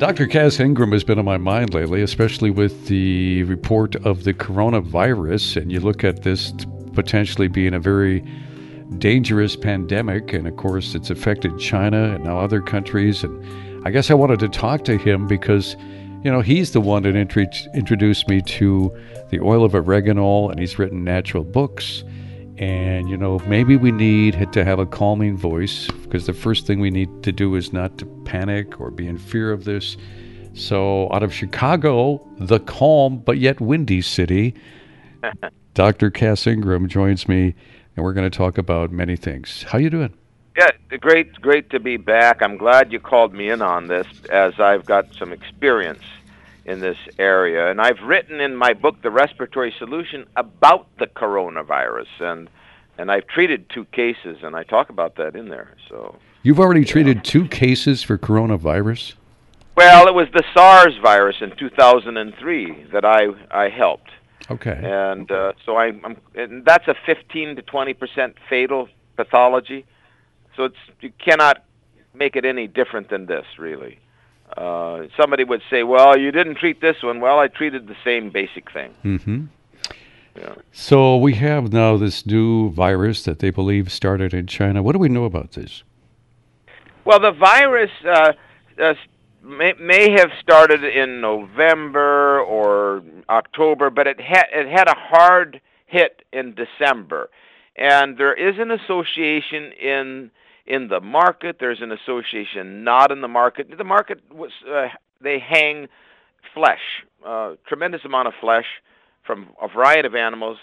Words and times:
Dr. 0.00 0.26
Cass 0.26 0.58
Ingram 0.58 0.92
has 0.92 1.04
been 1.04 1.18
on 1.18 1.26
my 1.26 1.36
mind 1.36 1.74
lately, 1.74 2.00
especially 2.00 2.48
with 2.48 2.86
the 2.86 3.42
report 3.42 3.96
of 3.96 4.24
the 4.24 4.32
coronavirus. 4.32 5.60
And 5.60 5.70
you 5.70 5.78
look 5.78 6.04
at 6.04 6.22
this 6.22 6.54
potentially 6.94 7.48
being 7.48 7.74
a 7.74 7.78
very 7.78 8.24
dangerous 8.96 9.56
pandemic. 9.56 10.32
And 10.32 10.48
of 10.48 10.56
course, 10.56 10.94
it's 10.94 11.10
affected 11.10 11.58
China 11.58 12.14
and 12.14 12.24
now 12.24 12.38
other 12.38 12.62
countries. 12.62 13.22
And 13.22 13.86
I 13.86 13.90
guess 13.90 14.10
I 14.10 14.14
wanted 14.14 14.38
to 14.38 14.48
talk 14.48 14.86
to 14.86 14.96
him 14.96 15.26
because, 15.26 15.76
you 16.24 16.32
know, 16.32 16.40
he's 16.40 16.72
the 16.72 16.80
one 16.80 17.02
that 17.02 17.14
int- 17.14 17.68
introduced 17.74 18.26
me 18.26 18.40
to 18.40 18.90
the 19.28 19.40
oil 19.40 19.66
of 19.66 19.74
oregano, 19.74 20.48
and 20.48 20.58
he's 20.58 20.78
written 20.78 21.04
natural 21.04 21.44
books. 21.44 22.04
And, 22.60 23.08
you 23.08 23.16
know, 23.16 23.38
maybe 23.46 23.78
we 23.78 23.90
need 23.90 24.52
to 24.52 24.64
have 24.66 24.78
a 24.78 24.84
calming 24.84 25.34
voice 25.34 25.88
because 26.02 26.26
the 26.26 26.34
first 26.34 26.66
thing 26.66 26.78
we 26.78 26.90
need 26.90 27.22
to 27.22 27.32
do 27.32 27.54
is 27.54 27.72
not 27.72 27.96
to 27.98 28.06
panic 28.26 28.78
or 28.78 28.90
be 28.90 29.08
in 29.08 29.16
fear 29.16 29.50
of 29.50 29.64
this. 29.64 29.96
So, 30.52 31.10
out 31.10 31.22
of 31.22 31.32
Chicago, 31.32 32.20
the 32.36 32.60
calm 32.60 33.20
but 33.20 33.38
yet 33.38 33.62
windy 33.62 34.02
city, 34.02 34.54
Dr. 35.74 36.10
Cass 36.10 36.46
Ingram 36.46 36.86
joins 36.86 37.26
me, 37.26 37.54
and 37.96 38.04
we're 38.04 38.12
going 38.12 38.30
to 38.30 38.36
talk 38.36 38.58
about 38.58 38.90
many 38.90 39.16
things. 39.16 39.62
How 39.62 39.78
you 39.78 39.88
doing? 39.88 40.12
Yeah, 40.54 40.68
great, 40.98 41.32
great 41.40 41.70
to 41.70 41.80
be 41.80 41.96
back. 41.96 42.42
I'm 42.42 42.58
glad 42.58 42.92
you 42.92 43.00
called 43.00 43.32
me 43.32 43.48
in 43.48 43.62
on 43.62 43.86
this, 43.86 44.06
as 44.30 44.60
I've 44.60 44.84
got 44.84 45.14
some 45.14 45.32
experience 45.32 46.02
in 46.70 46.80
this 46.80 46.96
area. 47.18 47.70
And 47.70 47.80
I've 47.80 48.00
written 48.02 48.40
in 48.40 48.56
my 48.56 48.72
book, 48.72 49.02
The 49.02 49.10
Respiratory 49.10 49.74
Solution, 49.78 50.26
about 50.36 50.86
the 50.98 51.06
coronavirus. 51.06 52.06
And 52.20 52.48
and 52.98 53.10
I've 53.10 53.26
treated 53.26 53.70
two 53.70 53.86
cases, 53.86 54.38
and 54.42 54.54
I 54.54 54.62
talk 54.62 54.90
about 54.90 55.16
that 55.16 55.34
in 55.34 55.48
there. 55.48 55.74
So 55.88 56.16
you've 56.42 56.60
already 56.60 56.84
treated 56.84 57.24
two 57.24 57.48
cases 57.48 58.02
for 58.02 58.18
coronavirus. 58.18 59.14
Well, 59.74 60.06
it 60.06 60.14
was 60.14 60.28
the 60.34 60.44
SARS 60.52 60.98
virus 61.02 61.36
in 61.40 61.56
2003 61.56 62.88
that 62.92 63.04
I 63.04 63.28
I 63.50 63.68
helped. 63.70 64.10
Okay. 64.50 64.78
And 64.82 65.30
uh, 65.30 65.52
so 65.64 65.76
I, 65.76 65.86
I'm, 66.04 66.16
and 66.34 66.64
that's 66.64 66.88
a 66.88 66.94
15 67.06 67.56
to 67.56 67.62
20 67.62 67.94
percent 67.94 68.36
fatal 68.48 68.88
pathology. 69.16 69.86
So 70.56 70.64
it's 70.64 70.76
you 71.00 71.12
cannot 71.18 71.64
make 72.12 72.36
it 72.36 72.44
any 72.44 72.66
different 72.66 73.08
than 73.08 73.26
this, 73.26 73.46
really. 73.58 73.98
Uh, 74.56 75.06
somebody 75.16 75.44
would 75.44 75.62
say, 75.70 75.82
"Well, 75.82 76.18
you 76.18 76.32
didn't 76.32 76.56
treat 76.56 76.80
this 76.80 77.02
one." 77.02 77.20
Well, 77.20 77.38
I 77.38 77.48
treated 77.48 77.86
the 77.86 77.96
same 78.04 78.30
basic 78.30 78.70
thing. 78.72 78.94
Mm-hmm. 79.04 79.44
Yeah. 80.36 80.54
So 80.72 81.16
we 81.16 81.34
have 81.34 81.72
now 81.72 81.96
this 81.96 82.24
new 82.24 82.70
virus 82.70 83.24
that 83.24 83.40
they 83.40 83.50
believe 83.50 83.90
started 83.92 84.32
in 84.32 84.46
China. 84.46 84.82
What 84.82 84.92
do 84.92 84.98
we 84.98 85.08
know 85.08 85.24
about 85.24 85.52
this? 85.52 85.82
Well, 87.04 87.20
the 87.20 87.32
virus 87.32 87.90
uh, 88.04 88.32
uh, 88.80 88.94
may, 89.42 89.72
may 89.80 90.10
have 90.12 90.30
started 90.40 90.84
in 90.84 91.20
November 91.20 92.40
or 92.40 93.02
October, 93.28 93.90
but 93.90 94.06
it 94.06 94.20
had 94.20 94.46
it 94.52 94.68
had 94.68 94.88
a 94.88 94.94
hard 94.94 95.60
hit 95.86 96.22
in 96.32 96.54
December, 96.54 97.30
and 97.76 98.16
there 98.16 98.34
is 98.34 98.58
an 98.58 98.70
association 98.70 99.72
in 99.72 100.30
in 100.66 100.88
the 100.88 101.00
market. 101.00 101.56
There's 101.60 101.80
an 101.80 101.92
association 101.92 102.84
not 102.84 103.10
in 103.10 103.20
the 103.20 103.28
market. 103.28 103.76
The 103.76 103.84
market 103.84 104.20
was 104.32 104.50
uh, 104.70 104.88
they 105.20 105.38
hang 105.38 105.88
flesh, 106.54 107.04
uh, 107.26 107.54
tremendous 107.66 108.04
amount 108.04 108.28
of 108.28 108.34
flesh 108.40 108.66
from 109.24 109.50
a 109.60 109.68
variety 109.68 110.06
of 110.06 110.14
animals, 110.14 110.58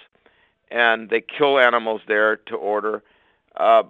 and 0.71 1.09
they 1.09 1.21
kill 1.21 1.59
animals 1.59 2.01
there 2.07 2.35
to 2.35 2.55
order. 2.55 3.03
Uh, 3.55 3.83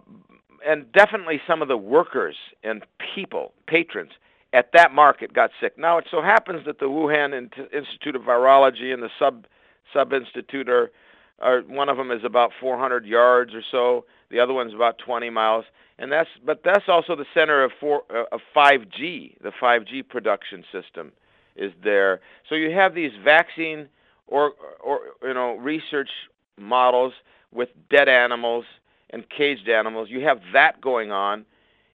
and 0.65 0.91
definitely 0.91 1.41
some 1.47 1.61
of 1.61 1.67
the 1.67 1.77
workers 1.77 2.35
and 2.63 2.83
people, 3.15 3.53
patrons 3.67 4.11
at 4.53 4.71
that 4.73 4.93
market 4.93 5.33
got 5.33 5.51
sick. 5.59 5.77
Now 5.77 5.97
it 5.97 6.05
so 6.09 6.21
happens 6.21 6.65
that 6.65 6.79
the 6.79 6.85
Wuhan 6.85 7.33
Institute 7.73 8.15
of 8.15 8.23
Virology 8.23 8.93
and 8.93 9.03
the 9.03 9.09
sub 9.19 9.45
sub 9.93 10.13
institute 10.13 10.69
are, 10.69 10.91
are 11.39 11.61
one 11.61 11.89
of 11.89 11.97
them 11.97 12.11
is 12.11 12.23
about 12.23 12.51
400 12.59 13.05
yards 13.05 13.53
or 13.53 13.61
so. 13.71 14.05
The 14.29 14.39
other 14.39 14.53
one's 14.53 14.73
about 14.73 14.97
20 14.97 15.29
miles 15.29 15.65
and 15.99 16.11
that's 16.11 16.29
but 16.45 16.61
that's 16.63 16.87
also 16.87 17.15
the 17.15 17.25
center 17.33 17.63
of 17.63 17.71
four 17.79 18.03
uh, 18.09 18.23
of 18.31 18.41
5G. 18.55 19.41
The 19.41 19.51
5G 19.51 20.07
production 20.07 20.63
system 20.71 21.11
is 21.55 21.71
there. 21.83 22.21
So 22.47 22.55
you 22.55 22.71
have 22.71 22.93
these 22.93 23.11
vaccine 23.23 23.89
or 24.27 24.53
or 24.83 24.99
you 25.23 25.33
know 25.33 25.55
research 25.55 26.09
models 26.57 27.13
with 27.51 27.69
dead 27.89 28.09
animals 28.09 28.65
and 29.09 29.27
caged 29.29 29.69
animals. 29.69 30.09
You 30.09 30.21
have 30.21 30.41
that 30.53 30.81
going 30.81 31.11
on. 31.11 31.45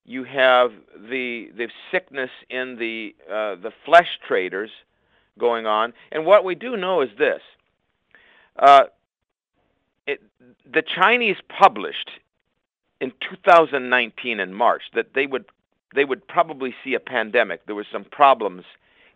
You 0.04 0.24
have 0.24 0.72
the 0.94 1.50
the 1.56 1.68
sickness 1.90 2.30
in 2.50 2.76
the 2.76 3.14
uh, 3.26 3.54
the 3.54 3.72
flesh 3.86 4.18
traders 4.26 4.70
going 5.38 5.66
on. 5.66 5.94
And 6.12 6.26
what 6.26 6.44
we 6.44 6.54
do 6.54 6.76
know 6.76 7.00
is 7.00 7.08
this. 7.18 7.40
Uh, 8.56 8.84
it, 10.06 10.22
the 10.70 10.82
Chinese 10.82 11.38
published 11.48 12.10
in 13.04 13.12
2019 13.20 14.40
in 14.40 14.54
March 14.54 14.84
that 14.94 15.12
they 15.14 15.26
would 15.26 15.44
they 15.94 16.06
would 16.06 16.26
probably 16.26 16.74
see 16.82 16.94
a 16.94 17.00
pandemic. 17.00 17.66
There 17.66 17.74
were 17.74 17.86
some 17.92 18.04
problems 18.04 18.64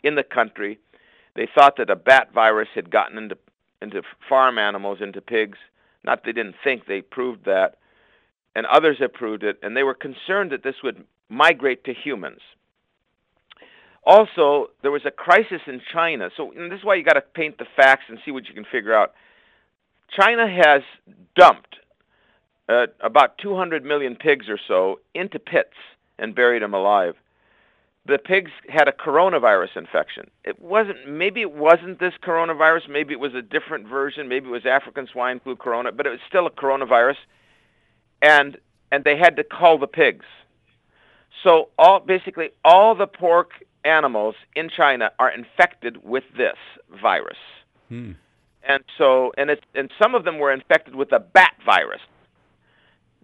in 0.02 0.14
the 0.14 0.22
country. 0.22 0.78
They 1.34 1.48
thought 1.52 1.78
that 1.78 1.88
a 1.88 1.96
bat 1.96 2.28
virus 2.34 2.68
had 2.74 2.90
gotten 2.90 3.16
into 3.16 3.38
into 3.80 4.02
farm 4.28 4.58
animals, 4.58 4.98
into 5.00 5.22
pigs. 5.22 5.56
Not 6.04 6.22
they 6.22 6.32
didn't 6.32 6.56
think, 6.62 6.84
they 6.84 7.00
proved 7.00 7.46
that. 7.46 7.78
And 8.54 8.66
others 8.66 8.98
have 9.00 9.14
proved 9.14 9.42
it, 9.42 9.58
and 9.62 9.74
they 9.74 9.84
were 9.84 9.94
concerned 9.94 10.52
that 10.52 10.62
this 10.62 10.82
would 10.84 11.04
migrate 11.30 11.84
to 11.84 11.94
humans. 11.94 12.40
Also, 14.04 14.68
there 14.82 14.90
was 14.90 15.06
a 15.06 15.10
crisis 15.10 15.62
in 15.66 15.80
China. 15.92 16.28
So 16.36 16.52
this 16.54 16.78
is 16.78 16.84
why 16.84 16.96
you 16.96 17.04
got 17.04 17.14
to 17.14 17.22
paint 17.22 17.56
the 17.56 17.66
facts 17.74 18.04
and 18.08 18.18
see 18.24 18.32
what 18.32 18.48
you 18.48 18.54
can 18.54 18.66
figure 18.70 18.94
out. 18.94 19.14
China 20.10 20.46
has 20.46 20.82
dumped 21.36 21.76
uh, 22.68 22.86
about 23.00 23.38
200 23.38 23.84
million 23.84 24.14
pigs 24.14 24.48
or 24.48 24.58
so 24.68 25.00
into 25.14 25.38
pits 25.38 25.74
and 26.18 26.34
buried 26.34 26.62
them 26.62 26.74
alive. 26.74 27.14
The 28.06 28.18
pigs 28.18 28.50
had 28.68 28.88
a 28.88 28.92
coronavirus 28.92 29.76
infection. 29.76 30.30
It 30.44 30.60
wasn't, 30.60 31.08
maybe 31.08 31.42
it 31.42 31.52
wasn't 31.52 32.00
this 32.00 32.14
coronavirus, 32.22 32.88
maybe 32.88 33.12
it 33.12 33.20
was 33.20 33.34
a 33.34 33.42
different 33.42 33.86
version, 33.86 34.28
maybe 34.28 34.48
it 34.48 34.52
was 34.52 34.64
African 34.64 35.06
swine 35.12 35.40
flu 35.40 35.56
corona, 35.56 35.92
but 35.92 36.06
it 36.06 36.10
was 36.10 36.20
still 36.26 36.46
a 36.46 36.50
coronavirus. 36.50 37.16
And, 38.22 38.56
and 38.90 39.04
they 39.04 39.16
had 39.16 39.36
to 39.36 39.44
cull 39.44 39.78
the 39.78 39.86
pigs. 39.86 40.24
So 41.44 41.68
all, 41.78 42.00
basically 42.00 42.50
all 42.64 42.94
the 42.94 43.06
pork 43.06 43.50
animals 43.84 44.34
in 44.56 44.70
China 44.70 45.10
are 45.18 45.30
infected 45.30 46.02
with 46.04 46.24
this 46.36 46.56
virus. 47.00 47.38
Hmm. 47.88 48.12
And 48.66 48.84
so, 48.96 49.32
and 49.38 49.50
it, 49.50 49.64
and 49.74 49.90
some 50.00 50.14
of 50.14 50.24
them 50.24 50.38
were 50.38 50.52
infected 50.52 50.94
with 50.94 51.10
the 51.10 51.20
bat 51.20 51.54
virus. 51.64 52.00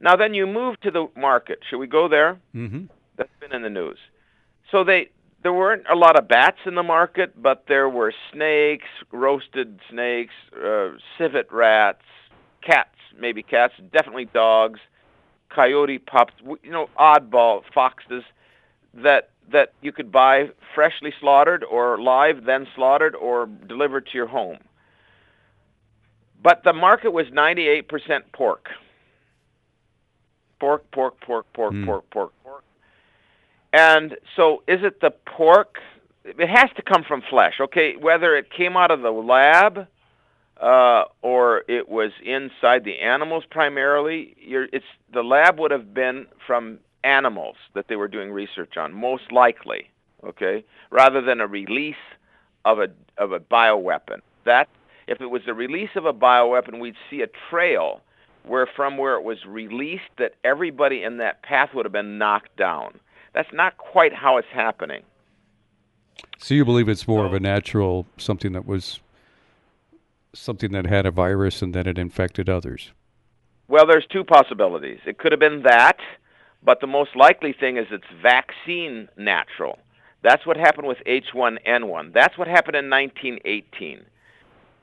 Now 0.00 0.16
then 0.16 0.34
you 0.34 0.46
move 0.46 0.80
to 0.80 0.90
the 0.90 1.08
market. 1.16 1.60
Should 1.68 1.78
we 1.78 1.86
go 1.86 2.08
there? 2.08 2.38
Mm-hmm. 2.54 2.86
That's 3.16 3.30
been 3.40 3.52
in 3.52 3.62
the 3.62 3.70
news. 3.70 3.98
So 4.70 4.84
they 4.84 5.10
there 5.42 5.52
weren't 5.52 5.84
a 5.90 5.94
lot 5.94 6.18
of 6.18 6.26
bats 6.26 6.58
in 6.64 6.74
the 6.74 6.82
market, 6.82 7.40
but 7.40 7.64
there 7.68 7.88
were 7.88 8.14
snakes, 8.32 8.88
roasted 9.12 9.78
snakes, 9.90 10.32
uh, 10.56 10.92
civet 11.18 11.46
rats, 11.52 12.02
cats, 12.62 12.96
maybe 13.18 13.42
cats, 13.42 13.74
definitely 13.92 14.24
dogs, 14.24 14.80
coyote 15.50 15.98
pups, 15.98 16.32
you 16.62 16.70
know, 16.70 16.88
oddball 16.98 17.62
foxes 17.72 18.24
that 18.94 19.30
that 19.52 19.74
you 19.82 19.92
could 19.92 20.10
buy 20.10 20.48
freshly 20.74 21.12
slaughtered 21.20 21.62
or 21.64 22.00
live, 22.00 22.44
then 22.44 22.66
slaughtered 22.74 23.14
or 23.14 23.46
delivered 23.46 24.06
to 24.06 24.12
your 24.14 24.26
home. 24.26 24.58
But 26.42 26.64
the 26.64 26.72
market 26.72 27.12
was 27.12 27.26
98% 27.26 27.84
pork 28.32 28.68
pork, 30.58 30.90
pork, 30.90 31.20
pork, 31.20 31.46
pork, 31.52 31.72
mm. 31.72 31.86
pork, 31.86 32.08
pork, 32.10 32.32
pork. 32.42 32.64
And 33.72 34.16
so 34.36 34.62
is 34.68 34.80
it 34.82 35.00
the 35.00 35.10
pork? 35.10 35.78
It 36.24 36.48
has 36.48 36.70
to 36.76 36.82
come 36.82 37.04
from 37.06 37.22
flesh, 37.28 37.54
okay? 37.60 37.96
Whether 37.96 38.36
it 38.36 38.50
came 38.50 38.76
out 38.76 38.90
of 38.90 39.02
the 39.02 39.10
lab 39.10 39.86
uh, 40.60 41.04
or 41.22 41.64
it 41.68 41.88
was 41.88 42.12
inside 42.24 42.84
the 42.84 43.00
animals 43.00 43.44
primarily, 43.50 44.36
you're, 44.38 44.68
it's 44.72 44.84
the 45.12 45.22
lab 45.22 45.58
would 45.58 45.70
have 45.70 45.92
been 45.92 46.26
from 46.46 46.78
animals 47.02 47.56
that 47.74 47.88
they 47.88 47.96
were 47.96 48.08
doing 48.08 48.30
research 48.32 48.76
on, 48.76 48.92
most 48.92 49.30
likely, 49.30 49.90
okay, 50.24 50.64
rather 50.90 51.20
than 51.20 51.40
a 51.40 51.46
release 51.46 51.96
of 52.64 52.78
a 52.78 52.88
of 53.18 53.32
a 53.32 53.40
bioweapon. 53.40 54.20
That 54.44 54.68
if 55.06 55.20
it 55.20 55.26
was 55.26 55.42
the 55.46 55.54
release 55.54 55.90
of 55.96 56.06
a 56.06 56.12
bioweapon, 56.12 56.80
we'd 56.80 56.96
see 57.10 57.22
a 57.22 57.28
trail 57.50 58.00
where 58.44 58.66
from 58.66 58.96
where 58.96 59.14
it 59.14 59.22
was 59.22 59.44
released 59.46 60.02
that 60.18 60.34
everybody 60.44 61.02
in 61.02 61.18
that 61.18 61.42
path 61.42 61.70
would 61.74 61.84
have 61.84 61.92
been 61.92 62.18
knocked 62.18 62.56
down. 62.56 63.00
That's 63.32 63.52
not 63.52 63.76
quite 63.78 64.14
how 64.14 64.36
it's 64.36 64.48
happening. 64.52 65.02
So 66.38 66.54
you 66.54 66.64
believe 66.64 66.88
it's 66.88 67.08
more 67.08 67.26
of 67.26 67.34
a 67.34 67.40
natural 67.40 68.06
something 68.16 68.52
that 68.52 68.66
was 68.66 69.00
something 70.34 70.72
that 70.72 70.86
had 70.86 71.06
a 71.06 71.10
virus 71.10 71.62
and 71.62 71.74
then 71.74 71.86
it 71.86 71.98
infected 71.98 72.48
others? 72.48 72.92
Well, 73.68 73.86
there's 73.86 74.06
two 74.06 74.24
possibilities. 74.24 75.00
It 75.06 75.18
could 75.18 75.32
have 75.32 75.40
been 75.40 75.62
that, 75.62 75.98
but 76.62 76.80
the 76.80 76.86
most 76.86 77.16
likely 77.16 77.52
thing 77.52 77.76
is 77.76 77.86
it's 77.90 78.04
vaccine 78.22 79.08
natural. 79.16 79.78
That's 80.22 80.46
what 80.46 80.56
happened 80.56 80.86
with 80.86 80.98
H1N1. 81.06 82.12
That's 82.12 82.36
what 82.38 82.48
happened 82.48 82.76
in 82.76 82.90
1918. 82.90 84.04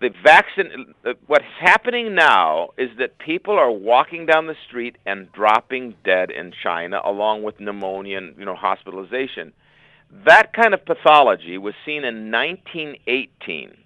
The 0.02 0.10
vaccine, 0.24 0.94
uh, 1.06 1.14
what's 1.28 1.46
happening 1.60 2.16
now 2.16 2.72
is 2.78 2.90
that 2.98 3.20
people 3.20 3.54
are 3.58 3.72
walking 3.72 4.26
down 4.26 4.48
the 4.48 4.56
street 4.68 4.98
and 5.06 5.32
dropping 5.32 5.96
dead 6.04 6.32
in 6.32 6.52
China, 6.64 7.02
along 7.06 7.44
with 7.44 7.60
pneumonia 7.60 8.18
and 8.18 8.36
you 8.38 8.46
know 8.46 8.56
hospitalization. 8.56 9.54
That 10.26 10.54
kind 10.54 10.74
of 10.74 10.84
pathology 10.86 11.58
was 11.58 11.76
seen 11.86 12.04
in 12.04 12.32
1918 12.32 13.78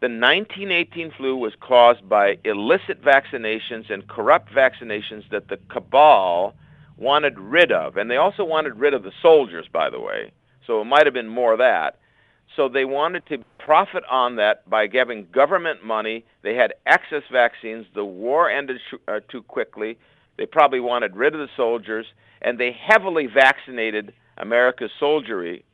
the 0.00 0.08
1918 0.08 1.12
flu 1.16 1.36
was 1.36 1.54
caused 1.58 2.06
by 2.06 2.36
illicit 2.44 3.02
vaccinations 3.02 3.90
and 3.90 4.06
corrupt 4.06 4.52
vaccinations 4.52 5.28
that 5.30 5.48
the 5.48 5.58
cabal 5.68 6.54
wanted 6.98 7.38
rid 7.38 7.72
of. 7.72 7.96
And 7.96 8.10
they 8.10 8.16
also 8.16 8.44
wanted 8.44 8.76
rid 8.76 8.92
of 8.92 9.02
the 9.02 9.12
soldiers, 9.22 9.66
by 9.72 9.88
the 9.88 9.98
way. 9.98 10.32
So 10.66 10.82
it 10.82 10.84
might 10.84 11.06
have 11.06 11.14
been 11.14 11.28
more 11.28 11.52
of 11.52 11.58
that. 11.60 11.98
So 12.54 12.68
they 12.68 12.84
wanted 12.84 13.26
to 13.26 13.38
profit 13.58 14.04
on 14.10 14.36
that 14.36 14.68
by 14.68 14.86
giving 14.86 15.26
government 15.32 15.84
money. 15.84 16.24
They 16.42 16.54
had 16.54 16.74
excess 16.86 17.22
vaccines. 17.30 17.86
The 17.94 18.04
war 18.04 18.48
ended 18.48 18.80
sh- 18.90 18.94
uh, 19.08 19.20
too 19.28 19.42
quickly. 19.42 19.98
They 20.38 20.46
probably 20.46 20.80
wanted 20.80 21.16
rid 21.16 21.34
of 21.34 21.40
the 21.40 21.48
soldiers. 21.56 22.06
And 22.40 22.58
they 22.58 22.72
heavily 22.72 23.26
vaccinated 23.26 24.12
America's 24.38 24.90
soldiery. 24.98 25.64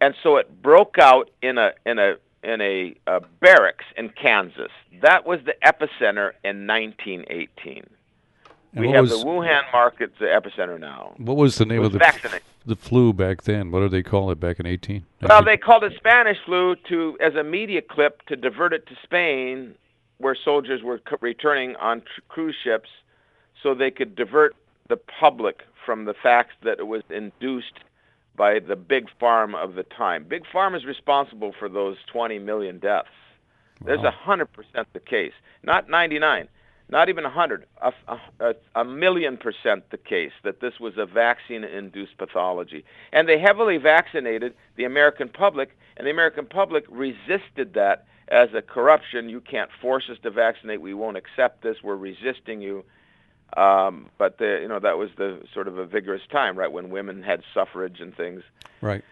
And 0.00 0.14
so 0.22 0.36
it 0.36 0.62
broke 0.62 0.96
out 0.98 1.30
in 1.42 1.58
a, 1.58 1.72
in 1.86 1.98
a 1.98 2.16
in 2.42 2.60
a, 2.60 2.94
a 3.06 3.20
barracks 3.40 3.84
in 3.96 4.08
Kansas. 4.10 4.70
That 5.02 5.26
was 5.26 5.40
the 5.44 5.54
epicenter 5.64 6.32
in 6.44 6.66
1918. 6.66 7.84
And 8.72 8.86
we 8.86 8.92
have 8.92 9.02
was, 9.10 9.20
the 9.20 9.26
Wuhan 9.26 9.62
market, 9.72 10.12
the 10.18 10.26
epicenter 10.26 10.78
now. 10.78 11.14
What 11.16 11.36
was 11.36 11.56
the 11.56 11.64
name 11.66 11.80
was 11.80 11.86
of 11.88 11.92
the 11.94 12.06
f- 12.06 12.40
the 12.66 12.76
flu 12.76 13.12
back 13.12 13.42
then? 13.42 13.70
What 13.70 13.80
did 13.80 13.90
they 13.90 14.02
call 14.02 14.30
it 14.30 14.38
back 14.38 14.60
in 14.60 14.66
18? 14.66 15.04
Well, 15.22 15.42
they 15.42 15.56
called 15.56 15.82
it 15.84 15.94
Spanish 15.96 16.38
flu 16.44 16.76
to 16.88 17.16
as 17.20 17.34
a 17.34 17.42
media 17.42 17.82
clip 17.82 18.24
to 18.26 18.36
divert 18.36 18.72
it 18.72 18.86
to 18.86 18.96
Spain, 19.02 19.74
where 20.18 20.36
soldiers 20.36 20.82
were 20.82 21.00
c- 21.08 21.16
returning 21.20 21.74
on 21.76 22.00
tr- 22.02 22.20
cruise 22.28 22.56
ships, 22.62 22.88
so 23.62 23.74
they 23.74 23.90
could 23.90 24.14
divert 24.14 24.54
the 24.88 24.96
public 24.96 25.62
from 25.84 26.04
the 26.04 26.14
fact 26.14 26.52
that 26.62 26.78
it 26.78 26.86
was 26.86 27.02
induced 27.10 27.80
by 28.36 28.58
the 28.60 28.76
big 28.76 29.08
farm 29.18 29.54
of 29.54 29.74
the 29.74 29.82
time. 29.82 30.24
Big 30.24 30.44
farm 30.46 30.74
is 30.74 30.84
responsible 30.84 31.52
for 31.58 31.68
those 31.68 31.96
20 32.12 32.38
million 32.38 32.78
deaths. 32.78 33.08
There's 33.84 34.02
a 34.04 34.10
hundred 34.10 34.52
percent 34.52 34.86
the 34.92 35.00
case, 35.00 35.32
not 35.62 35.88
99, 35.88 36.48
not 36.90 37.08
even 37.08 37.24
a 37.24 37.30
hundred, 37.30 37.66
a, 37.80 37.92
a, 38.40 38.54
a 38.74 38.84
million 38.84 39.36
percent 39.36 39.88
the 39.90 39.96
case 39.96 40.32
that 40.42 40.60
this 40.60 40.80
was 40.80 40.98
a 40.98 41.06
vaccine-induced 41.06 42.18
pathology, 42.18 42.84
and 43.12 43.28
they 43.28 43.38
heavily 43.38 43.76
vaccinated 43.76 44.54
the 44.76 44.84
American 44.84 45.28
public, 45.28 45.76
and 45.96 46.06
the 46.06 46.10
American 46.10 46.46
public 46.46 46.84
resisted 46.88 47.74
that 47.74 48.06
as 48.28 48.54
a 48.54 48.62
corruption. 48.62 49.28
You 49.28 49.40
can't 49.40 49.70
force 49.80 50.08
us 50.10 50.18
to 50.22 50.30
vaccinate. 50.30 50.80
We 50.80 50.94
won't 50.94 51.16
accept 51.16 51.62
this. 51.62 51.82
We're 51.82 51.96
resisting 51.96 52.60
you. 52.60 52.84
Um, 53.56 54.10
but 54.16 54.38
the, 54.38 54.60
you 54.62 54.68
know 54.68 54.78
that 54.78 54.96
was 54.96 55.10
the 55.16 55.42
sort 55.52 55.66
of 55.66 55.78
a 55.78 55.84
vigorous 55.84 56.22
time, 56.30 56.56
right, 56.56 56.70
when 56.70 56.90
women 56.90 57.22
had 57.22 57.42
suffrage 57.52 58.00
and 58.00 58.16
things. 58.16 58.42
Right. 58.80 59.02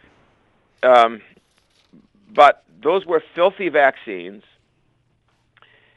Um, 0.82 1.20
but 2.32 2.62
those 2.80 3.04
were 3.04 3.22
filthy 3.34 3.68
vaccines, 3.68 4.44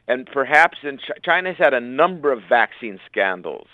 and 0.08 0.26
perhaps 0.26 0.78
in 0.84 0.98
Ch- 0.98 1.24
China's 1.24 1.58
had 1.58 1.74
a 1.74 1.80
number 1.80 2.32
of 2.32 2.42
vaccine 2.48 3.00
scandals, 3.10 3.68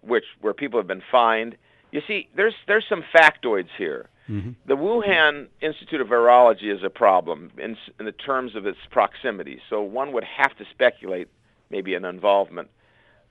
which 0.00 0.24
where 0.40 0.54
people 0.54 0.78
have 0.78 0.86
been 0.86 1.02
fined. 1.10 1.56
You 1.90 2.00
see, 2.06 2.28
there's 2.36 2.54
there's 2.66 2.84
some 2.88 3.04
factoids 3.14 3.68
here. 3.76 4.08
Mm-hmm. 4.28 4.50
The 4.66 4.76
Wuhan 4.76 5.48
Institute 5.60 6.00
of 6.00 6.08
Virology 6.08 6.74
is 6.74 6.82
a 6.84 6.90
problem 6.90 7.50
in, 7.58 7.76
in 7.98 8.06
the 8.06 8.12
terms 8.12 8.54
of 8.54 8.66
its 8.66 8.78
proximity. 8.90 9.60
So 9.68 9.82
one 9.82 10.12
would 10.12 10.24
have 10.24 10.56
to 10.58 10.64
speculate 10.70 11.28
maybe 11.70 11.94
an 11.94 12.04
involvement. 12.04 12.68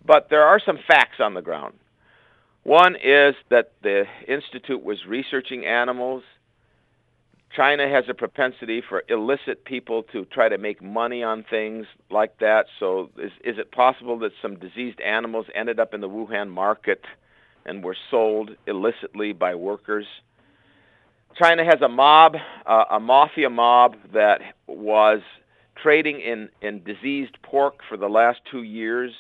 But 0.06 0.30
there 0.30 0.44
are 0.44 0.60
some 0.60 0.78
facts 0.88 1.20
on 1.20 1.34
the 1.34 1.42
ground. 1.42 1.76
One 2.64 2.96
is 2.96 3.36
that 3.50 3.72
the 3.82 4.06
Institute 4.28 4.84
was 4.84 5.06
researching 5.08 5.66
animals. 5.66 6.24
China 7.56 7.90
has 7.90 8.06
a 8.08 8.14
propensity 8.14 8.82
for 8.88 9.04
illicit 9.10 9.66
people 9.66 10.04
to 10.12 10.26
try 10.26 10.48
to 10.48 10.58
make 10.58 10.82
money 10.82 11.22
on 11.24 11.44
things 11.50 11.86
like 12.10 12.38
that. 12.40 12.66
So, 12.80 13.10
is, 13.18 13.32
is 13.44 13.58
it 13.58 13.72
possible 13.72 14.18
that 14.20 14.32
some 14.42 14.58
diseased 14.58 15.02
animals 15.02 15.48
ended 15.54 15.80
up 15.80 15.94
in 15.94 16.02
the 16.02 16.10
Wuhan 16.10 16.50
market 16.50 17.04
and 17.66 17.84
were 17.84 17.98
sold 18.10 18.52
illicitly 18.68 19.34
by 19.34 19.56
workers? 19.56 20.06
China 21.36 21.64
has 21.66 21.82
a 21.82 21.90
mob, 21.90 22.36
uh, 22.66 22.86
a 22.90 23.00
mafia 23.00 23.50
mob 23.50 23.96
that 24.14 24.42
was 24.68 25.22
trading 25.82 26.22
in, 26.22 26.50
in 26.62 26.84
diseased 26.84 27.38
pork 27.42 27.80
for 27.88 27.98
the 27.98 28.10
last 28.10 28.40
two 28.50 28.64
years 28.64 29.12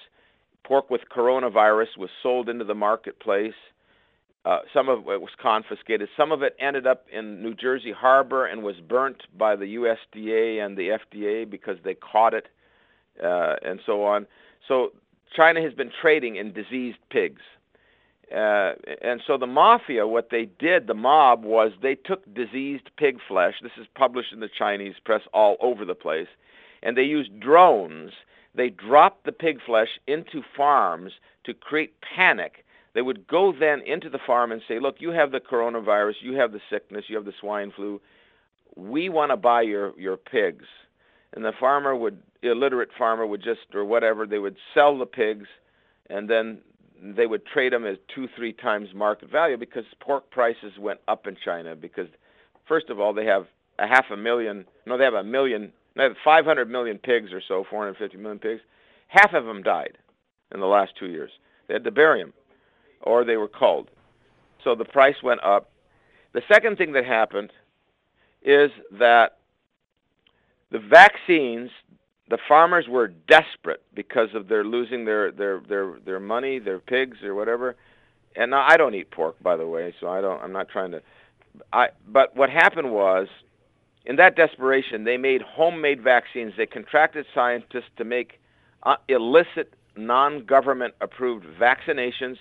pork 0.71 0.89
with 0.89 1.01
coronavirus 1.13 1.97
was 1.97 2.09
sold 2.23 2.47
into 2.47 2.63
the 2.63 2.73
marketplace. 2.73 3.53
Uh, 4.43 4.59
some 4.73 4.89
of 4.89 5.07
it 5.07 5.21
was 5.21 5.31
confiscated. 5.39 6.09
Some 6.17 6.31
of 6.31 6.41
it 6.41 6.55
ended 6.59 6.87
up 6.87 7.05
in 7.11 7.43
New 7.43 7.53
Jersey 7.53 7.91
Harbor 7.91 8.45
and 8.45 8.63
was 8.63 8.75
burnt 8.77 9.23
by 9.37 9.55
the 9.55 9.75
USDA 9.75 10.65
and 10.65 10.75
the 10.77 10.97
FDA 10.99 11.47
because 11.49 11.77
they 11.83 11.93
caught 11.93 12.33
it, 12.33 12.47
uh, 13.23 13.55
and 13.63 13.79
so 13.85 14.03
on. 14.03 14.25
So 14.67 14.93
China 15.35 15.61
has 15.61 15.73
been 15.73 15.91
trading 16.01 16.37
in 16.37 16.53
diseased 16.53 16.97
pigs. 17.09 17.41
Uh, 18.31 18.73
and 19.01 19.21
so 19.27 19.37
the 19.37 19.45
mafia, 19.45 20.07
what 20.07 20.29
they 20.31 20.47
did, 20.57 20.87
the 20.87 20.93
mob, 20.93 21.43
was 21.43 21.73
they 21.81 21.95
took 21.95 22.33
diseased 22.33 22.89
pig 22.97 23.19
flesh. 23.27 23.55
This 23.61 23.73
is 23.79 23.85
published 23.93 24.31
in 24.33 24.39
the 24.39 24.49
Chinese 24.49 24.95
press 25.03 25.21
all 25.33 25.57
over 25.59 25.85
the 25.85 25.95
place. 25.95 26.29
And 26.81 26.97
they 26.97 27.03
used 27.03 27.39
drones 27.39 28.11
they 28.53 28.69
dropped 28.69 29.23
the 29.23 29.31
pig 29.31 29.59
flesh 29.65 29.99
into 30.07 30.43
farms 30.55 31.13
to 31.45 31.53
create 31.53 31.95
panic. 32.01 32.65
They 32.93 33.01
would 33.01 33.27
go 33.27 33.53
then 33.57 33.81
into 33.85 34.09
the 34.09 34.19
farm 34.25 34.51
and 34.51 34.61
say, 34.67 34.79
look, 34.79 34.97
you 34.99 35.11
have 35.11 35.31
the 35.31 35.39
coronavirus, 35.39 36.15
you 36.21 36.33
have 36.33 36.51
the 36.51 36.59
sickness, 36.69 37.05
you 37.07 37.15
have 37.15 37.25
the 37.25 37.33
swine 37.39 37.71
flu. 37.75 38.01
We 38.75 39.09
want 39.09 39.31
to 39.31 39.37
buy 39.37 39.61
your, 39.61 39.97
your 39.97 40.17
pigs. 40.17 40.65
And 41.33 41.45
the 41.45 41.53
farmer 41.57 41.95
would, 41.95 42.21
illiterate 42.43 42.89
farmer 42.97 43.25
would 43.25 43.41
just, 43.41 43.61
or 43.73 43.85
whatever, 43.85 44.25
they 44.25 44.39
would 44.39 44.57
sell 44.73 44.97
the 44.97 45.05
pigs 45.05 45.47
and 46.09 46.29
then 46.29 46.59
they 47.01 47.25
would 47.25 47.45
trade 47.45 47.73
them 47.73 47.85
as 47.85 47.97
two, 48.13 48.27
three 48.35 48.53
times 48.53 48.89
market 48.93 49.31
value 49.31 49.57
because 49.57 49.85
pork 50.01 50.29
prices 50.29 50.73
went 50.77 50.99
up 51.07 51.25
in 51.27 51.37
China 51.43 51.75
because, 51.75 52.07
first 52.67 52.89
of 52.89 52.99
all, 52.99 53.13
they 53.13 53.25
have 53.25 53.45
a 53.79 53.87
half 53.87 54.05
a 54.11 54.17
million, 54.17 54.65
no, 54.85 54.97
they 54.97 55.05
have 55.05 55.13
a 55.13 55.23
million 55.23 55.71
they 55.95 56.03
had 56.03 56.13
500 56.23 56.69
million 56.69 56.97
pigs 56.97 57.33
or 57.33 57.41
so, 57.45 57.65
450 57.69 58.17
million 58.17 58.39
pigs. 58.39 58.61
Half 59.07 59.33
of 59.33 59.45
them 59.45 59.61
died 59.61 59.97
in 60.53 60.59
the 60.59 60.67
last 60.67 60.93
two 60.97 61.07
years. 61.07 61.31
They 61.67 61.73
had 61.73 61.83
to 61.83 61.91
bury 61.91 62.21
them, 62.21 62.33
or 63.03 63.23
they 63.23 63.37
were 63.37 63.47
culled. 63.47 63.89
So 64.63 64.75
the 64.75 64.85
price 64.85 65.15
went 65.23 65.43
up. 65.43 65.69
The 66.33 66.41
second 66.47 66.77
thing 66.77 66.93
that 66.93 67.05
happened 67.05 67.51
is 68.43 68.71
that 68.91 69.37
the 70.71 70.79
vaccines, 70.79 71.69
the 72.29 72.37
farmers 72.47 72.87
were 72.87 73.07
desperate 73.07 73.83
because 73.93 74.29
of 74.33 74.47
their 74.47 74.63
losing 74.63 75.05
their 75.05 75.31
their 75.31 75.59
their 75.59 75.99
their 76.05 76.19
money, 76.19 76.59
their 76.59 76.79
pigs 76.79 77.17
or 77.23 77.35
whatever. 77.35 77.75
And 78.35 78.51
now 78.51 78.65
I 78.67 78.77
don't 78.77 78.95
eat 78.95 79.11
pork, 79.11 79.35
by 79.43 79.57
the 79.57 79.67
way, 79.67 79.93
so 79.99 80.07
I 80.07 80.21
don't. 80.21 80.41
I'm 80.41 80.53
not 80.53 80.69
trying 80.69 80.91
to. 80.91 81.01
I. 81.73 81.89
But 82.07 82.35
what 82.35 82.49
happened 82.49 82.91
was 82.91 83.27
in 84.05 84.15
that 84.15 84.35
desperation, 84.35 85.03
they 85.03 85.17
made 85.17 85.41
homemade 85.41 86.01
vaccines. 86.01 86.53
They 86.55 86.65
contracted 86.65 87.25
scientists 87.35 87.91
to 87.97 88.05
make 88.05 88.39
uh, 88.83 88.95
illicit, 89.09 89.73
non-government 89.95 90.95
approved 91.01 91.45
vaccinations 91.59 92.37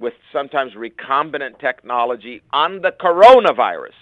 with 0.00 0.14
sometimes 0.32 0.72
recombinant 0.72 1.60
technology 1.60 2.42
on 2.52 2.80
the 2.80 2.90
coronavirus. 2.90 3.94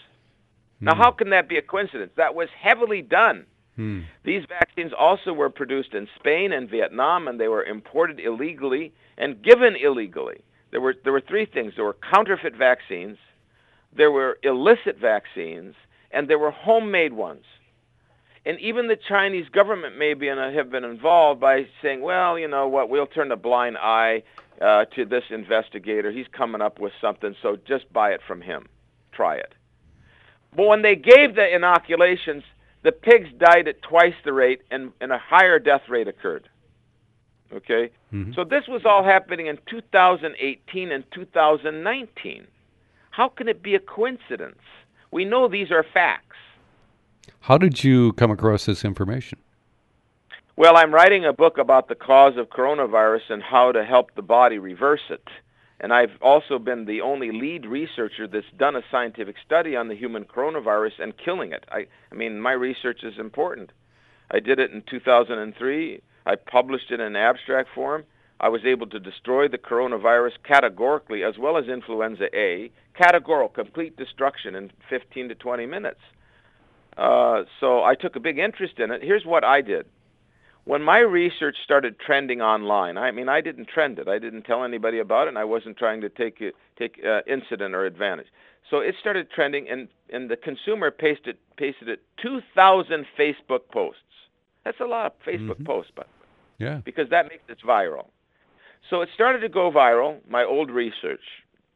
Mm. 0.81 0.83
Now, 0.83 0.95
hmm. 0.95 1.02
how 1.02 1.11
can 1.11 1.31
that 1.31 1.49
be 1.49 1.59
a 1.59 1.62
coincidence? 1.62 2.12
That 2.17 2.35
was 2.35 2.49
heavily 2.59 3.02
done. 3.02 3.47
Mm. 3.76 4.05
These 4.25 4.45
vaccines 4.49 4.93
also 4.99 5.33
were 5.33 5.50
produced 5.50 5.95
in 5.95 6.09
Spain 6.19 6.52
and 6.52 6.71
Vietnam, 6.71 7.28
and 7.28 7.38
they 7.40 7.49
were 7.49 7.64
imported 7.64 8.19
illegally 8.21 8.93
and 9.17 9.43
given 9.43 9.76
illegally. 9.76 10.40
There 10.71 10.81
were 10.81 10.95
there 11.02 11.12
were 11.12 11.21
three 11.21 11.47
things: 11.47 11.75
there 11.76 11.85
were 11.85 11.97
counterfeit 12.12 12.57
vaccines, 12.57 13.19
there 13.97 14.11
were 14.11 14.38
illicit 14.43 14.99
vaccines, 14.99 15.75
and 16.11 16.28
there 16.28 16.38
were 16.38 16.50
homemade 16.50 17.12
ones. 17.12 17.45
And 18.45 18.59
even 18.61 18.88
the 18.88 18.97
Chinese 18.97 19.49
government 19.50 19.99
may 19.99 20.14
be 20.14 20.28
in 20.28 20.38
a, 20.38 20.50
have 20.52 20.71
been 20.71 20.85
involved 20.85 21.40
by 21.40 21.67
saying, 21.83 22.00
well, 22.00 22.38
you 22.38 22.49
know 22.49 22.67
what, 22.67 22.88
we'll 22.88 23.07
turn 23.07 23.31
a 23.31 23.37
blind 23.37 23.76
eye 23.76 24.23
uh, 24.61 24.85
to 24.87 25.05
this 25.05 25.25
investigator. 25.31 26.11
He's 26.11 26.29
coming 26.29 26.61
up 26.61 26.81
with 26.81 26.93
something, 27.00 27.35
so 27.43 27.57
just 27.67 27.93
buy 27.93 28.11
it 28.11 28.21
from 28.27 28.41
him. 28.41 28.69
Try 29.12 29.37
it. 29.37 29.55
But 30.57 30.67
when 30.67 30.83
they 30.83 30.97
gave 30.97 31.35
the 31.35 31.55
inoculations, 31.55 32.43
the 32.83 32.93
pigs 32.93 33.29
died 33.38 33.69
at 33.69 33.83
twice 33.83 34.15
the 34.25 34.33
rate, 34.33 34.62
and, 34.71 34.93
and 35.00 35.12
a 35.12 35.19
higher 35.19 35.59
death 35.59 35.83
rate 35.88 36.09
occurred. 36.09 36.49
Okay? 37.53 37.91
Mm-hmm. 38.12 38.33
So 38.35 38.45
this 38.45 38.67
was 38.69 38.85
all 38.85 39.05
happening 39.05 39.47
in 39.47 39.59
2018 39.67 40.93
and 40.93 41.05
2019. 41.12 42.47
How 43.11 43.29
can 43.29 43.49
it 43.49 43.62
be 43.62 43.75
a 43.75 43.81
coincidence? 43.81 44.61
We 45.11 45.25
know 45.25 45.49
these 45.49 45.71
are 45.71 45.85
facts. 45.95 46.37
How 47.41 47.59
did 47.59 47.83
you 47.83 48.12
come 48.15 48.31
across 48.31 48.67
this 48.67 48.85
information? 48.85 49.38
Well, 50.59 50.77
I'm 50.77 50.93
writing 50.93 51.25
a 51.25 51.33
book 51.33 51.57
about 51.57 51.87
the 51.87 51.95
cause 51.95 52.37
of 52.37 52.49
coronavirus 52.49 53.31
and 53.31 53.41
how 53.41 53.71
to 53.71 53.85
help 53.85 54.17
the 54.17 54.23
body 54.23 54.59
reverse 54.59 55.07
it. 55.09 55.23
And 55.79 55.93
I've 55.93 56.21
also 56.21 56.59
been 56.59 56.85
the 56.85 57.00
only 57.00 57.31
lead 57.31 57.65
researcher 57.65 58.27
that's 58.27 58.45
done 58.57 58.75
a 58.75 58.83
scientific 58.91 59.37
study 59.47 59.77
on 59.77 59.87
the 59.87 59.95
human 59.95 60.25
coronavirus 60.25 60.99
and 60.99 61.17
killing 61.17 61.53
it. 61.53 61.65
I, 61.71 61.87
I 62.11 62.15
mean, 62.17 62.41
my 62.41 62.50
research 62.50 63.05
is 63.05 63.21
important. 63.21 63.71
I 64.33 64.41
did 64.41 64.59
it 64.59 64.73
in 64.73 64.83
2003. 64.91 66.03
I 66.27 66.35
published 66.35 66.91
it 66.91 66.99
in 66.99 67.15
abstract 67.15 67.69
form. 67.73 68.03
I 68.41 68.49
was 68.49 68.62
able 68.65 68.88
to 68.88 68.99
destroy 68.99 69.47
the 69.47 69.59
coronavirus 69.59 70.33
categorically 70.43 71.23
as 71.23 71.38
well 71.38 71.57
as 71.57 71.69
influenza 71.69 72.37
A, 72.37 72.73
categorical, 72.97 73.65
complete 73.65 73.97
destruction 73.97 74.57
in 74.57 74.73
15 74.91 75.29
to 75.29 75.37
20 75.37 75.67
minutes. 75.67 76.00
Uh, 76.97 77.45
so 77.61 77.85
I 77.85 77.95
took 77.95 78.17
a 78.17 78.21
big 78.21 78.41
interest 78.41 78.81
in 78.81 78.91
it. 78.91 79.05
Here's 79.05 79.25
what 79.25 79.45
I 79.45 79.61
did. 79.61 79.87
When 80.69 80.83
my 80.83 80.99
research 80.99 81.57
started 81.65 81.99
trending 81.99 82.43
online, 82.43 82.99
I 82.99 83.11
mean, 83.11 83.27
I 83.27 83.41
didn't 83.41 83.69
trend 83.69 83.99
it. 83.99 84.07
I 84.07 84.19
didn't 84.19 84.43
tell 84.43 84.65
anybody 84.65 84.99
about 84.99 85.27
it, 85.27 85.29
and 85.29 85.39
I 85.39 85.45
wasn't 85.45 85.79
trying 85.79 86.03
to 86.03 86.11
take 86.11 86.43
take 86.79 87.01
uh, 87.03 87.23
incident 87.27 87.75
or 87.75 87.87
advantage. 87.87 88.27
So 88.69 88.81
it 88.81 88.95
started 89.01 89.31
trending, 89.31 89.67
and, 89.71 89.89
and 90.13 90.31
the 90.31 90.37
consumer 90.37 90.91
pasted 90.91 91.39
pasted 91.57 91.89
it 91.89 92.03
2,000 92.23 93.07
Facebook 93.19 93.61
posts. 93.73 94.03
That's 94.67 94.79
a 94.81 94.85
lot 94.85 95.07
of 95.07 95.13
Facebook 95.27 95.55
mm-hmm. 95.55 95.65
posts, 95.65 95.93
but 95.97 96.07
yeah, 96.59 96.83
because 96.85 97.09
that 97.09 97.29
makes 97.31 97.45
it 97.49 97.57
viral. 97.67 98.09
So 98.91 99.01
it 99.01 99.09
started 99.15 99.39
to 99.39 99.49
go 99.49 99.73
viral. 99.73 100.19
My 100.29 100.45
old 100.45 100.71
research, 100.71 101.25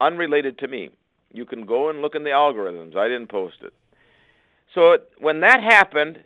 unrelated 0.02 0.58
to 0.58 0.68
me. 0.68 0.90
You 1.32 1.46
can 1.46 1.64
go 1.64 1.88
and 1.88 2.02
look 2.02 2.14
in 2.14 2.24
the 2.24 2.30
algorithms. 2.44 2.94
I 2.94 3.08
didn't 3.08 3.30
post 3.30 3.56
it. 3.62 3.72
So 4.74 4.92
it, 4.92 5.08
when 5.16 5.40
that 5.40 5.62
happened, 5.62 6.24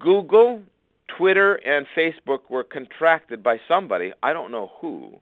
Google, 0.00 0.62
Twitter, 1.16 1.54
and 1.54 1.86
Facebook 1.96 2.40
were 2.48 2.64
contracted 2.64 3.42
by 3.42 3.58
somebody, 3.68 4.12
I 4.22 4.32
don't 4.32 4.50
know 4.50 4.72
who, 4.80 5.20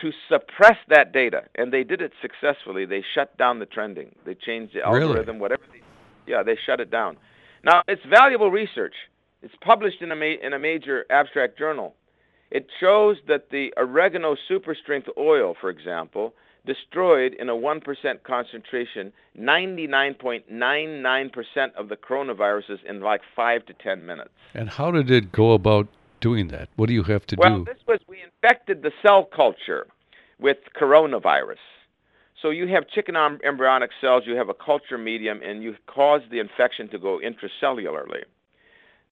to 0.00 0.10
suppress 0.28 0.76
that 0.88 1.12
data. 1.12 1.44
And 1.54 1.72
they 1.72 1.84
did 1.84 2.00
it 2.00 2.12
successfully. 2.20 2.84
They 2.86 3.04
shut 3.14 3.36
down 3.36 3.58
the 3.58 3.66
trending. 3.66 4.14
They 4.24 4.34
changed 4.34 4.74
the 4.74 4.82
algorithm, 4.82 5.36
really? 5.36 5.40
whatever. 5.40 5.62
They, 5.72 5.82
yeah, 6.32 6.42
they 6.42 6.56
shut 6.66 6.80
it 6.80 6.90
down. 6.90 7.16
Now, 7.64 7.82
it's 7.86 8.02
valuable 8.08 8.50
research. 8.50 8.94
It's 9.42 9.54
published 9.60 10.02
in 10.02 10.12
a, 10.12 10.16
ma- 10.16 10.40
in 10.42 10.52
a 10.52 10.58
major 10.58 11.04
abstract 11.10 11.58
journal. 11.58 11.94
It 12.50 12.66
shows 12.80 13.16
that 13.28 13.50
the 13.50 13.72
oregano 13.76 14.36
super 14.46 14.74
strength 14.74 15.08
oil, 15.18 15.54
for 15.60 15.70
example, 15.70 16.34
destroyed 16.66 17.34
in 17.34 17.48
a 17.48 17.54
1% 17.54 18.22
concentration 18.22 19.12
99.99% 19.38 21.74
of 21.74 21.88
the 21.88 21.96
coronaviruses 21.96 22.82
in 22.84 23.00
like 23.00 23.22
5 23.34 23.66
to 23.66 23.72
10 23.74 24.06
minutes. 24.06 24.30
And 24.54 24.70
how 24.70 24.90
did 24.90 25.10
it 25.10 25.32
go 25.32 25.52
about 25.52 25.88
doing 26.20 26.48
that? 26.48 26.68
What 26.76 26.86
do 26.86 26.94
you 26.94 27.02
have 27.04 27.26
to 27.26 27.36
well, 27.36 27.48
do? 27.48 27.54
Well, 27.56 27.64
this 27.64 27.78
was 27.86 27.98
we 28.08 28.22
infected 28.22 28.82
the 28.82 28.92
cell 29.04 29.24
culture 29.24 29.86
with 30.38 30.58
coronavirus. 30.80 31.58
So 32.40 32.50
you 32.50 32.68
have 32.68 32.88
chicken 32.88 33.16
embryonic 33.16 33.90
cells, 34.00 34.24
you 34.26 34.36
have 34.36 34.48
a 34.48 34.54
culture 34.54 34.98
medium, 34.98 35.40
and 35.44 35.62
you 35.62 35.76
cause 35.86 36.22
the 36.30 36.40
infection 36.40 36.88
to 36.88 36.98
go 36.98 37.20
intracellularly. 37.20 38.22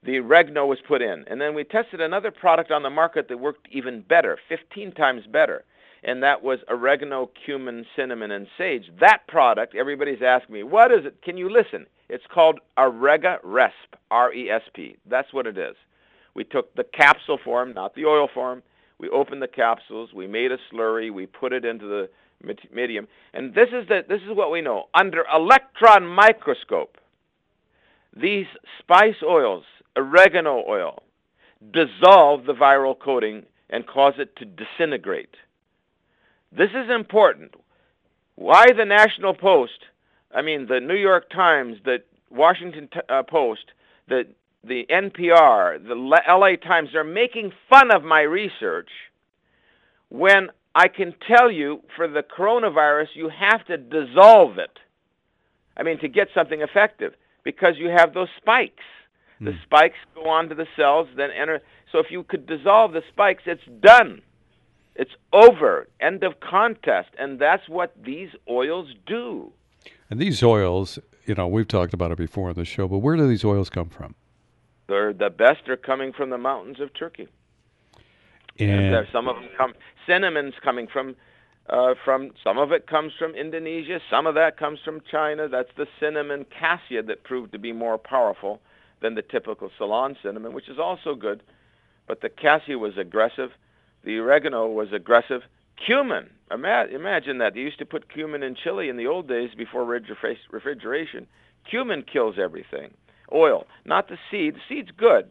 The 0.03 0.21
Regno 0.21 0.67
was 0.67 0.79
put 0.87 1.03
in, 1.03 1.27
and 1.29 1.39
then 1.41 1.55
we 1.55 1.63
tested 1.63 2.01
another 2.01 2.31
product 2.31 2.71
on 2.71 2.83
the 2.83 2.91
market 2.91 3.29
that 3.29 3.39
worked 3.39 3.69
even 3.71 4.01
better, 4.01 4.39
15 4.49 4.93
times 4.93 5.27
better 5.31 5.65
and 6.03 6.23
that 6.23 6.43
was 6.43 6.61
oregano, 6.69 7.31
cumin, 7.45 7.85
cinnamon, 7.95 8.31
and 8.31 8.47
sage. 8.57 8.91
That 9.01 9.27
product, 9.29 9.75
everybody's 9.75 10.23
asking 10.23 10.55
me, 10.55 10.63
what 10.63 10.91
is 10.91 11.05
it? 11.05 11.23
Can 11.23 11.37
you 11.37 11.51
listen? 11.51 11.87
It's 12.09 12.25
called 12.33 12.61
Oregaresp, 12.79 13.71
R-E-S-P. 14.11 14.97
That's 15.09 15.33
what 15.33 15.47
it 15.47 15.59
is. 15.59 15.77
We 16.35 16.45
took 16.45 16.75
the 16.75 16.85
capsule 16.85 17.39
form, 17.43 17.73
not 17.73 17.95
the 17.95 18.07
oil 18.07 18.29
form. 18.33 18.63
We 18.99 19.09
opened 19.09 19.43
the 19.43 19.49
capsules. 19.49 20.13
We 20.13 20.27
made 20.27 20.53
a 20.53 20.59
slurry. 20.73 21.13
We 21.13 21.27
put 21.27 21.53
it 21.53 21.65
into 21.65 21.87
the 21.87 22.09
medium. 22.73 23.07
And 23.33 23.55
this 23.55 23.69
is, 23.69 23.89
the, 23.89 24.05
this 24.09 24.23
is 24.23 24.37
what 24.37 24.51
we 24.51 24.61
know. 24.61 24.85
Under 24.95 25.25
electron 25.33 26.07
microscope, 26.07 26.97
these 28.17 28.47
spice 28.79 29.23
oils, 29.23 29.65
oregano 29.97 30.65
oil, 30.69 31.03
dissolve 31.73 32.45
the 32.45 32.55
viral 32.55 32.99
coating 32.99 33.45
and 33.69 33.87
cause 33.87 34.15
it 34.19 34.35
to 34.37 34.45
disintegrate. 34.45 35.37
This 36.53 36.71
is 36.71 36.91
important. 36.91 37.55
Why 38.35 38.67
the 38.73 38.85
National 38.85 39.35
Post, 39.35 39.87
I 40.35 40.43
mean 40.43 40.67
the 40.67 40.81
New 40.81 40.97
York 40.97 41.31
Times, 41.31 41.77
the 41.85 41.99
Washington 42.31 42.89
uh, 43.09 43.23
Post, 43.23 43.73
the 44.09 44.27
the 44.63 44.87
NPR, 44.91 45.83
the 45.87 45.95
LA 45.95 46.57
Times, 46.57 46.91
they're 46.93 47.05
making 47.05 47.53
fun 47.69 47.91
of 47.91 48.03
my 48.05 48.21
research 48.21 48.91
when 50.11 50.51
I 50.75 50.89
can 50.89 51.15
tell 51.27 51.51
you 51.51 51.83
for 51.97 52.07
the 52.07 52.23
coronavirus 52.23 53.09
you 53.15 53.31
have 53.31 53.65
to 53.67 53.77
dissolve 53.77 54.59
it. 54.59 54.79
I 55.77 55.83
mean 55.83 55.99
to 56.01 56.09
get 56.09 56.29
something 56.35 56.61
effective 56.61 57.15
because 57.45 57.77
you 57.79 57.89
have 57.89 58.13
those 58.13 58.29
spikes. 58.37 58.85
The 59.41 59.53
hmm. 59.53 59.59
spikes 59.65 59.97
go 60.15 60.29
onto 60.29 60.55
the 60.55 60.67
cells, 60.77 61.09
then 61.17 61.31
enter. 61.31 61.61
So 61.93 61.99
if 61.99 62.11
you 62.11 62.23
could 62.23 62.47
dissolve 62.47 62.93
the 62.93 63.03
spikes, 63.11 63.45
it's 63.47 63.63
done. 63.81 64.21
It's 65.01 65.17
over. 65.33 65.89
End 65.99 66.23
of 66.25 66.41
contest. 66.41 67.09
And 67.19 67.39
that's 67.39 67.67
what 67.71 67.95
these 68.05 68.29
oils 68.51 68.89
do. 69.07 69.51
And 70.11 70.21
these 70.21 70.43
oils, 70.43 70.99
you 71.25 71.35
know, 71.35 71.49
we've 71.49 71.67
talked 71.67 71.95
about 71.95 72.13
it 72.13 72.19
before 72.19 72.51
on 72.51 72.55
the 72.55 72.67
show, 72.67 72.87
but 72.87 72.99
where 72.99 73.17
do 73.17 73.27
these 73.27 73.43
oils 73.43 73.71
come 73.71 73.89
from? 73.89 74.15
They're 74.89 75.15
the 75.15 75.31
best 75.31 75.71
are 75.71 75.79
coming 75.79 76.13
from 76.13 76.29
the 76.29 76.37
mountains 76.37 76.81
of 76.81 76.93
Turkey. 76.93 77.29
And, 78.59 78.95
and 78.95 79.09
some 79.11 79.27
of 79.27 79.37
them 79.37 79.49
come 79.57 79.73
cinnamon's 80.07 80.53
coming 80.63 80.87
from 80.87 81.17
uh, 81.71 81.95
from 82.05 82.33
some 82.45 82.59
of 82.59 82.71
it 82.73 82.87
comes 82.87 83.13
from 83.19 83.35
Indonesia, 83.35 84.01
some 84.11 84.27
of 84.27 84.35
that 84.35 84.59
comes 84.59 84.81
from 84.85 85.01
China. 85.11 85.49
That's 85.49 85.71
the 85.79 85.87
cinnamon 85.99 86.45
cassia 86.45 87.03
that 87.05 87.23
proved 87.23 87.53
to 87.53 87.59
be 87.59 87.73
more 87.73 87.97
powerful 87.97 88.61
than 89.01 89.15
the 89.15 89.23
typical 89.23 89.71
Ceylon 89.79 90.17
cinnamon, 90.23 90.53
which 90.53 90.69
is 90.69 90.79
also 90.79 91.15
good. 91.15 91.43
But 92.07 92.21
the 92.21 92.29
cassia 92.29 92.77
was 92.77 92.99
aggressive 92.99 93.53
the 94.05 94.19
oregano 94.19 94.67
was 94.67 94.93
aggressive. 94.93 95.43
Cumin, 95.85 96.31
imagine 96.51 97.39
that. 97.39 97.55
They 97.55 97.61
used 97.61 97.79
to 97.79 97.87
put 97.87 98.13
cumin 98.13 98.43
in 98.43 98.55
chili 98.55 98.89
in 98.89 98.97
the 98.97 99.07
old 99.07 99.29
days 99.29 99.51
before 99.57 99.85
refrigeration. 99.85 101.27
Cumin 101.69 102.03
kills 102.03 102.37
everything. 102.39 102.93
Oil, 103.33 103.67
not 103.85 104.09
the 104.09 104.19
seed. 104.31 104.57
The 104.57 104.61
seed's 104.69 104.91
good. 104.97 105.29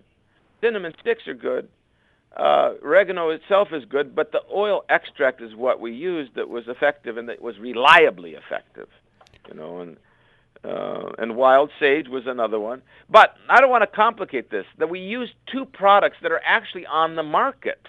Cinnamon 0.62 0.94
sticks 1.00 1.28
are 1.28 1.34
good. 1.34 1.70
Uh, 2.36 2.74
oregano 2.84 3.30
itself 3.30 3.70
is 3.72 3.86
good, 3.86 4.16
but 4.16 4.32
the 4.32 4.42
oil 4.54 4.86
extract 4.90 5.42
is 5.42 5.56
what 5.56 5.80
we 5.80 5.92
used 5.92 6.36
that 6.36 6.48
was 6.48 6.68
effective 6.68 7.18
and 7.18 7.28
that 7.28 7.42
was 7.42 7.58
reliably 7.58 8.32
effective. 8.32 8.88
You 9.48 9.56
know, 9.56 9.80
and 9.80 9.98
uh, 10.64 11.14
and 11.18 11.38
wild 11.38 11.72
sage 11.80 12.08
was 12.10 12.24
another 12.28 12.60
one. 12.60 12.82
But 13.10 13.34
I 13.50 13.62
don't 13.62 13.70
want 13.70 13.84
to 13.84 13.96
complicate 13.96 14.52
this. 14.52 14.66
That 14.78 14.90
we 14.90 15.00
used 15.00 15.32
two 15.52 15.66
products 15.66 16.18
that 16.22 16.32
are 16.32 16.42
actually 16.46 16.86
on 16.86 17.16
the 17.16 17.24
market 17.24 17.82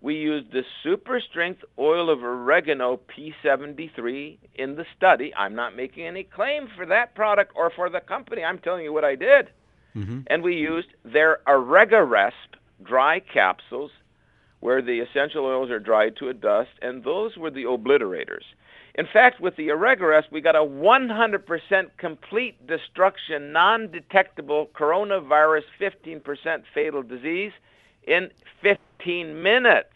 we 0.00 0.14
used 0.14 0.52
the 0.52 0.64
super 0.82 1.20
strength 1.20 1.64
oil 1.78 2.08
of 2.08 2.22
oregano 2.22 3.00
P73 3.16 4.38
in 4.54 4.76
the 4.76 4.84
study. 4.96 5.34
I'm 5.34 5.54
not 5.54 5.74
making 5.74 6.06
any 6.06 6.22
claim 6.22 6.68
for 6.76 6.86
that 6.86 7.14
product 7.14 7.52
or 7.56 7.70
for 7.70 7.90
the 7.90 8.00
company. 8.00 8.44
I'm 8.44 8.58
telling 8.58 8.84
you 8.84 8.92
what 8.92 9.04
I 9.04 9.16
did. 9.16 9.50
Mm-hmm. 9.96 10.20
And 10.28 10.42
we 10.42 10.54
used 10.56 10.88
their 11.04 11.40
Oregaresp 11.46 12.32
dry 12.82 13.20
capsules 13.20 13.90
where 14.60 14.82
the 14.82 15.00
essential 15.00 15.44
oils 15.44 15.70
are 15.70 15.78
dried 15.78 16.16
to 16.16 16.28
a 16.28 16.34
dust, 16.34 16.70
and 16.82 17.04
those 17.04 17.36
were 17.36 17.50
the 17.50 17.64
obliterators. 17.64 18.42
In 18.96 19.06
fact, 19.06 19.40
with 19.40 19.54
the 19.54 19.68
Oregaresp, 19.68 20.32
we 20.32 20.40
got 20.40 20.56
a 20.56 20.60
100% 20.60 21.90
complete 21.96 22.66
destruction, 22.66 23.52
non-detectable 23.52 24.70
coronavirus 24.74 25.62
15% 25.80 26.62
fatal 26.74 27.02
disease 27.04 27.52
in 28.08 28.30
15 28.62 29.42
minutes. 29.42 29.88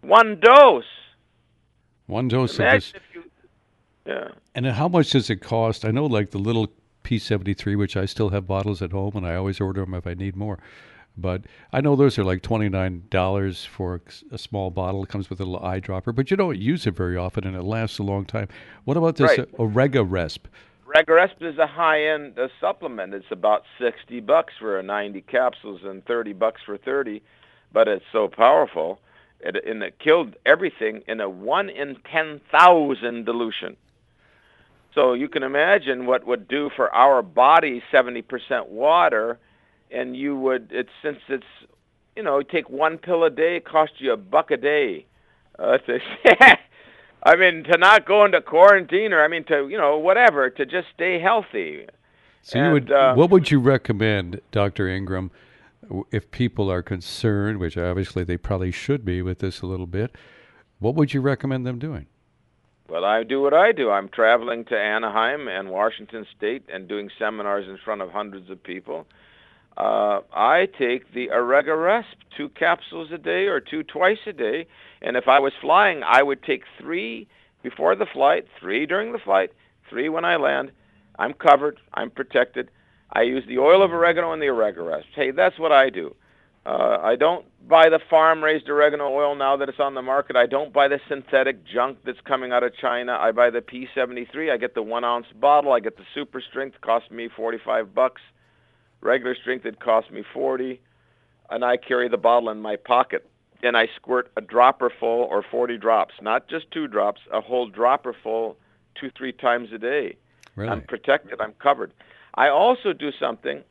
One 0.00 0.40
dose. 0.40 0.84
One 2.06 2.28
dose 2.28 2.58
Imagine 2.58 2.76
of 2.76 2.82
this. 2.82 3.02
You, 3.14 3.30
yeah. 4.06 4.28
And 4.54 4.66
how 4.66 4.88
much 4.88 5.10
does 5.10 5.30
it 5.30 5.36
cost? 5.36 5.84
I 5.84 5.90
know, 5.90 6.06
like 6.06 6.30
the 6.30 6.38
little 6.38 6.72
P73, 7.04 7.78
which 7.78 7.96
I 7.96 8.04
still 8.06 8.30
have 8.30 8.46
bottles 8.46 8.82
at 8.82 8.92
home, 8.92 9.12
and 9.14 9.26
I 9.26 9.36
always 9.36 9.60
order 9.60 9.82
them 9.82 9.94
if 9.94 10.06
I 10.06 10.14
need 10.14 10.36
more. 10.36 10.58
But 11.16 11.42
I 11.72 11.80
know 11.80 11.94
those 11.94 12.18
are 12.18 12.24
like 12.24 12.40
twenty 12.42 12.70
nine 12.70 13.04
dollars 13.10 13.66
for 13.66 14.00
a 14.30 14.38
small 14.38 14.70
bottle. 14.70 15.02
It 15.02 15.10
comes 15.10 15.28
with 15.28 15.40
a 15.40 15.44
little 15.44 15.60
eyedropper, 15.60 16.14
but 16.14 16.30
you 16.30 16.38
don't 16.38 16.58
use 16.58 16.86
it 16.86 16.96
very 16.96 17.18
often, 17.18 17.46
and 17.46 17.54
it 17.54 17.64
lasts 17.64 17.98
a 17.98 18.02
long 18.02 18.24
time. 18.24 18.48
What 18.84 18.96
about 18.96 19.16
this 19.16 19.36
right. 19.36 19.52
Oregaresp? 19.58 20.44
Regaresp 20.94 21.40
is 21.40 21.56
a 21.56 21.66
high-end 21.66 22.38
uh, 22.38 22.48
supplement. 22.60 23.14
It's 23.14 23.30
about 23.30 23.62
60 23.80 24.20
bucks 24.20 24.52
for 24.58 24.78
a 24.78 24.82
90 24.82 25.22
capsules 25.22 25.80
and 25.84 26.04
30 26.04 26.34
bucks 26.34 26.60
for 26.66 26.76
30, 26.76 27.22
but 27.72 27.88
it's 27.88 28.04
so 28.12 28.28
powerful. 28.28 29.00
It, 29.40 29.64
and 29.66 29.82
it 29.82 29.98
killed 29.98 30.34
everything 30.44 31.02
in 31.08 31.20
a 31.20 31.30
1 31.30 31.70
in 31.70 31.96
10,000 32.10 33.24
dilution. 33.24 33.76
So 34.94 35.14
you 35.14 35.28
can 35.28 35.42
imagine 35.42 36.04
what 36.04 36.26
would 36.26 36.46
do 36.46 36.70
for 36.76 36.94
our 36.94 37.22
body 37.22 37.82
70% 37.90 38.68
water, 38.68 39.38
and 39.90 40.14
you 40.14 40.36
would 40.36 40.68
it's 40.70 40.90
since 41.02 41.18
it's 41.28 41.44
you 42.14 42.22
know 42.22 42.42
take 42.42 42.68
one 42.68 42.98
pill 42.98 43.24
a 43.24 43.30
day, 43.30 43.56
it 43.56 43.64
costs 43.64 43.96
you 43.98 44.12
a 44.12 44.16
buck 44.18 44.50
a 44.50 44.58
day. 44.58 45.06
Uh, 45.58 45.78
to, 45.78 45.98
I 47.24 47.36
mean 47.36 47.64
to 47.64 47.78
not 47.78 48.04
go 48.04 48.24
into 48.24 48.40
quarantine 48.40 49.12
or 49.12 49.22
I 49.22 49.28
mean 49.28 49.44
to 49.44 49.68
you 49.68 49.78
know 49.78 49.98
whatever 49.98 50.50
to 50.50 50.66
just 50.66 50.88
stay 50.94 51.20
healthy. 51.20 51.86
So 52.42 52.58
and, 52.58 52.66
you 52.66 52.72
would 52.72 52.92
uh, 52.92 53.14
what 53.14 53.30
would 53.30 53.50
you 53.50 53.60
recommend, 53.60 54.40
Dr. 54.50 54.88
Ingram, 54.88 55.30
if 56.10 56.30
people 56.30 56.70
are 56.70 56.82
concerned, 56.82 57.58
which 57.58 57.76
obviously 57.76 58.24
they 58.24 58.36
probably 58.36 58.72
should 58.72 59.04
be 59.04 59.22
with 59.22 59.38
this 59.38 59.62
a 59.62 59.66
little 59.66 59.86
bit? 59.86 60.16
What 60.80 60.96
would 60.96 61.14
you 61.14 61.20
recommend 61.20 61.64
them 61.64 61.78
doing? 61.78 62.06
Well, 62.88 63.04
I 63.04 63.22
do 63.22 63.40
what 63.40 63.54
I 63.54 63.72
do. 63.72 63.90
I'm 63.90 64.08
traveling 64.08 64.64
to 64.66 64.78
Anaheim 64.78 65.48
and 65.48 65.70
Washington 65.70 66.26
State 66.36 66.64
and 66.70 66.88
doing 66.88 67.08
seminars 67.18 67.66
in 67.68 67.78
front 67.78 68.02
of 68.02 68.10
hundreds 68.10 68.50
of 68.50 68.62
people. 68.62 69.06
Uh, 69.76 70.20
I 70.32 70.68
take 70.78 71.12
the 71.14 71.28
Resp, 71.28 72.04
two 72.36 72.48
capsules 72.50 73.10
a 73.12 73.18
day 73.18 73.46
or 73.46 73.60
two 73.60 73.82
twice 73.82 74.18
a 74.26 74.32
day. 74.32 74.66
And 75.00 75.16
if 75.16 75.28
I 75.28 75.38
was 75.38 75.52
flying, 75.60 76.02
I 76.02 76.22
would 76.22 76.42
take 76.42 76.64
three 76.78 77.26
before 77.62 77.94
the 77.96 78.06
flight, 78.06 78.46
three 78.60 78.86
during 78.86 79.12
the 79.12 79.18
flight, 79.18 79.52
three 79.88 80.08
when 80.08 80.24
I 80.24 80.36
land. 80.36 80.72
I'm 81.18 81.32
covered. 81.32 81.78
I'm 81.94 82.10
protected. 82.10 82.70
I 83.12 83.22
use 83.22 83.44
the 83.46 83.58
oil 83.58 83.82
of 83.82 83.92
oregano 83.92 84.32
and 84.32 84.42
the 84.42 84.46
Resp. 84.46 85.04
Hey, 85.14 85.30
that's 85.30 85.58
what 85.58 85.72
I 85.72 85.90
do. 85.90 86.14
Uh, 86.64 86.98
I 87.02 87.16
don't 87.16 87.44
buy 87.68 87.88
the 87.88 87.98
farm-raised 88.08 88.68
oregano 88.68 89.08
oil 89.08 89.34
now 89.34 89.56
that 89.56 89.68
it's 89.68 89.80
on 89.80 89.94
the 89.94 90.02
market. 90.02 90.36
I 90.36 90.46
don't 90.46 90.72
buy 90.72 90.86
the 90.88 91.00
synthetic 91.08 91.64
junk 91.66 91.98
that's 92.04 92.20
coming 92.20 92.52
out 92.52 92.62
of 92.62 92.72
China. 92.76 93.16
I 93.20 93.32
buy 93.32 93.50
the 93.50 93.60
P73. 93.60 94.50
I 94.52 94.56
get 94.58 94.74
the 94.74 94.82
one-ounce 94.82 95.26
bottle. 95.40 95.72
I 95.72 95.80
get 95.80 95.96
the 95.96 96.04
super 96.14 96.40
strength. 96.40 96.80
Cost 96.80 97.10
me 97.10 97.28
45 97.34 97.94
bucks. 97.94 98.22
Regular 99.02 99.34
strength 99.34 99.66
it 99.66 99.80
cost 99.80 100.10
me 100.10 100.24
40, 100.32 100.80
and 101.50 101.64
I 101.64 101.76
carry 101.76 102.08
the 102.08 102.16
bottle 102.16 102.48
in 102.50 102.62
my 102.62 102.76
pocket. 102.76 103.28
And 103.62 103.76
I 103.76 103.88
squirt 103.96 104.32
a 104.36 104.40
dropper 104.40 104.90
full 104.90 105.24
or 105.24 105.42
40 105.42 105.76
drops, 105.78 106.14
not 106.20 106.48
just 106.48 106.70
two 106.70 106.88
drops, 106.88 107.20
a 107.32 107.40
whole 107.40 107.68
dropper 107.68 108.14
full, 108.22 108.56
two 108.94 109.10
three 109.16 109.32
times 109.32 109.72
a 109.72 109.78
day. 109.78 110.16
Really? 110.56 110.70
I'm 110.70 110.82
protected. 110.82 111.40
I'm 111.40 111.52
covered. 111.54 111.92
I 112.34 112.48
also 112.48 112.92
do 112.92 113.10
something 113.20 113.62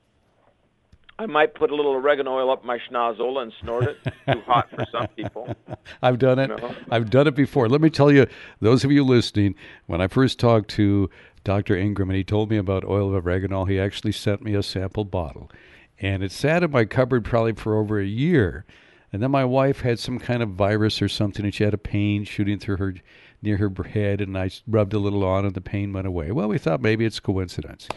I 1.22 1.28
might 1.28 1.54
put 1.54 1.70
a 1.70 1.76
little 1.76 1.92
oregano 1.92 2.32
oil 2.32 2.50
up 2.50 2.66
my 2.66 2.80
schnozola 2.80 3.44
and 3.44 3.54
snort 3.62 3.84
it. 3.84 3.98
Too 4.04 4.42
hot 4.42 4.72
for 4.72 4.84
some 4.92 5.08
people. 5.10 5.56
I've 6.02 6.18
done 6.18 6.40
it. 6.40 6.50
I've 6.90 7.12
done 7.12 7.28
it 7.28 7.36
before. 7.36 7.70
Let 7.70 7.80
me 7.80 7.92
tell 7.92 8.12
you, 8.12 8.26
those 8.60 8.84
of 8.84 8.92
you 8.92 9.04
listening, 9.04 9.54
when 9.86 10.02
I 10.02 10.08
first 10.08 10.40
talked 10.40 10.72
to 10.72 11.12
Dr. 11.44 11.76
Ingram 11.76 12.10
and 12.10 12.18
he 12.18 12.24
told 12.24 12.50
me 12.50 12.58
about 12.58 12.86
oil 12.86 13.16
of 13.16 13.26
oregano, 13.26 13.66
he 13.66 13.80
actually 13.80 14.12
sent 14.12 14.42
me 14.42 14.54
a 14.54 14.64
sample 14.64 15.06
bottle. 15.06 15.52
And 16.00 16.24
it 16.24 16.32
sat 16.32 16.64
in 16.64 16.72
my 16.72 16.86
cupboard 16.86 17.26
probably 17.26 17.54
for 17.54 17.78
over 17.78 18.00
a 18.00 18.06
year. 18.06 18.66
And 19.14 19.22
then 19.22 19.32
my 19.32 19.46
wife 19.46 19.82
had 19.82 20.00
some 20.00 20.20
kind 20.20 20.42
of 20.42 20.50
virus 20.50 21.02
or 21.02 21.10
something, 21.10 21.44
and 21.44 21.54
she 21.54 21.64
had 21.64 21.74
a 21.74 21.78
pain 21.78 22.24
shooting 22.24 22.60
through 22.60 22.78
her 22.78 22.96
near 23.42 23.58
her 23.58 23.84
head, 23.84 24.22
and 24.22 24.38
I 24.38 24.52
rubbed 24.68 24.94
a 24.94 25.00
little 25.00 25.24
on, 25.24 25.46
and 25.46 25.54
the 25.54 25.62
pain 25.62 25.92
went 25.92 26.08
away. 26.08 26.32
Well, 26.32 26.48
we 26.48 26.58
thought 26.58 26.82
maybe 26.82 27.06
it's 27.06 27.20
coincidence. 27.20 27.90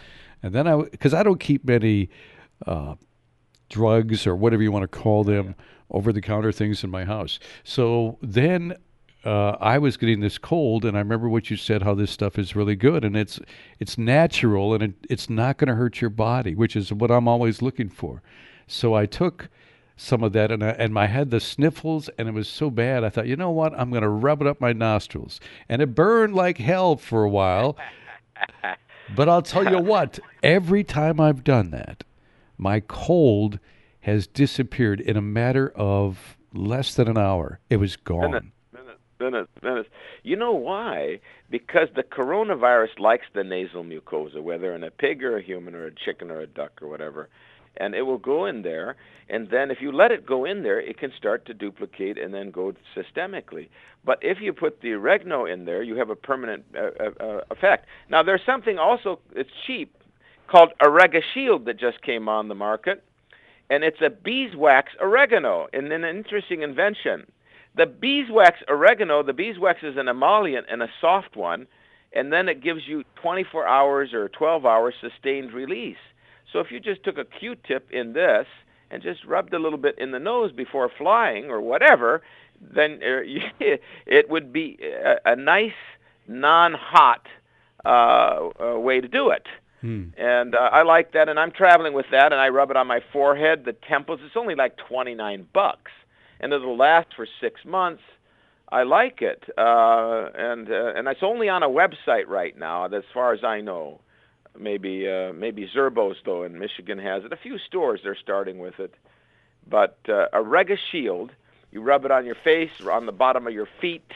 And 0.43 0.55
then 0.55 0.67
I, 0.67 0.77
because 0.77 1.15
I 1.15 1.23
don't 1.23 1.39
keep 1.39 1.65
many 1.65 2.09
uh, 2.67 2.95
drugs 3.69 4.27
or 4.27 4.35
whatever 4.35 4.63
you 4.63 4.73
want 4.73 4.83
to 4.83 4.99
call 4.99 5.23
them, 5.23 5.55
over 5.91 6.13
the 6.13 6.21
counter 6.21 6.51
things 6.51 6.83
in 6.83 6.91
my 6.91 7.05
house. 7.05 7.39
So 7.63 8.19
then 8.21 8.77
uh, 9.25 9.57
I 9.61 9.79
was 9.79 9.97
getting 9.97 10.21
this 10.21 10.37
cold, 10.37 10.85
and 10.85 10.97
I 10.97 11.01
remember 11.01 11.29
what 11.29 11.51
you 11.51 11.57
said, 11.57 11.83
how 11.83 11.95
this 11.95 12.11
stuff 12.11 12.39
is 12.39 12.55
really 12.55 12.77
good, 12.77 13.05
and 13.05 13.17
it's 13.17 13.41
it's 13.79 13.97
natural, 13.97 14.75
and 14.75 14.83
it, 14.83 14.95
it's 15.09 15.31
not 15.31 15.57
going 15.57 15.69
to 15.69 15.75
hurt 15.75 16.01
your 16.01 16.11
body, 16.11 16.55
which 16.55 16.77
is 16.77 16.93
what 16.93 17.11
I'm 17.11 17.27
always 17.27 17.63
looking 17.63 17.89
for. 17.89 18.23
So 18.67 18.95
I 18.95 19.07
took 19.07 19.49
some 19.97 20.23
of 20.23 20.33
that, 20.35 20.51
and 20.51 20.63
I, 20.63 20.71
and 20.71 20.99
I 20.99 21.07
had 21.07 21.31
the 21.31 21.41
sniffles, 21.41 22.11
and 22.19 22.29
it 22.29 22.35
was 22.35 22.49
so 22.49 22.69
bad. 22.69 23.03
I 23.03 23.09
thought, 23.09 23.27
you 23.27 23.37
know 23.37 23.51
what, 23.51 23.73
I'm 23.79 23.91
going 23.91 24.03
to 24.03 24.09
rub 24.09 24.43
it 24.43 24.47
up 24.47 24.61
my 24.61 24.73
nostrils, 24.73 25.41
and 25.69 25.81
it 25.81 25.95
burned 25.95 26.35
like 26.35 26.59
hell 26.59 26.97
for 26.97 27.25
a 27.25 27.31
while. 27.31 27.79
but 29.17 29.29
I'll 29.29 29.43
tell 29.43 29.71
you 29.71 29.79
what, 29.79 30.19
every 30.43 30.85
time 30.85 31.19
I've 31.19 31.45
done 31.45 31.71
that, 31.71 32.05
my 32.59 32.81
cold 32.81 33.59
has 34.01 34.27
disappeared 34.27 35.01
in 35.01 35.17
a 35.17 35.23
matter 35.23 35.71
of 35.71 36.37
less 36.53 36.95
than 36.95 37.09
an 37.09 37.17
hour. 37.17 37.61
It 37.71 37.77
was 37.77 37.97
gone. 37.97 38.53
Minutes, 39.25 39.49
minutes. 39.63 39.89
You 40.23 40.37
know 40.37 40.53
why? 40.53 41.19
Because 41.51 41.89
the 41.97 42.03
coronavirus 42.03 42.99
likes 42.99 43.25
the 43.35 43.43
nasal 43.43 43.83
mucosa, 43.83 44.43
whether 44.43 44.75
in 44.75 44.85
a 44.85 44.91
pig 44.91 45.25
or 45.25 45.39
a 45.39 45.43
human 45.43 45.75
or 45.75 45.87
a 45.87 45.95
chicken 45.95 46.31
or 46.31 46.41
a 46.41 46.47
duck 46.47 46.83
or 46.83 46.89
whatever. 46.89 47.31
And 47.79 47.95
it 47.95 48.03
will 48.03 48.19
go 48.19 48.45
in 48.45 48.61
there, 48.61 48.97
and 49.31 49.49
then 49.49 49.71
if 49.71 49.79
you 49.81 49.93
let 49.93 50.13
it 50.13 50.27
go 50.27 50.45
in 50.45 50.63
there, 50.63 50.79
it 50.79 50.99
can 50.99 51.11
start 51.17 51.47
to 51.47 51.55
duplicate 51.55 52.19
and 52.19 52.35
then 52.35 52.51
go 52.51 52.75
systemically. 52.95 53.69
But 54.05 54.19
if 54.21 54.43
you 54.43 54.53
put 54.53 54.83
the 54.83 54.93
oregano 54.93 55.47
in 55.47 55.65
there, 55.65 55.83
you 55.83 55.97
have 55.97 56.11
a 56.11 56.17
permanent 56.17 56.65
uh, 56.77 56.91
uh, 57.03 57.25
uh 57.25 57.41
effect. 57.51 57.87
Now, 58.11 58.23
there's 58.23 58.43
something 58.45 58.79
also, 58.79 59.21
it's 59.35 59.51
cheap, 59.67 59.97
called 60.49 60.73
Shield 61.33 61.65
that 61.65 61.81
just 61.81 62.03
came 62.03 62.29
on 62.29 62.49
the 62.49 62.55
market, 62.55 63.03
and 63.71 63.83
it's 63.83 64.03
a 64.03 64.11
beeswax 64.11 64.93
oregano, 65.01 65.69
and 65.73 65.91
an 65.91 66.05
interesting 66.05 66.61
invention. 66.61 67.25
The 67.77 67.87
beeswax 67.87 68.61
oregano, 68.69 69.23
the 69.23 69.33
beeswax 69.33 69.83
is 69.83 69.97
an 69.97 70.09
emollient 70.09 70.67
and 70.71 70.83
a 70.83 70.89
soft 71.01 71.37
one, 71.37 71.67
and 72.13 72.33
then 72.33 72.49
it 72.49 72.63
gives 72.63 72.87
you 72.87 73.05
24 73.17 73.67
hours 73.67 74.15
or 74.15 74.29
12 74.29 74.65
hours 74.65 74.95
sustained 75.01 75.53
release. 75.53 75.97
So 76.53 76.61
if 76.61 76.71
you 76.71 76.79
just 76.79 77.03
took 77.03 77.19
a 77.19 77.25
Q-tip 77.25 77.91
in 77.91 78.13
this 78.13 78.47
and 78.91 79.03
just 79.03 79.25
rubbed 79.25 79.53
a 79.55 79.59
little 79.59 79.79
bit 79.79 79.99
in 79.99 80.13
the 80.13 80.21
nose 80.21 80.53
before 80.53 80.89
flying 80.97 81.51
or 81.51 81.61
whatever, 81.61 82.23
then 82.61 83.01
uh, 83.03 83.21
it 84.07 84.31
would 84.31 84.53
be 84.53 84.79
a, 84.83 85.33
a 85.33 85.37
nice 85.37 85.73
non-hot 86.29 87.27
uh, 87.85 87.89
uh, 88.61 88.79
way 88.79 89.01
to 89.01 89.09
do 89.09 89.31
it. 89.31 89.47
Hmm. 89.81 90.05
And 90.17 90.55
uh, 90.55 90.71
I 90.73 90.83
like 90.83 91.13
that, 91.13 91.29
and 91.29 91.39
I'm 91.39 91.51
traveling 91.51 91.93
with 91.93 92.07
that, 92.11 92.33
and 92.33 92.41
I 92.41 92.49
rub 92.49 92.71
it 92.71 92.77
on 92.77 92.87
my 92.87 93.01
forehead, 93.13 93.65
the 93.65 93.75
temples. 93.75 94.21
It's 94.25 94.37
only 94.37 94.55
like 94.55 94.77
29 94.77 95.49
bucks, 95.53 95.91
and 96.41 96.53
it'll 96.53 96.77
last 96.77 97.09
for 97.15 97.27
six 97.41 97.65
months. 97.65 98.03
I 98.71 98.83
like 98.83 99.23
it, 99.23 99.45
uh, 99.57 100.31
and 100.35 100.71
uh, 100.71 100.95
and 100.97 101.07
it's 101.07 101.23
only 101.23 101.49
on 101.49 101.63
a 101.63 101.69
website 101.69 102.27
right 102.27 102.59
now, 102.59 102.87
as 102.87 103.05
far 103.13 103.33
as 103.33 103.45
I 103.45 103.61
know. 103.61 104.01
Maybe 104.59 105.09
uh, 105.09 105.33
maybe 105.33 105.69
Zerbo's 105.75 106.17
though 106.25 106.45
in 106.45 106.59
Michigan 106.59 106.99
has 106.99 107.25
it. 107.25 107.33
A 107.33 107.37
few 107.37 107.59
stores 107.59 108.01
they're 108.03 108.17
starting 108.17 108.59
with 108.59 108.81
it, 108.81 108.95
but 109.69 109.99
uh, 110.09 110.27
a 110.33 110.43
Rega 110.43 110.77
Shield. 110.91 111.33
You 111.71 111.83
rub 111.83 112.05
it 112.05 112.13
on 112.13 112.25
your 112.25 112.37
face, 112.37 112.71
or 112.85 112.93
on 112.93 113.07
the 113.07 113.13
bottom 113.13 113.47
of 113.47 113.53
your 113.53 113.69
feet. 113.81 114.13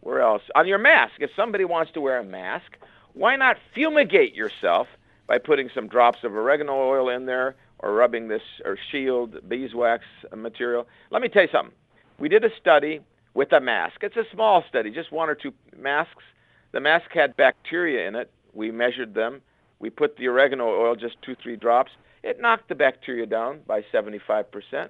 Where 0.00 0.20
else? 0.20 0.42
On 0.54 0.66
your 0.66 0.78
mask. 0.78 1.14
If 1.20 1.30
somebody 1.34 1.64
wants 1.64 1.92
to 1.92 2.00
wear 2.00 2.18
a 2.18 2.24
mask, 2.24 2.76
why 3.14 3.36
not 3.36 3.56
fumigate 3.74 4.34
yourself 4.34 4.88
by 5.26 5.38
putting 5.38 5.70
some 5.74 5.88
drops 5.88 6.22
of 6.22 6.34
oregano 6.34 6.74
oil 6.74 7.08
in 7.08 7.26
there 7.26 7.56
or 7.80 7.92
rubbing 7.92 8.28
this 8.28 8.42
or 8.64 8.78
shield 8.90 9.48
beeswax 9.48 10.04
material. 10.34 10.86
Let 11.10 11.22
me 11.22 11.28
tell 11.28 11.42
you 11.42 11.48
something. 11.52 11.74
We 12.18 12.28
did 12.28 12.44
a 12.44 12.50
study 12.58 13.00
with 13.34 13.52
a 13.52 13.60
mask. 13.60 14.02
It's 14.02 14.16
a 14.16 14.24
small 14.32 14.64
study, 14.68 14.90
just 14.90 15.12
one 15.12 15.28
or 15.28 15.34
two 15.34 15.52
masks. 15.76 16.24
The 16.72 16.80
mask 16.80 17.10
had 17.12 17.36
bacteria 17.36 18.08
in 18.08 18.14
it. 18.14 18.30
We 18.54 18.70
measured 18.70 19.14
them. 19.14 19.42
We 19.78 19.90
put 19.90 20.16
the 20.16 20.28
oregano 20.28 20.66
oil, 20.66 20.96
just 20.96 21.20
two, 21.22 21.34
three 21.34 21.56
drops. 21.56 21.92
It 22.22 22.40
knocked 22.40 22.68
the 22.68 22.74
bacteria 22.74 23.26
down 23.26 23.60
by 23.66 23.82
75%. 23.92 24.88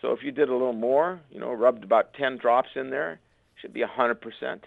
So 0.00 0.12
if 0.12 0.22
you 0.22 0.32
did 0.32 0.48
a 0.48 0.52
little 0.52 0.72
more, 0.72 1.20
you 1.30 1.40
know, 1.40 1.52
rubbed 1.52 1.84
about 1.84 2.12
10 2.14 2.36
drops 2.36 2.70
in 2.74 2.90
there, 2.90 3.20
should 3.56 3.72
be 3.72 3.80
100%. 3.80 4.60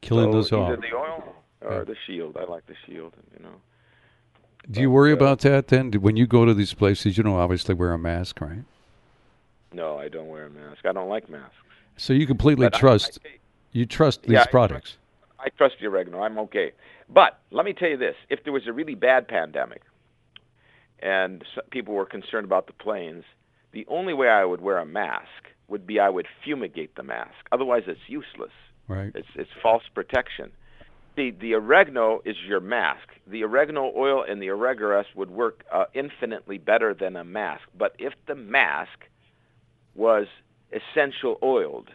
Killing 0.00 0.26
so 0.26 0.32
those 0.32 0.52
off. 0.52 0.72
Either 0.72 0.80
the 0.80 0.96
oil 0.96 1.34
or 1.60 1.78
yeah. 1.78 1.84
the 1.84 1.96
shield. 2.06 2.36
I 2.36 2.44
like 2.44 2.66
the 2.66 2.76
shield, 2.86 3.12
you 3.36 3.42
know. 3.42 3.54
Do 4.70 4.80
you 4.80 4.90
worry 4.90 5.12
about 5.12 5.40
that 5.40 5.68
then? 5.68 5.92
When 5.92 6.16
you 6.16 6.26
go 6.26 6.44
to 6.44 6.54
these 6.54 6.72
places, 6.72 7.16
you 7.16 7.22
don't 7.22 7.34
obviously 7.34 7.74
wear 7.74 7.92
a 7.92 7.98
mask, 7.98 8.40
right? 8.40 8.64
No, 9.72 9.98
I 9.98 10.08
don't 10.08 10.28
wear 10.28 10.46
a 10.46 10.50
mask. 10.50 10.86
I 10.86 10.92
don't 10.92 11.08
like 11.08 11.28
masks. 11.28 11.54
So 11.96 12.12
you 12.12 12.26
completely 12.26 12.66
but 12.66 12.74
trust 12.74 13.18
I, 13.24 13.28
I, 13.28 13.32
you 13.72 13.86
trust 13.86 14.22
these 14.22 14.32
yeah, 14.32 14.44
products. 14.46 14.96
I 15.38 15.48
trust, 15.48 15.54
I 15.54 15.56
trust 15.56 15.74
the 15.80 15.86
oregano. 15.86 16.22
I'm 16.22 16.38
okay. 16.38 16.72
But 17.08 17.38
let 17.50 17.64
me 17.64 17.72
tell 17.72 17.88
you 17.88 17.96
this: 17.96 18.14
if 18.30 18.44
there 18.44 18.52
was 18.52 18.66
a 18.66 18.72
really 18.72 18.94
bad 18.94 19.28
pandemic, 19.28 19.82
and 21.00 21.44
people 21.70 21.94
were 21.94 22.06
concerned 22.06 22.44
about 22.44 22.66
the 22.66 22.72
planes, 22.72 23.24
the 23.72 23.86
only 23.88 24.14
way 24.14 24.28
I 24.28 24.44
would 24.44 24.60
wear 24.60 24.78
a 24.78 24.86
mask 24.86 25.26
would 25.68 25.86
be 25.86 25.98
I 25.98 26.08
would 26.08 26.26
fumigate 26.44 26.94
the 26.94 27.02
mask. 27.02 27.34
Otherwise, 27.50 27.84
it's 27.86 28.00
useless. 28.08 28.52
Right. 28.88 29.12
It's 29.14 29.28
it's 29.34 29.50
false 29.62 29.84
protection 29.94 30.52
the 31.16 31.30
the 31.30 31.54
oregano 31.54 32.22
is 32.24 32.36
your 32.46 32.60
mask. 32.60 33.08
The 33.26 33.44
oregano 33.44 33.92
oil 33.96 34.24
and 34.28 34.40
the 34.40 34.48
oregares 34.48 35.04
would 35.14 35.30
work 35.30 35.64
uh, 35.72 35.84
infinitely 35.94 36.58
better 36.58 36.94
than 36.94 37.16
a 37.16 37.24
mask. 37.24 37.62
But 37.76 37.94
if 37.98 38.12
the 38.26 38.34
mask 38.34 39.06
was 39.94 40.26
essential 40.72 41.38
oiled, 41.42 41.90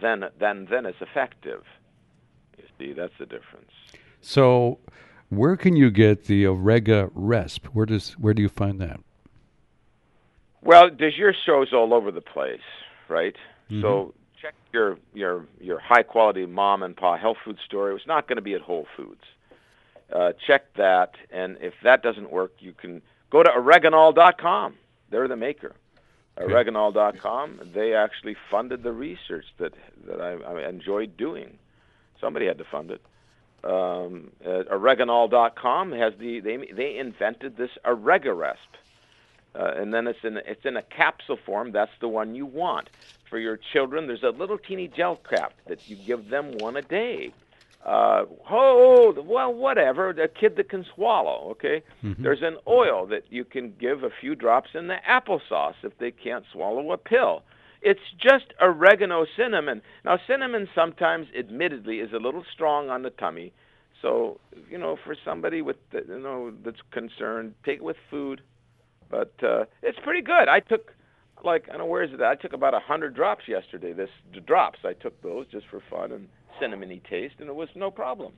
then 0.00 0.24
then 0.38 0.66
then 0.70 0.86
it's 0.86 1.00
effective. 1.00 1.62
You 2.58 2.64
see, 2.78 2.92
that's 2.92 3.12
the 3.18 3.26
difference. 3.26 3.70
So, 4.20 4.78
where 5.28 5.56
can 5.56 5.76
you 5.76 5.90
get 5.90 6.24
the 6.24 6.44
Oregaresp? 6.44 7.66
Where 7.66 7.86
does 7.86 8.12
where 8.12 8.32
do 8.34 8.42
you 8.42 8.48
find 8.48 8.80
that? 8.80 9.00
Well, 10.62 10.88
there's 10.98 11.16
your 11.16 11.34
shows 11.44 11.74
all 11.74 11.92
over 11.92 12.10
the 12.10 12.22
place, 12.22 12.60
right? 13.08 13.36
Mm-hmm. 13.70 13.82
So 13.82 14.14
your 14.74 14.98
your 15.14 15.46
your 15.60 15.78
high 15.78 16.02
quality 16.02 16.44
mom 16.44 16.82
and 16.82 16.94
pop 16.94 17.18
health 17.18 17.38
food 17.42 17.58
store. 17.64 17.92
It's 17.92 18.06
not 18.06 18.28
going 18.28 18.36
to 18.36 18.42
be 18.42 18.54
at 18.54 18.60
Whole 18.60 18.86
Foods. 18.96 19.22
Uh, 20.12 20.32
check 20.46 20.74
that, 20.74 21.14
and 21.30 21.56
if 21.60 21.72
that 21.82 22.02
doesn't 22.02 22.30
work, 22.30 22.52
you 22.58 22.72
can 22.72 23.00
go 23.30 23.42
to 23.42 23.48
oreganol.com. 23.48 24.74
They're 25.10 25.28
the 25.28 25.36
maker. 25.36 25.74
Okay. 26.36 26.52
Oreganol.com. 26.52 27.70
They 27.72 27.94
actually 27.94 28.36
funded 28.50 28.82
the 28.82 28.92
research 28.92 29.46
that 29.58 29.72
that 30.06 30.20
I, 30.20 30.32
I 30.32 30.68
enjoyed 30.68 31.16
doing. 31.16 31.58
Somebody 32.20 32.46
had 32.46 32.58
to 32.58 32.64
fund 32.64 32.90
it. 32.90 33.00
Um, 33.64 34.30
uh, 34.44 34.64
oreganol.com 34.70 35.92
has 35.92 36.12
the 36.18 36.40
they 36.40 36.56
they 36.72 36.98
invented 36.98 37.56
this 37.56 37.70
Oregaresp, 37.84 38.56
uh, 39.54 39.72
and 39.76 39.92
then 39.92 40.06
it's 40.06 40.18
in 40.22 40.38
it's 40.38 40.64
in 40.64 40.76
a 40.76 40.82
capsule 40.82 41.38
form. 41.44 41.72
That's 41.72 41.92
the 42.00 42.08
one 42.08 42.34
you 42.34 42.46
want 42.46 42.90
for 43.28 43.38
your 43.38 43.58
children. 43.72 44.06
There's 44.06 44.22
a 44.22 44.30
little 44.30 44.58
teeny 44.58 44.88
gel 44.88 45.16
cap 45.16 45.54
that 45.66 45.88
you 45.88 45.96
give 45.96 46.28
them 46.28 46.58
one 46.58 46.76
a 46.76 46.82
day 46.82 47.32
uh, 47.84 48.24
oh, 48.50 49.14
well, 49.26 49.52
whatever, 49.52 50.08
a 50.10 50.28
kid 50.28 50.56
that 50.56 50.70
can 50.70 50.86
swallow, 50.94 51.50
okay? 51.50 51.82
Mm-hmm. 52.02 52.22
There's 52.22 52.40
an 52.42 52.56
oil 52.66 53.06
that 53.06 53.24
you 53.28 53.44
can 53.44 53.74
give 53.78 54.04
a 54.04 54.10
few 54.20 54.34
drops 54.34 54.70
in 54.74 54.86
the 54.86 54.96
applesauce 55.08 55.74
if 55.82 55.98
they 55.98 56.10
can't 56.10 56.44
swallow 56.50 56.92
a 56.92 56.96
pill. 56.96 57.42
It's 57.82 58.00
just 58.18 58.46
oregano 58.62 59.26
cinnamon. 59.36 59.82
Now, 60.02 60.18
cinnamon 60.26 60.66
sometimes, 60.74 61.26
admittedly, 61.38 61.98
is 61.98 62.14
a 62.14 62.18
little 62.18 62.44
strong 62.50 62.88
on 62.88 63.02
the 63.02 63.10
tummy. 63.10 63.52
So, 64.00 64.40
you 64.70 64.78
know, 64.78 64.96
for 65.04 65.14
somebody 65.22 65.60
with, 65.60 65.76
the, 65.90 66.04
you 66.08 66.18
know, 66.20 66.54
that's 66.64 66.80
concerned, 66.90 67.54
take 67.64 67.76
it 67.76 67.84
with 67.84 67.96
food. 68.10 68.40
But 69.14 69.46
uh, 69.48 69.64
it's 69.82 69.98
pretty 70.00 70.22
good. 70.22 70.48
I 70.48 70.58
took, 70.58 70.92
like, 71.44 71.68
I 71.68 71.72
don't 71.72 71.82
know, 71.82 71.86
where 71.86 72.02
is 72.02 72.12
it? 72.12 72.20
I 72.20 72.34
took 72.34 72.52
about 72.52 72.74
a 72.74 72.78
100 72.78 73.14
drops 73.14 73.46
yesterday. 73.46 73.92
This 73.92 74.10
drops, 74.44 74.80
I 74.84 74.92
took 74.94 75.20
those 75.22 75.46
just 75.52 75.66
for 75.68 75.80
fun. 75.88 76.10
And 76.10 76.28
cinnamony 76.60 77.00
taste, 77.08 77.36
and 77.38 77.48
it 77.48 77.54
was 77.54 77.68
no 77.74 77.90
problem. 77.90 78.32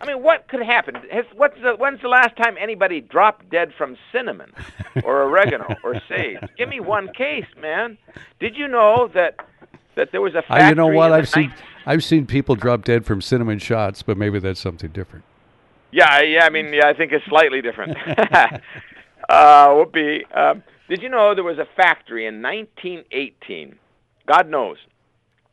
I 0.00 0.06
mean, 0.06 0.22
what 0.22 0.48
could 0.48 0.62
happen? 0.62 0.96
Has, 1.10 1.24
what's 1.36 1.60
the, 1.62 1.74
when's 1.76 2.00
the 2.00 2.08
last 2.08 2.36
time 2.36 2.56
anybody 2.58 3.00
dropped 3.00 3.50
dead 3.50 3.72
from 3.76 3.96
cinnamon 4.10 4.52
or 5.04 5.22
oregano 5.22 5.76
or 5.84 6.00
sage? 6.08 6.38
Give 6.58 6.68
me 6.68 6.80
one 6.80 7.12
case, 7.12 7.46
man. 7.60 7.98
Did 8.40 8.56
you 8.56 8.66
know 8.68 9.08
that 9.14 9.36
that 9.94 10.10
there 10.10 10.20
was 10.20 10.34
a 10.34 10.42
factory? 10.42 10.70
You 10.70 10.74
know 10.74 10.88
what? 10.88 11.12
I've 11.12 11.28
seen 11.28 11.52
I've 11.86 12.02
seen 12.02 12.26
people 12.26 12.56
drop 12.56 12.84
dead 12.84 13.06
from 13.06 13.20
cinnamon 13.20 13.60
shots, 13.60 14.02
but 14.02 14.16
maybe 14.16 14.40
that's 14.40 14.58
something 14.58 14.90
different. 14.90 15.24
Yeah, 15.92 16.20
yeah. 16.22 16.46
I 16.46 16.50
mean, 16.50 16.72
yeah, 16.72 16.88
I 16.88 16.94
think 16.94 17.12
it's 17.12 17.24
slightly 17.26 17.62
different. 17.62 17.96
uh, 19.32 19.74
whoopee. 19.74 20.24
Um, 20.34 20.62
did 20.88 21.02
you 21.02 21.08
know 21.08 21.34
there 21.34 21.44
was 21.44 21.58
a 21.58 21.66
factory 21.76 22.26
in 22.26 22.42
1918? 22.42 23.78
God 24.26 24.48
knows 24.48 24.76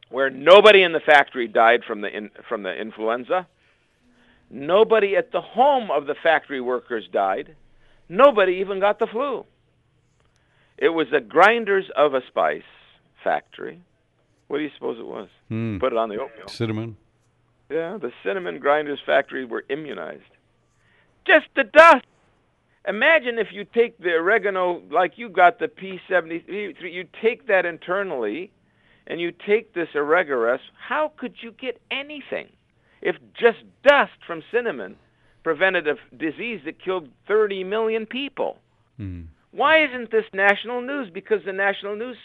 where 0.09 0.29
nobody 0.29 0.83
in 0.83 0.91
the 0.91 0.99
factory 0.99 1.47
died 1.47 1.81
from 1.87 2.01
the 2.01 2.15
in, 2.15 2.29
from 2.47 2.63
the 2.63 2.73
influenza. 2.73 3.47
Nobody 4.49 5.15
at 5.15 5.31
the 5.31 5.41
home 5.41 5.91
of 5.91 6.07
the 6.07 6.15
factory 6.21 6.59
workers 6.59 7.07
died. 7.11 7.55
Nobody 8.09 8.53
even 8.53 8.79
got 8.79 8.97
the 8.99 9.07
flu. 9.07 9.45
It 10.77 10.89
was 10.89 11.07
the 11.11 11.19
grinders 11.19 11.85
of 11.95 12.13
a 12.15 12.21
spice 12.27 12.63
factory. 13.23 13.81
What 14.47 14.57
do 14.57 14.63
you 14.63 14.71
suppose 14.73 14.97
it 14.97 15.05
was? 15.05 15.29
Hmm. 15.49 15.77
Put 15.77 15.93
it 15.93 15.97
on 15.97 16.09
the 16.09 16.15
oatmeal. 16.15 16.47
Cinnamon. 16.47 16.97
Yeah, 17.69 17.97
the 18.01 18.11
cinnamon 18.23 18.57
grinders 18.59 18.99
factory 19.05 19.45
were 19.45 19.63
immunized. 19.69 20.23
Just 21.27 21.45
the 21.55 21.65
dust. 21.65 22.05
Imagine 22.87 23.37
if 23.37 23.47
you 23.51 23.65
take 23.65 23.97
the 23.99 24.11
oregano 24.11 24.81
like 24.89 25.17
you 25.17 25.29
got 25.29 25.59
the 25.59 25.67
P73, 25.67 26.81
you 26.81 27.05
take 27.21 27.47
that 27.47 27.65
internally 27.65 28.51
and 29.09 29.19
you 29.19 29.31
take 29.31 29.73
this 29.73 29.89
Oregaresp, 29.95 30.59
how 30.87 31.11
could 31.17 31.35
you 31.41 31.51
get 31.51 31.81
anything 31.91 32.47
if 33.01 33.15
just 33.37 33.57
dust 33.83 34.13
from 34.25 34.43
cinnamon 34.51 34.95
prevented 35.43 35.87
a 35.87 35.95
disease 36.15 36.61
that 36.65 36.83
killed 36.83 37.09
30 37.27 37.63
million 37.63 38.05
people? 38.05 38.57
Mm. 38.99 39.27
Why 39.51 39.83
isn't 39.83 40.11
this 40.11 40.25
national 40.31 40.81
news? 40.81 41.09
Because 41.11 41.43
the 41.43 41.53
national 41.53 41.95
news 41.95 42.17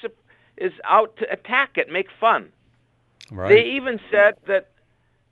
is 0.59 0.73
out 0.85 1.17
to 1.17 1.33
attack 1.33 1.77
it, 1.77 1.89
make 1.89 2.09
fun. 2.21 2.51
Right. 3.31 3.49
They 3.49 3.63
even 3.77 3.99
said 4.11 4.35
that 4.47 4.69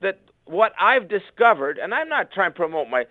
that 0.01 0.19
what 0.45 0.73
I've 0.79 1.07
discovered, 1.07 1.77
and 1.77 1.93
I'm 1.93 2.09
not 2.09 2.31
trying 2.31 2.51
to 2.51 2.55
promote 2.55 2.89
my, 2.89 3.05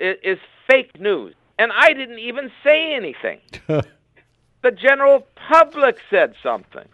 is, 0.00 0.16
is 0.22 0.38
fake 0.68 1.00
news, 1.00 1.34
and 1.58 1.72
I 1.72 1.92
didn't 1.92 2.18
even 2.18 2.50
say 2.62 2.94
anything. 2.94 3.40
the 3.66 4.70
general 4.70 5.26
public 5.48 5.98
said 6.10 6.34
something. 6.42 6.88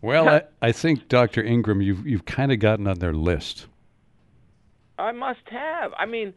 Well, 0.00 0.28
I, 0.28 0.42
I 0.60 0.72
think 0.72 1.08
Dr. 1.08 1.42
Ingram, 1.42 1.80
you've 1.80 2.06
you've 2.06 2.24
kind 2.24 2.50
of 2.50 2.58
gotten 2.58 2.88
on 2.88 2.98
their 2.98 3.12
list. 3.12 3.66
I 4.98 5.12
must 5.12 5.48
have. 5.48 5.92
I 5.96 6.06
mean, 6.06 6.34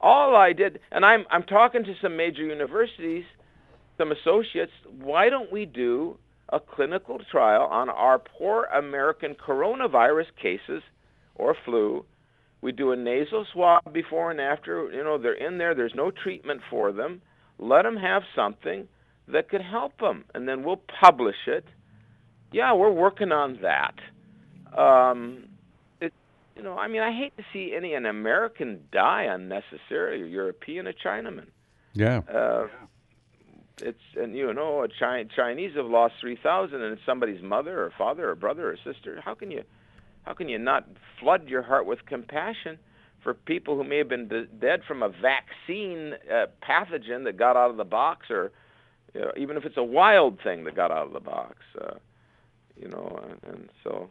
all 0.00 0.34
I 0.34 0.52
did, 0.52 0.80
and 0.90 1.04
I'm 1.04 1.24
I'm 1.30 1.44
talking 1.44 1.84
to 1.84 1.94
some 2.02 2.16
major 2.16 2.42
universities, 2.42 3.24
some 3.98 4.10
associates. 4.10 4.72
Why 5.00 5.28
don't 5.28 5.52
we 5.52 5.64
do 5.64 6.18
a 6.48 6.58
clinical 6.58 7.20
trial 7.30 7.62
on 7.62 7.88
our 7.88 8.18
poor 8.18 8.64
American 8.64 9.34
coronavirus 9.34 10.26
cases 10.40 10.82
or 11.36 11.56
flu? 11.64 12.04
We 12.64 12.72
do 12.72 12.90
a 12.90 12.96
nasal 12.96 13.46
swab 13.52 13.92
before 13.92 14.32
and 14.32 14.40
after. 14.40 14.90
You 14.90 15.04
know, 15.04 15.18
they're 15.18 15.34
in 15.34 15.58
there. 15.58 15.74
There's 15.74 15.94
no 15.94 16.10
treatment 16.10 16.62
for 16.68 16.90
them. 16.90 17.22
Let 17.58 17.82
them 17.82 17.96
have 17.96 18.22
something 18.34 18.88
that 19.28 19.48
could 19.48 19.62
help 19.62 19.98
them, 19.98 20.24
and 20.34 20.48
then 20.48 20.64
we'll 20.64 20.82
publish 21.00 21.36
it 21.46 21.64
yeah, 22.54 22.72
we're 22.72 22.92
working 22.92 23.32
on 23.32 23.58
that. 23.62 23.94
Um, 24.80 25.46
it, 26.00 26.12
you 26.56 26.62
know, 26.62 26.78
I 26.78 26.86
mean, 26.86 27.02
I 27.02 27.10
hate 27.10 27.36
to 27.36 27.42
see 27.52 27.74
any 27.76 27.94
an 27.94 28.06
American 28.06 28.84
die 28.92 29.24
unnecessarily, 29.24 30.22
a 30.22 30.26
European, 30.26 30.86
a 30.86 30.92
Chinaman. 30.92 31.46
Yeah. 31.94 32.20
Uh, 32.32 32.68
it's 33.78 33.98
and 34.14 34.36
you 34.36 34.54
know, 34.54 34.84
a 34.84 34.88
Chi- 34.88 35.24
Chinese 35.34 35.72
have 35.74 35.86
lost 35.86 36.14
three 36.20 36.38
thousand, 36.40 36.80
and 36.80 36.92
it's 36.92 37.02
somebody's 37.04 37.42
mother 37.42 37.82
or 37.82 37.92
father 37.98 38.30
or 38.30 38.36
brother 38.36 38.70
or 38.70 38.76
sister. 38.84 39.20
How 39.24 39.34
can 39.34 39.50
you, 39.50 39.64
how 40.24 40.32
can 40.34 40.48
you 40.48 40.58
not 40.58 40.86
flood 41.20 41.48
your 41.48 41.62
heart 41.62 41.86
with 41.86 42.04
compassion 42.06 42.78
for 43.22 43.34
people 43.34 43.76
who 43.76 43.84
may 43.84 43.98
have 43.98 44.08
been 44.08 44.28
de- 44.28 44.46
dead 44.46 44.82
from 44.86 45.02
a 45.02 45.08
vaccine 45.08 46.14
uh, 46.30 46.46
pathogen 46.62 47.24
that 47.24 47.36
got 47.36 47.56
out 47.56 47.70
of 47.70 47.76
the 47.76 47.84
box, 47.84 48.30
or 48.30 48.52
you 49.14 49.20
know, 49.20 49.32
even 49.36 49.56
if 49.56 49.64
it's 49.64 49.76
a 49.76 49.82
wild 49.84 50.38
thing 50.42 50.64
that 50.64 50.74
got 50.74 50.90
out 50.90 51.06
of 51.06 51.12
the 51.12 51.20
box? 51.20 51.56
Uh, 51.80 51.94
you 52.76 52.88
know, 52.88 53.18
and, 53.22 53.54
and 53.54 53.68
so 53.82 54.10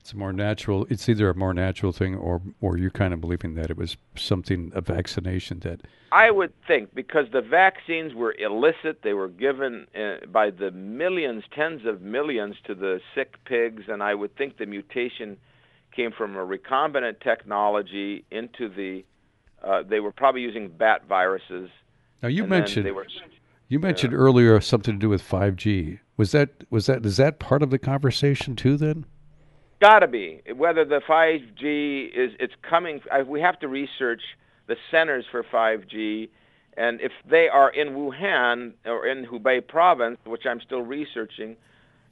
it's 0.00 0.12
a 0.12 0.16
more 0.16 0.32
natural. 0.32 0.86
It's 0.88 1.08
either 1.08 1.28
a 1.28 1.34
more 1.34 1.52
natural 1.52 1.92
thing, 1.92 2.14
or 2.14 2.40
or 2.60 2.76
you're 2.76 2.90
kind 2.90 3.12
of 3.12 3.20
believing 3.20 3.54
that 3.54 3.70
it 3.70 3.76
was 3.76 3.96
something 4.16 4.72
a 4.74 4.80
vaccination 4.80 5.60
that. 5.60 5.80
I 6.10 6.30
would 6.30 6.52
think 6.66 6.94
because 6.94 7.26
the 7.32 7.42
vaccines 7.42 8.14
were 8.14 8.34
illicit, 8.38 9.02
they 9.02 9.12
were 9.12 9.28
given 9.28 9.86
uh, 9.94 10.26
by 10.26 10.50
the 10.50 10.70
millions, 10.70 11.44
tens 11.54 11.84
of 11.84 12.00
millions, 12.00 12.56
to 12.64 12.74
the 12.74 13.00
sick 13.14 13.34
pigs, 13.44 13.84
and 13.88 14.02
I 14.02 14.14
would 14.14 14.34
think 14.36 14.56
the 14.56 14.66
mutation 14.66 15.36
came 15.94 16.12
from 16.12 16.36
a 16.36 16.46
recombinant 16.46 17.20
technology 17.20 18.24
into 18.30 18.68
the. 18.68 19.04
Uh, 19.62 19.82
they 19.82 20.00
were 20.00 20.12
probably 20.12 20.40
using 20.40 20.68
bat 20.68 21.02
viruses. 21.08 21.68
Now 22.22 22.28
you 22.28 22.46
mentioned 22.46 22.94
were, 22.94 23.06
you 23.68 23.78
mentioned 23.78 24.12
yeah. 24.12 24.18
earlier 24.18 24.60
something 24.60 24.94
to 24.94 24.98
do 24.98 25.08
with 25.08 25.22
5G. 25.22 25.98
Was 26.16 26.32
that 26.32 26.50
was 26.70 26.86
that 26.86 27.04
is 27.04 27.16
that 27.18 27.38
part 27.38 27.62
of 27.62 27.70
the 27.70 27.78
conversation 27.78 28.56
too? 28.56 28.76
Then, 28.76 29.04
got 29.80 30.00
to 30.00 30.08
be 30.08 30.42
whether 30.56 30.84
the 30.84 31.00
5G 31.08 32.08
is 32.08 32.32
it's 32.38 32.54
coming. 32.68 33.00
We 33.26 33.40
have 33.40 33.58
to 33.60 33.68
research 33.68 34.22
the 34.66 34.76
centers 34.90 35.24
for 35.30 35.42
5G, 35.42 36.28
and 36.76 37.00
if 37.00 37.12
they 37.28 37.48
are 37.48 37.70
in 37.70 37.88
Wuhan 37.88 38.72
or 38.84 39.06
in 39.06 39.26
Hubei 39.26 39.66
province, 39.66 40.18
which 40.24 40.46
I'm 40.46 40.60
still 40.60 40.82
researching, 40.82 41.56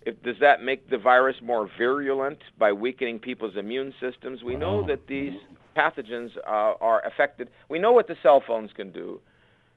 if 0.07 0.20
does 0.22 0.37
that 0.40 0.62
make 0.62 0.88
the 0.88 0.98
virus 0.98 1.37
more 1.42 1.68
virulent 1.76 2.38
by 2.59 2.72
weakening 2.72 3.18
people's 3.18 3.57
immune 3.57 3.92
systems? 4.00 4.42
We 4.42 4.57
know 4.57 4.87
that 4.87 5.07
these 5.09 5.35
pathogens 5.76 6.31
uh, 6.38 6.74
are 6.81 7.05
affected. 7.07 7.48
We 7.68 7.79
know 7.79 7.92
what 7.92 8.09
the 8.09 8.16
cell 8.22 8.42
phones 8.46 8.70
can 8.74 8.92
do. 8.92 9.20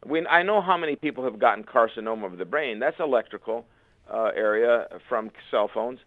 We, 0.06 0.26
I 0.28 0.44
know 0.44 0.62
how 0.62 0.78
many 0.78 0.96
people 0.96 1.24
have 1.26 1.40
gotten 1.40 1.64
carcinoma 1.64 2.32
of 2.32 2.38
the 2.38 2.46
brain. 2.46 2.80
That's 2.80 3.00
electrical 3.00 3.66
uh, 4.12 4.30
area 4.36 4.86
from 5.10 5.30
cell 5.52 5.70
phones. 5.74 6.00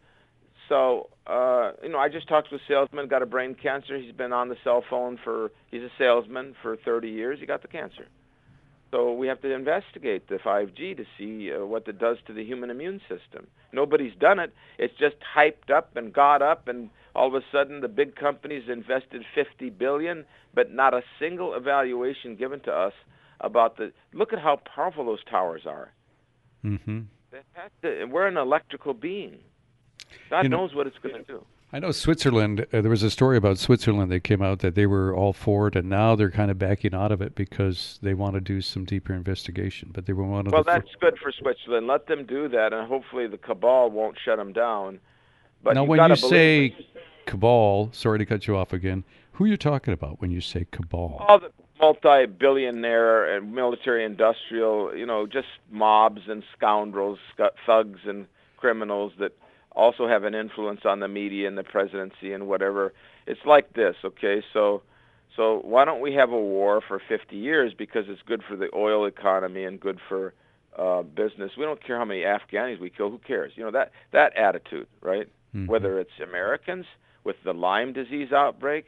So, 0.73 1.11
uh, 1.27 1.73
you 1.83 1.91
know, 1.91 1.99
I 1.99 2.09
just 2.09 2.29
talked 2.29 2.49
to 2.49 2.57
a 2.57 2.59
salesman, 2.67 3.07
got 3.07 3.21
a 3.21 3.27
brain 3.27 3.55
cancer. 3.55 3.99
He's 3.99 4.15
been 4.15 4.33
on 4.33 4.49
the 4.49 4.57
cell 4.65 4.83
phone 4.89 5.19
for, 5.23 5.51
he's 5.71 5.83
a 5.83 5.91
salesman 5.99 6.55
for 6.63 6.79
30 6.79 7.11
years. 7.11 7.41
He 7.41 7.45
got 7.45 7.61
the 7.61 7.69
cancer. 7.69 8.07
So 8.91 9.13
we 9.13 9.27
have 9.27 9.43
to 9.43 9.53
investigate 9.53 10.31
the 10.31 10.37
5G 10.37 10.97
to 10.97 11.05
see 11.19 11.53
uh, 11.53 11.67
what 11.67 11.87
it 11.89 11.99
does 11.99 12.17
to 12.27 12.33
the 12.33 12.43
human 12.43 12.71
immune 12.71 13.03
system. 13.03 13.49
Nobody's 13.75 14.15
done 14.19 14.39
it. 14.39 14.55
It's 14.79 14.95
just 14.99 15.17
hyped 15.37 15.71
up 15.71 15.95
and 15.95 16.11
got 16.11 16.41
up 16.41 16.69
and 16.69 16.89
all 17.15 17.29
of 17.29 17.35
a 17.35 17.45
sudden 17.53 17.83
the 17.83 17.89
big 17.89 18.17
companies 18.17 18.63
invested 18.67 19.25
50 19.35 19.69
billion, 19.69 20.25
but 20.55 20.73
not 20.73 20.95
a 20.95 21.03
single 21.21 21.53
evaluation 21.53 22.35
given 22.35 22.61
to 22.61 22.73
us 22.73 22.95
about 23.43 23.77
the. 23.77 23.93
Look 24.15 24.33
at 24.33 24.39
how 24.39 24.59
powerful 24.75 25.05
those 25.05 25.23
towers 25.31 25.67
are. 25.67 25.93
Mm-hmm. 26.65 27.01
To, 27.83 28.05
we're 28.07 28.27
an 28.27 28.39
electrical 28.39 28.95
being. 28.95 29.41
God 30.31 30.43
you 30.43 30.49
know, 30.49 30.59
knows 30.59 30.75
what 30.75 30.87
it's 30.87 30.99
going 30.99 31.15
to 31.15 31.23
do. 31.23 31.45
I 31.75 31.79
know 31.79 31.91
Switzerland. 31.91 32.67
Uh, 32.73 32.83
there 32.83 32.91
was 32.91 33.03
a 33.03 33.11
story 33.11 33.39
about 33.39 33.59
Switzerland 33.59 34.13
that 34.13 34.21
came 34.21 34.43
out 34.43 34.59
that 34.59 34.75
they 34.75 34.87
were 34.87 35.17
all 35.17 35.33
for 35.33 35.69
it, 35.69 35.77
and 35.77 35.89
now 35.89 36.15
they're 36.15 36.31
kind 36.31 36.51
of 36.51 36.59
backing 36.59 36.95
out 36.95 37.11
of 37.11 37.23
it 37.23 37.35
because 37.35 37.99
they 38.03 38.13
want 38.13 38.35
to 38.35 38.41
do 38.41 38.61
some 38.61 38.85
deeper 38.85 39.15
investigation. 39.15 39.91
But 39.93 40.05
they 40.05 40.13
were 40.13 40.25
one 40.25 40.47
of 40.47 40.53
well, 40.53 40.63
the. 40.63 40.71
Well, 40.71 40.81
that's 40.81 40.95
good 41.01 41.19
for 41.19 41.33
Switzerland. 41.33 41.87
Let 41.87 42.07
them 42.07 42.27
do 42.27 42.49
that, 42.49 42.75
and 42.75 42.87
hopefully 42.87 43.27
the 43.27 43.39
cabal 43.39 43.91
won't 43.91 44.19
shut 44.23 44.37
them 44.37 44.53
down. 44.53 45.01
But 45.63 45.75
now, 45.75 45.85
when 45.85 46.11
you 46.11 46.17
say 46.17 46.77
cabal, 47.25 47.91
sorry 47.93 48.19
to 48.19 48.27
cut 48.27 48.47
you 48.47 48.57
off 48.57 48.73
again. 48.73 49.05
Who 49.33 49.45
are 49.45 49.49
you 49.49 49.57
talking 49.57 49.95
about 49.95 50.21
when 50.21 50.31
you 50.31 50.43
say 50.43 50.67
cabal? 50.71 51.25
All 51.27 51.39
the 51.39 51.51
multi-billionaire 51.81 53.35
and 53.35 53.53
military-industrial, 53.55 54.95
you 54.95 55.07
know, 55.07 55.27
just 55.27 55.49
mobs 55.71 56.23
and 56.29 56.45
scoundrels, 56.57 57.19
thugs 57.67 58.01
and 58.05 58.27
criminals 58.57 59.13
that 59.19 59.33
also 59.75 60.07
have 60.09 60.25
an 60.25 60.35
influence 60.35 60.81
on 60.85 61.01
the 61.01 61.09
media 61.09 61.49
and 61.49 61.57
the 61.57 61.65
presidency 61.65 62.33
and 62.33 62.47
whatever. 62.47 62.93
It's 63.27 63.41
like 63.45 63.73
this, 63.75 63.97
okay? 64.05 64.43
So 64.53 64.83
so 65.37 65.61
why 65.65 65.85
don't 65.85 66.01
we 66.01 66.13
have 66.15 66.31
a 66.31 66.41
war 66.41 66.83
for 66.87 67.01
50 67.09 67.37
years 67.37 67.73
because 67.77 68.05
it's 68.09 68.21
good 68.27 68.43
for 68.47 68.57
the 68.57 68.69
oil 68.75 69.07
economy 69.07 69.65
and 69.65 69.81
good 69.81 69.99
for 70.09 70.35
uh, 70.79 71.03
business. 71.03 71.53
We 71.57 71.65
don't 71.65 71.85
care 71.85 71.99
how 71.99 72.05
many 72.05 72.21
Afghanis 72.21 72.79
we 72.81 72.91
kill. 72.91 73.11
Who 73.11 73.19
cares? 73.19 73.53
You 73.57 73.65
know 73.65 73.71
that 73.71 73.93
that 74.13 74.37
attitude, 74.37 74.87
right? 75.01 75.29
Mm-hmm. 75.55 75.67
Whether 75.67 75.99
it's 75.99 76.11
Americans 76.23 76.87
with 77.25 77.37
the 77.45 77.53
Lyme 77.53 77.93
disease 77.93 78.33
outbreak, 78.33 78.87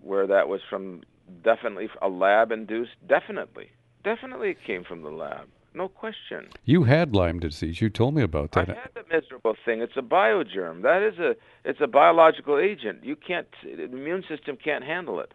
where 0.00 0.26
that 0.26 0.48
was 0.48 0.60
from 0.68 1.02
definitely 1.42 1.88
a 2.00 2.08
lab-induced, 2.08 2.92
definitely, 3.08 3.70
definitely 4.04 4.50
it 4.50 4.58
came 4.66 4.84
from 4.84 5.02
the 5.02 5.10
lab 5.10 5.48
no 5.74 5.88
question. 5.88 6.48
You 6.64 6.84
had 6.84 7.14
Lyme 7.14 7.40
disease. 7.40 7.80
You 7.80 7.90
told 7.90 8.14
me 8.14 8.22
about 8.22 8.52
that. 8.52 8.70
I 8.70 8.74
had 8.74 8.90
the 8.94 9.04
miserable 9.10 9.56
thing. 9.64 9.80
It's 9.80 9.96
a 9.96 10.02
biogerm. 10.02 10.82
That 10.82 11.02
is 11.02 11.18
a 11.18 11.36
it's 11.64 11.80
a 11.80 11.86
biological 11.86 12.58
agent. 12.58 13.04
You 13.04 13.16
can't 13.16 13.48
the 13.62 13.84
immune 13.84 14.24
system 14.28 14.56
can't 14.56 14.84
handle 14.84 15.20
it. 15.20 15.32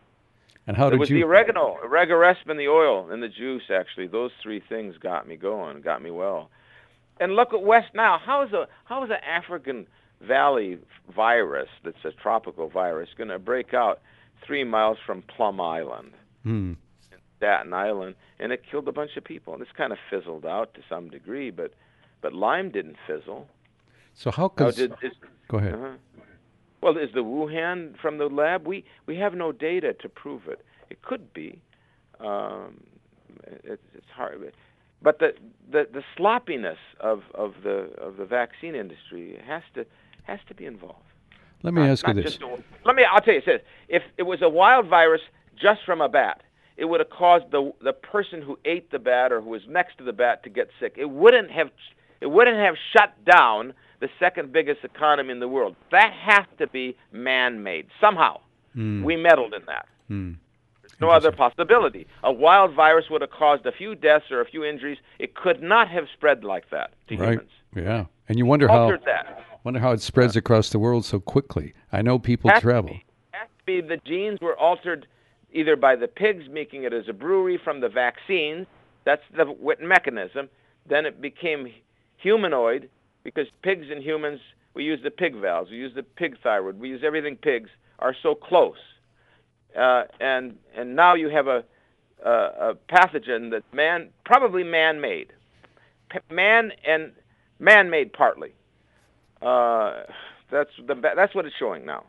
And 0.67 0.75
how 0.75 0.89
did 0.89 0.97
it 0.97 0.99
was 0.99 1.09
you? 1.09 1.17
the 1.17 1.23
oregano, 1.23 1.77
regorespin, 1.85 2.57
the 2.57 2.67
oil, 2.67 3.09
and 3.09 3.23
the 3.23 3.29
juice. 3.29 3.63
Actually, 3.73 4.07
those 4.07 4.31
three 4.43 4.59
things 4.59 4.97
got 4.97 5.27
me 5.27 5.37
going, 5.37 5.81
got 5.81 6.01
me 6.01 6.11
well. 6.11 6.49
And 7.19 7.35
look 7.35 7.53
at 7.53 7.63
West 7.63 7.95
Nile. 7.95 8.19
How 8.23 8.43
is 8.43 8.53
a 8.53 8.67
how 8.85 9.03
is 9.03 9.09
an 9.09 9.23
African 9.27 9.87
Valley 10.21 10.77
virus 11.15 11.69
that's 11.83 12.03
a 12.03 12.11
tropical 12.11 12.69
virus 12.69 13.09
going 13.17 13.29
to 13.29 13.39
break 13.39 13.73
out 13.73 14.01
three 14.45 14.63
miles 14.63 14.97
from 15.05 15.23
Plum 15.23 15.59
Island? 15.61 16.11
Hmm. 16.43 16.73
Staten 17.37 17.73
Island, 17.73 18.15
and 18.39 18.51
it 18.51 18.63
killed 18.69 18.87
a 18.87 18.91
bunch 18.91 19.17
of 19.17 19.23
people. 19.23 19.53
And 19.53 19.61
this 19.61 19.69
kind 19.75 19.91
of 19.91 19.99
fizzled 20.09 20.45
out 20.45 20.73
to 20.75 20.81
some 20.89 21.09
degree, 21.09 21.51
but 21.51 21.73
but 22.21 22.33
Lyme 22.33 22.71
didn't 22.71 22.97
fizzle. 23.05 23.47
So 24.13 24.31
how 24.31 24.49
could? 24.49 24.97
Go 25.47 25.57
ahead. 25.57 25.75
Uh-huh. 25.75 26.23
Well, 26.81 26.97
is 26.97 27.09
the 27.13 27.23
Wuhan 27.23 27.97
from 27.99 28.17
the 28.17 28.27
lab? 28.27 28.67
We 28.67 28.83
we 29.05 29.17
have 29.17 29.33
no 29.33 29.51
data 29.51 29.93
to 29.93 30.09
prove 30.09 30.47
it. 30.47 30.65
It 30.89 31.01
could 31.01 31.33
be. 31.33 31.59
Um, 32.19 32.83
it, 33.43 33.79
it's 33.93 34.09
hard, 34.15 34.53
but 35.01 35.19
the, 35.19 35.33
the 35.71 35.87
the 35.93 36.03
sloppiness 36.15 36.79
of 36.99 37.23
of 37.35 37.53
the 37.63 37.91
of 37.99 38.17
the 38.17 38.25
vaccine 38.25 38.75
industry 38.75 39.39
has 39.45 39.61
to 39.75 39.85
has 40.23 40.39
to 40.47 40.55
be 40.55 40.65
involved. 40.65 41.03
Let 41.63 41.73
me 41.73 41.81
not, 41.81 41.91
ask 41.91 42.07
you 42.07 42.13
this. 42.13 42.37
A, 42.41 42.63
let 42.85 42.95
me. 42.95 43.03
I'll 43.11 43.21
tell 43.21 43.35
you 43.35 43.41
this: 43.45 43.61
if 43.87 44.03
it 44.17 44.23
was 44.23 44.41
a 44.41 44.49
wild 44.49 44.87
virus 44.87 45.21
just 45.55 45.81
from 45.85 46.01
a 46.01 46.09
bat, 46.09 46.41
it 46.77 46.85
would 46.85 46.99
have 46.99 47.09
caused 47.09 47.51
the 47.51 47.73
the 47.81 47.93
person 47.93 48.41
who 48.41 48.57
ate 48.63 48.91
the 48.91 48.99
bat 48.99 49.31
or 49.31 49.41
who 49.41 49.49
was 49.49 49.61
next 49.67 49.97
to 49.97 50.03
the 50.03 50.13
bat 50.13 50.43
to 50.43 50.49
get 50.49 50.69
sick. 50.79 50.93
It 50.95 51.09
wouldn't 51.09 51.51
have 51.51 51.71
it 52.21 52.27
wouldn't 52.27 52.57
have 52.57 52.75
shut 52.93 53.13
down 53.25 53.73
the 53.99 54.09
second 54.19 54.51
biggest 54.51 54.83
economy 54.83 55.31
in 55.31 55.39
the 55.39 55.47
world. 55.47 55.75
That 55.91 56.13
has 56.13 56.45
to 56.59 56.67
be 56.67 56.95
man-made 57.11 57.87
somehow. 57.99 58.41
Mm. 58.75 59.03
We 59.03 59.15
meddled 59.15 59.53
in 59.55 59.65
that. 59.65 59.87
Mm. 60.09 60.37
There's 60.81 61.01
no 61.01 61.09
other 61.09 61.31
possibility. 61.31 62.05
A 62.23 62.31
wild 62.31 62.73
virus 62.73 63.05
would 63.09 63.21
have 63.21 63.31
caused 63.31 63.65
a 63.65 63.71
few 63.71 63.95
deaths 63.95 64.25
or 64.29 64.41
a 64.41 64.45
few 64.45 64.63
injuries. 64.63 64.99
It 65.17 65.33
could 65.35 65.61
not 65.63 65.89
have 65.89 66.05
spread 66.13 66.43
like 66.43 66.69
that 66.69 66.93
to 67.09 67.17
right. 67.17 67.29
humans. 67.31 67.49
Yeah, 67.75 68.05
and 68.29 68.37
you 68.37 68.45
wonder 68.45 68.69
Altered 68.69 69.01
how 69.01 69.05
that. 69.05 69.45
wonder 69.63 69.79
how 69.79 69.91
it 69.91 70.01
spreads 70.01 70.35
across 70.35 70.69
the 70.69 70.79
world 70.79 71.05
so 71.05 71.19
quickly. 71.19 71.73
I 71.91 72.01
know 72.01 72.19
people 72.19 72.51
travel. 72.59 72.91
Be, 72.91 73.05
has 73.31 73.47
to 73.47 73.63
be 73.65 73.81
the 73.81 73.97
genes 74.05 74.39
were 74.41 74.57
altered 74.57 75.07
either 75.57 75.75
by 75.75 75.95
the 75.95 76.07
pigs 76.07 76.45
making 76.51 76.83
it 76.83 76.93
as 76.93 77.07
a 77.07 77.13
brewery 77.13 77.59
from 77.63 77.81
the 77.81 77.89
vaccines. 77.89 78.67
That's 79.05 79.23
the 79.35 79.55
mechanism. 79.81 80.49
Then 80.87 81.05
it 81.05 81.21
became 81.21 81.73
humanoid 82.17 82.89
because 83.23 83.47
pigs 83.63 83.87
and 83.89 84.03
humans, 84.03 84.39
we 84.73 84.83
use 84.83 84.99
the 85.03 85.11
pig 85.11 85.35
valves, 85.35 85.71
we 85.71 85.77
use 85.77 85.93
the 85.95 86.03
pig 86.03 86.37
thyroid, 86.43 86.79
we 86.79 86.89
use 86.89 87.01
everything 87.03 87.35
pigs 87.35 87.69
are 87.99 88.15
so 88.21 88.35
close. 88.35 88.77
Uh, 89.77 90.03
and 90.19 90.55
and 90.75 90.95
now 90.95 91.13
you 91.15 91.29
have 91.29 91.47
a, 91.47 91.63
a, 92.23 92.31
a 92.31 92.75
pathogen 92.89 93.51
that 93.51 93.63
man 93.73 94.09
probably 94.25 94.63
man-made, 94.63 95.33
man 96.31 96.71
and 96.87 97.11
man-made 97.59 98.13
partly. 98.13 98.53
Uh, 99.41 100.03
that's 100.51 100.71
the 100.87 100.95
that's 101.15 101.35
what 101.35 101.45
it's 101.45 101.55
showing 101.57 101.85
now. 101.85 102.03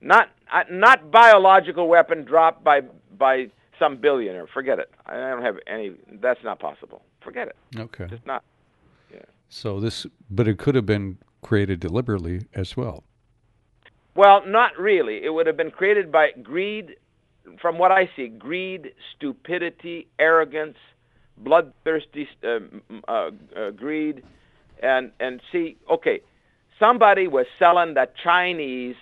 Not 0.00 0.30
uh, 0.52 0.64
not 0.70 1.10
biological 1.10 1.88
weapon 1.88 2.24
dropped 2.24 2.62
by 2.62 2.82
by 3.16 3.48
some 3.78 3.96
billionaire. 3.96 4.46
Forget 4.46 4.78
it. 4.78 4.90
I 5.06 5.14
don't 5.14 5.42
have 5.42 5.56
any. 5.66 5.92
That's 6.20 6.42
not 6.44 6.58
possible. 6.58 7.02
Forget 7.20 7.48
it. 7.48 7.56
Okay. 7.78 8.06
It's 8.10 8.26
not. 8.26 8.44
Yeah. 9.12 9.20
So 9.48 9.80
this, 9.80 10.06
but 10.30 10.46
it 10.46 10.58
could 10.58 10.74
have 10.74 10.86
been 10.86 11.18
created 11.42 11.80
deliberately 11.80 12.42
as 12.54 12.76
well. 12.76 13.04
Well, 14.14 14.44
not 14.46 14.76
really. 14.78 15.24
It 15.24 15.30
would 15.30 15.46
have 15.46 15.56
been 15.56 15.70
created 15.70 16.10
by 16.10 16.32
greed, 16.42 16.96
from 17.60 17.78
what 17.78 17.92
I 17.92 18.10
see, 18.16 18.28
greed, 18.28 18.92
stupidity, 19.16 20.08
arrogance, 20.18 20.76
bloodthirsty 21.36 22.28
uh, 22.42 22.58
uh, 23.06 23.30
uh, 23.56 23.70
greed, 23.70 24.22
and 24.82 25.12
and 25.20 25.40
see. 25.52 25.76
Okay, 25.90 26.20
somebody 26.78 27.28
was 27.28 27.46
selling 27.58 27.94
the 27.94 28.08
Chinese 28.22 28.96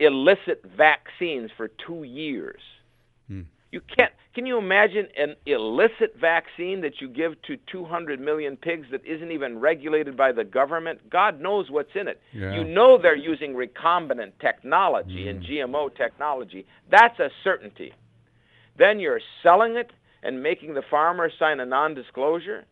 illicit 0.00 0.64
vaccines 0.76 1.50
for 1.56 1.68
two 1.68 2.04
years. 2.04 2.60
Hmm. 3.28 3.42
You 3.70 3.80
can't. 3.80 4.12
Can 4.34 4.46
you 4.46 4.56
imagine 4.56 5.08
an 5.16 5.34
illicit 5.46 6.14
vaccine 6.20 6.80
that 6.82 7.00
you 7.00 7.08
give 7.08 7.40
to 7.42 7.56
200 7.72 8.20
million 8.20 8.56
pigs 8.56 8.86
that 8.92 9.04
isn't 9.04 9.32
even 9.32 9.58
regulated 9.58 10.16
by 10.16 10.32
the 10.32 10.44
government? 10.44 11.10
God 11.10 11.40
knows 11.40 11.70
what's 11.70 11.90
in 11.94 12.06
it. 12.06 12.20
Yeah. 12.32 12.54
You 12.54 12.64
know 12.64 12.98
they're 12.98 13.16
using 13.16 13.54
recombinant 13.54 14.32
technology 14.40 15.24
mm. 15.24 15.30
and 15.30 15.42
GMO 15.42 15.94
technology. 15.96 16.66
That's 16.90 17.18
a 17.18 17.30
certainty. 17.42 17.92
Then 18.76 19.00
you're 19.00 19.20
selling 19.42 19.76
it 19.76 19.90
and 20.22 20.42
making 20.42 20.74
the 20.74 20.82
farmer 20.88 21.30
sign 21.36 21.58
a 21.58 21.66
non-disclosure. 21.66 22.64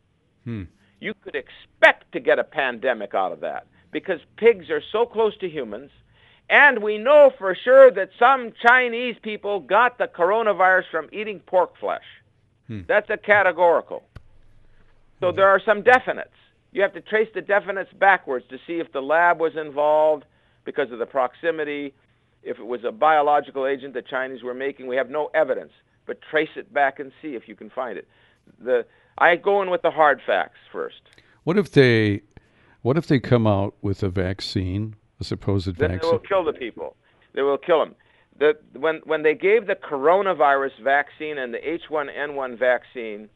Hmm. 0.44 0.64
You 1.00 1.14
could 1.22 1.34
expect 1.34 2.12
to 2.12 2.20
get 2.20 2.38
a 2.38 2.44
pandemic 2.44 3.12
out 3.14 3.32
of 3.32 3.40
that 3.40 3.66
because 3.90 4.20
pigs 4.36 4.70
are 4.70 4.82
so 4.92 5.04
close 5.04 5.36
to 5.38 5.48
humans 5.48 5.90
and 6.48 6.82
we 6.82 6.98
know 6.98 7.32
for 7.38 7.54
sure 7.54 7.90
that 7.90 8.10
some 8.18 8.52
Chinese 8.62 9.16
people 9.22 9.60
got 9.60 9.98
the 9.98 10.06
coronavirus 10.06 10.84
from 10.90 11.08
eating 11.12 11.40
pork 11.40 11.76
flesh. 11.78 12.04
Hmm. 12.68 12.82
That's 12.86 13.10
a 13.10 13.16
categorical. 13.16 14.02
So 15.20 15.32
there 15.32 15.48
are 15.48 15.60
some 15.64 15.82
definites. 15.82 16.26
You 16.72 16.82
have 16.82 16.92
to 16.92 17.00
trace 17.00 17.28
the 17.34 17.40
definites 17.42 17.96
backwards 17.98 18.44
to 18.50 18.58
see 18.66 18.74
if 18.74 18.92
the 18.92 19.00
lab 19.00 19.40
was 19.40 19.56
involved 19.56 20.24
because 20.64 20.92
of 20.92 20.98
the 20.98 21.06
proximity, 21.06 21.94
if 22.42 22.58
it 22.58 22.66
was 22.66 22.84
a 22.84 22.92
biological 22.92 23.66
agent 23.66 23.94
the 23.94 24.02
Chinese 24.02 24.42
were 24.42 24.54
making. 24.54 24.86
We 24.86 24.96
have 24.96 25.08
no 25.08 25.30
evidence, 25.34 25.72
but 26.06 26.20
trace 26.30 26.50
it 26.54 26.72
back 26.72 27.00
and 27.00 27.12
see 27.22 27.34
if 27.34 27.48
you 27.48 27.56
can 27.56 27.70
find 27.70 27.96
it. 27.96 28.06
The 28.62 28.84
I 29.18 29.36
go 29.36 29.62
in 29.62 29.70
with 29.70 29.82
the 29.82 29.90
hard 29.90 30.20
facts 30.26 30.58
first. 30.70 31.00
What 31.44 31.56
if 31.56 31.72
they 31.72 32.22
what 32.82 32.98
if 32.98 33.06
they 33.06 33.18
come 33.18 33.46
out 33.46 33.74
with 33.80 34.02
a 34.02 34.10
vaccine 34.10 34.96
the 35.18 35.24
supposed 35.24 35.66
then 35.76 35.92
vaccine. 35.92 35.98
they 36.00 36.06
will 36.06 36.18
kill 36.18 36.44
the 36.44 36.52
people. 36.52 36.96
They 37.34 37.42
will 37.42 37.58
kill 37.58 37.80
them. 37.80 37.94
The, 38.38 38.54
when, 38.78 39.00
when 39.04 39.22
they 39.22 39.34
gave 39.34 39.66
the 39.66 39.76
coronavirus 39.76 40.82
vaccine 40.82 41.38
and 41.38 41.54
the 41.54 41.58
H1N1 41.58 42.58
vaccine 42.58 43.28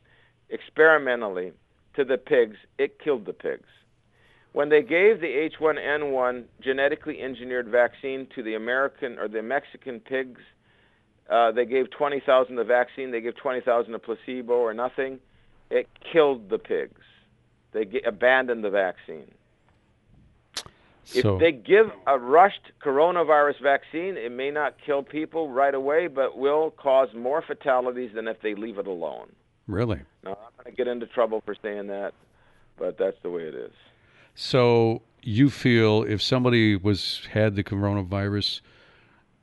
experimentally 0.51 1.53
to 1.95 2.05
the 2.05 2.19
pigs, 2.19 2.57
it 2.79 2.99
killed 3.03 3.25
the 3.27 3.33
pigs. 3.33 3.69
When 4.53 4.69
they 4.69 4.83
gave 4.83 5.21
the 5.21 5.49
H1N1 5.61 6.45
genetically 6.61 7.23
engineered 7.23 7.69
vaccine 7.69 8.27
to 8.35 8.43
the 8.43 8.55
American 8.55 9.19
or 9.19 9.29
the 9.29 9.43
Mexican 9.43 10.01
pigs, 10.01 10.41
uh, 11.31 11.53
they 11.53 11.65
gave 11.65 11.91
20,000 11.91 12.57
the 12.57 12.65
vaccine, 12.65 13.13
they 13.13 13.21
gave 13.21 13.37
20,000 13.37 13.95
a 13.95 13.99
placebo 13.99 14.55
or 14.55 14.75
nothing. 14.75 15.21
It 15.71 15.89
killed 16.13 16.51
the 16.51 16.59
pigs. 16.59 17.01
They 17.73 17.85
g- 17.85 18.03
abandoned 18.05 18.65
the 18.65 18.71
vaccine. 18.71 19.31
So, 21.11 21.35
if 21.35 21.41
they 21.41 21.53
give 21.53 21.91
a 22.07 22.19
rushed 22.19 22.73
coronavirus 22.83 23.61
vaccine, 23.63 24.17
it 24.17 24.31
may 24.31 24.51
not 24.51 24.77
kill 24.85 25.03
people 25.03 25.49
right 25.49 25.75
away, 25.75 26.07
but 26.07 26.39
will 26.39 26.71
cause 26.71 27.09
more 27.15 27.43
fatalities 27.43 28.13
than 28.15 28.29
if 28.29 28.41
they 28.43 28.55
leave 28.55 28.79
it 28.79 28.87
alone. 28.87 29.33
Really? 29.67 30.01
Now, 30.25 30.33
I'm 30.33 30.65
going 30.65 30.67
to 30.67 30.73
get 30.73 30.89
into 30.89 31.07
trouble 31.07 31.43
for 31.45 31.55
saying 31.63 31.89
that, 31.89 32.13
but 32.79 32.97
that's 32.99 33.17
the 33.23 33.31
way 33.31 33.43
it 33.43 33.55
is. 33.55 33.73
So 34.35 35.03
you 35.23 35.51
feel 35.51 36.05
if 36.05 36.23
somebody 36.23 36.77
was 36.77 37.27
had 37.31 37.57
the 37.57 37.65
coronavirus 37.65 38.61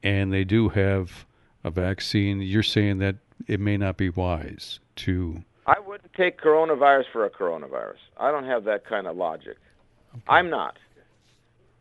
and 0.03 0.31
they 0.31 0.43
do 0.43 0.69
have 0.69 1.25
a 1.63 1.69
vaccine, 1.69 2.41
you're 2.41 2.63
saying 2.63 2.99
that 2.99 3.15
it 3.47 3.59
may 3.59 3.77
not 3.77 3.97
be 3.97 4.09
wise 4.09 4.79
to. 4.97 5.43
I 5.65 5.79
wouldn't 5.79 6.13
take 6.13 6.41
coronavirus 6.41 7.05
for 7.11 7.25
a 7.25 7.29
coronavirus. 7.29 7.97
I 8.17 8.31
don't 8.31 8.45
have 8.45 8.63
that 8.65 8.85
kind 8.85 9.05
of 9.05 9.17
logic. 9.17 9.57
Okay. 10.13 10.23
I'm 10.27 10.49
not. 10.49 10.77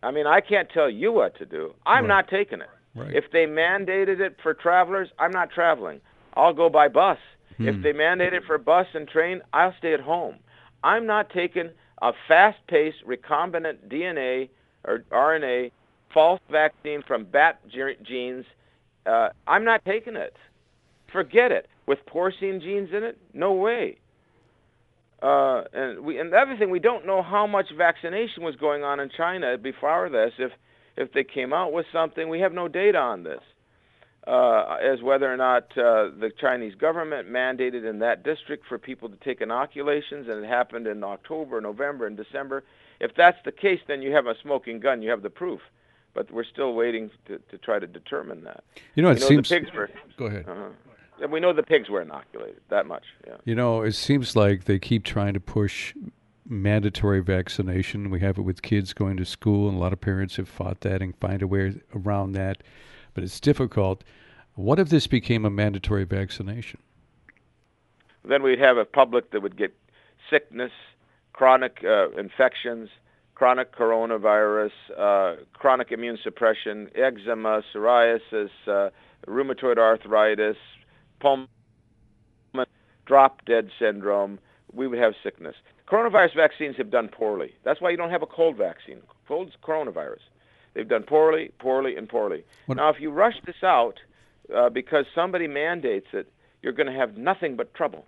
I 0.07 0.13
mean, 0.13 0.27
I 0.29 0.41
can't 0.41 0.71
tell 0.71 0.89
you 0.89 1.11
what 1.11 1.37
to 1.39 1.45
do. 1.45 1.75
I'm 1.85 2.05
right. 2.05 2.09
not 2.09 2.29
taking 2.29 2.61
it. 2.61 2.69
Right. 2.95 3.13
If 3.13 3.25
they 3.33 3.47
mandated 3.47 4.21
it 4.21 4.37
for 4.41 4.55
travelers, 4.55 5.09
I'm 5.19 5.33
not 5.33 5.51
traveling. 5.51 6.01
I'll 6.35 6.55
go 6.55 6.69
by 6.71 6.87
bus. 6.87 7.19
Hmm. 7.57 7.69
If 7.69 7.83
they 7.83 7.93
mandate 7.93 8.33
it 8.33 8.45
for 8.47 8.57
bus 8.57 8.87
and 8.95 9.09
train, 9.09 9.43
I'll 9.53 9.75
stay 9.79 9.95
at 9.95 10.01
home. 10.01 10.37
I'm 10.85 11.07
not 11.07 11.31
taking 11.31 11.71
a 12.03 12.13
fast-paced 12.29 13.05
recombinant 13.05 13.89
DNA 13.89 14.49
or 14.85 15.01
RNA 15.11 15.73
false 16.15 16.41
vaccine 16.53 17.03
from 17.05 17.25
bat 17.25 17.59
genes. 17.69 18.45
Uh, 19.07 19.31
I'm 19.49 19.65
not 19.65 19.85
taking 19.85 20.15
it. 20.15 20.37
Forget 21.11 21.51
it. 21.51 21.69
With 21.87 21.99
porcine 22.07 22.61
genes 22.61 22.91
in 22.93 23.03
it? 23.03 23.19
No 23.35 23.53
way. 23.55 23.99
Uh, 25.23 25.65
and 25.73 26.01
we 26.01 26.19
and 26.19 26.33
the 26.33 26.37
other 26.37 26.57
thing, 26.57 26.71
we 26.71 26.79
don't 26.79 27.07
know 27.07 27.23
how 27.23 27.47
much 27.47 27.71
vaccination 27.77 28.43
was 28.43 28.57
going 28.57 28.85
on 28.85 29.01
in 29.01 29.09
China 29.09 29.57
before 29.57 30.09
this. 30.09 30.33
If 30.39 30.53
if 30.97 31.13
they 31.13 31.25
came 31.25 31.53
out 31.53 31.73
with 31.73 31.87
something, 31.93 32.29
we 32.29 32.41
have 32.41 32.53
no 32.53 32.69
data 32.69 32.99
on 32.99 33.23
this 33.23 33.41
uh, 34.27 34.77
as 34.83 35.03
whether 35.03 35.33
or 35.33 35.37
not 35.37 35.77
uh, 35.79 36.11
the 36.19 36.33
Chinese 36.39 36.75
government 36.75 37.31
mandated 37.31 37.89
in 37.89 38.01
that 38.01 38.25
district 38.25 38.67
for 38.67 38.79
people 38.79 39.09
to 39.09 39.17
take 39.17 39.41
inoculations, 39.41 40.29
and 40.29 40.45
it 40.45 40.49
happened 40.49 40.87
in 40.87 41.05
October, 41.05 41.61
November, 41.61 42.07
and 42.07 42.17
December. 42.17 42.65
If 42.99 43.15
that's 43.15 43.39
the 43.45 43.53
case, 43.53 43.81
then 43.87 44.03
you 44.03 44.13
have 44.13 44.27
a 44.27 44.35
smoking 44.43 44.81
gun. 44.81 45.03
You 45.03 45.11
have 45.11 45.23
the 45.23 45.31
proof. 45.31 45.61
But 46.15 46.31
we're 46.31 46.45
still 46.45 46.73
waiting 46.73 47.11
to, 47.27 47.39
to 47.51 47.59
try 47.59 47.79
to 47.79 47.87
determine 47.87 48.43
that. 48.45 48.65
You 48.95 49.03
know, 49.03 49.11
it 49.11 49.21
know, 49.21 49.29
seems. 49.29 49.49
The 49.49 49.61
pigs 49.61 49.73
were, 49.75 49.91
Go 50.17 50.27
ahead. 50.27 50.47
Uh-huh. 50.49 50.69
And 51.21 51.33
we 51.33 51.41
know 51.41 51.53
the 51.53 51.63
pigs 51.63 51.89
were 51.89 52.03
inoculated. 52.03 52.61
That 52.69 52.87
much. 52.87 53.05
Yeah. 53.27 53.37
You 53.45 53.55
know, 53.55 53.83
it 53.83 53.93
seems 53.93 54.37
like 54.37 54.65
they 54.65 54.79
keep 54.79 55.05
trying 55.05 55.35
to 55.35 55.41
push 55.41 55.95
mandatory 56.49 57.21
vaccination. 57.21 58.11
We 58.11 58.21
have 58.21 58.39
it 58.39 58.43
with 58.43 58.63
kids 58.63 58.93
going 58.93 59.17
to 59.17 59.25
school, 59.25 59.69
and 59.69 59.77
a 59.77 59.81
lot 59.81 59.93
of 59.93 60.01
parents 60.01 60.37
have 60.37 60.49
fought 60.49 60.81
that 60.83 61.03
and 61.03 61.17
find 61.17 61.43
a 61.43 61.47
way 61.47 61.81
around 61.95 62.33
that 62.33 62.63
but 63.17 63.25
it's 63.25 63.41
difficult. 63.41 64.05
What 64.55 64.79
if 64.79 64.91
this 64.91 65.07
became 65.07 65.47
a 65.47 65.51
mandatory 65.51 66.05
vaccination? 66.05 66.81
Then 68.25 68.43
we'd 68.43 68.59
have 68.59 68.77
a 68.77 68.85
public 68.85 69.31
that 69.31 69.41
would 69.41 69.57
get 69.57 69.75
sickness, 70.29 70.73
chronic 71.33 71.83
uh, 71.83 72.11
infections, 72.11 72.91
chronic 73.35 73.75
coronavirus, 73.75 74.73
uh, 74.99 75.37
chronic 75.55 75.93
immune 75.93 76.19
suppression, 76.23 76.91
eczema, 76.95 77.63
psoriasis, 77.75 78.51
uh, 78.67 78.91
rheumatoid 79.27 79.79
arthritis, 79.79 80.59
pulmonary 81.21 81.49
drop 83.07 83.45
dead 83.45 83.71
syndrome. 83.79 84.39
We 84.73 84.87
would 84.89 84.99
have 84.99 85.15
sickness. 85.23 85.55
Coronavirus 85.89 86.35
vaccines 86.35 86.77
have 86.77 86.91
done 86.91 87.09
poorly. 87.09 87.55
That's 87.65 87.81
why 87.81 87.91
you 87.91 87.97
don't 87.97 88.11
have 88.11 88.23
a 88.23 88.27
cold 88.27 88.57
vaccine. 88.57 88.99
Cold's 89.29 89.53
coronavirus. 89.63 90.21
They've 90.75 90.89
done 90.89 91.05
poorly, 91.05 91.53
poorly, 91.59 91.97
and 91.97 92.09
poorly. 92.09 92.45
What? 92.67 92.77
Now, 92.77 92.91
if 92.91 93.01
you 93.01 93.11
rush 93.11 93.37
this 93.47 93.63
out 93.63 93.95
uh, 94.55 94.69
because 94.69 95.07
somebody 95.15 95.47
mandates 95.47 96.09
it, 96.13 96.31
you're 96.63 96.73
going 96.73 96.89
to 96.89 96.99
have 96.99 97.17
nothing 97.17 97.57
but 97.57 97.73
trouble. 97.73 98.05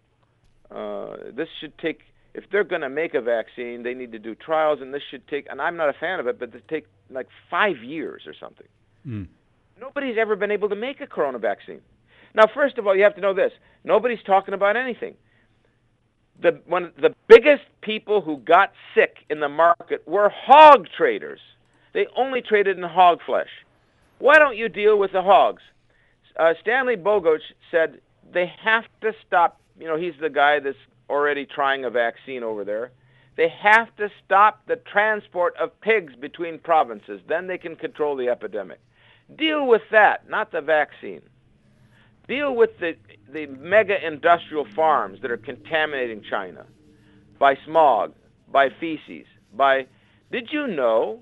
Uh, 0.70 1.16
this 1.34 1.48
should 1.60 1.78
take, 1.78 2.00
if 2.34 2.44
they're 2.50 2.64
going 2.64 2.82
to 2.82 2.90
make 2.90 3.14
a 3.14 3.20
vaccine, 3.20 3.84
they 3.84 3.94
need 3.94 4.12
to 4.12 4.18
do 4.18 4.34
trials, 4.34 4.80
and 4.82 4.92
this 4.92 5.02
should 5.10 5.26
take, 5.28 5.46
and 5.50 5.62
I'm 5.62 5.76
not 5.76 5.88
a 5.88 5.94
fan 5.94 6.20
of 6.20 6.26
it, 6.26 6.38
but 6.38 6.54
it 6.54 6.68
take 6.68 6.86
like 7.08 7.28
five 7.50 7.78
years 7.78 8.22
or 8.26 8.34
something. 8.38 8.66
Mm. 9.06 9.28
Nobody's 9.80 10.16
ever 10.18 10.36
been 10.36 10.50
able 10.50 10.68
to 10.68 10.76
make 10.76 11.00
a 11.00 11.06
corona 11.06 11.38
vaccine. 11.38 11.80
Now, 12.34 12.46
first 12.52 12.78
of 12.78 12.86
all, 12.86 12.96
you 12.96 13.02
have 13.02 13.14
to 13.16 13.20
know 13.20 13.34
this: 13.34 13.52
nobody's 13.84 14.22
talking 14.24 14.54
about 14.54 14.76
anything. 14.76 15.14
The 16.40 16.60
one 16.66 16.92
the 17.00 17.14
biggest 17.26 17.64
people 17.80 18.20
who 18.20 18.38
got 18.38 18.72
sick 18.94 19.24
in 19.28 19.40
the 19.40 19.48
market 19.48 20.06
were 20.06 20.28
hog 20.28 20.86
traders. 20.96 21.40
They 21.94 22.06
only 22.16 22.42
traded 22.42 22.76
in 22.76 22.82
hog 22.84 23.20
flesh. 23.24 23.48
Why 24.18 24.38
don't 24.38 24.56
you 24.56 24.68
deal 24.68 24.98
with 24.98 25.12
the 25.12 25.22
hogs? 25.22 25.62
Uh, 26.36 26.54
Stanley 26.60 26.96
Bogoch 26.96 27.40
said 27.70 28.00
they 28.32 28.52
have 28.62 28.84
to 29.00 29.12
stop. 29.26 29.60
You 29.78 29.86
know, 29.86 29.96
he's 29.96 30.14
the 30.20 30.30
guy 30.30 30.60
that's 30.60 30.76
already 31.10 31.46
trying 31.46 31.84
a 31.84 31.90
vaccine 31.90 32.42
over 32.42 32.64
there. 32.64 32.90
They 33.36 33.48
have 33.48 33.94
to 33.96 34.10
stop 34.24 34.66
the 34.66 34.76
transport 34.76 35.56
of 35.56 35.80
pigs 35.80 36.14
between 36.16 36.58
provinces. 36.58 37.20
Then 37.28 37.46
they 37.46 37.58
can 37.58 37.76
control 37.76 38.16
the 38.16 38.28
epidemic. 38.28 38.80
Deal 39.36 39.66
with 39.66 39.82
that, 39.92 40.28
not 40.28 40.50
the 40.50 40.60
vaccine. 40.60 41.22
Deal 42.28 42.54
with 42.54 42.78
the, 42.78 42.94
the 43.32 43.46
mega 43.46 44.06
industrial 44.06 44.66
farms 44.76 45.20
that 45.22 45.30
are 45.30 45.38
contaminating 45.38 46.22
China 46.22 46.66
by 47.38 47.56
smog, 47.64 48.14
by 48.52 48.68
feces, 48.68 49.26
by. 49.54 49.86
Did 50.30 50.52
you 50.52 50.66
know 50.66 51.20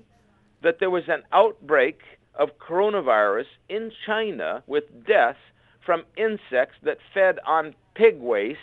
that 0.63 0.79
there 0.79 0.89
was 0.89 1.03
an 1.07 1.23
outbreak 1.31 2.01
of 2.35 2.49
coronavirus 2.59 3.45
in 3.69 3.91
China 4.05 4.63
with 4.67 4.83
deaths 5.05 5.39
from 5.85 6.03
insects 6.17 6.75
that 6.83 6.97
fed 7.13 7.39
on 7.45 7.73
pig 7.95 8.19
waste, 8.19 8.59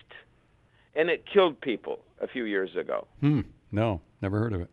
and 0.95 1.09
it 1.09 1.25
killed 1.27 1.61
people 1.61 2.01
a 2.21 2.29
few 2.29 2.45
years 2.45 2.77
ago. 2.77 3.07
Hmm. 3.21 3.41
No, 3.73 4.01
never 4.23 4.39
heard 4.39 4.53
of 4.53 4.61
it. 4.61 4.71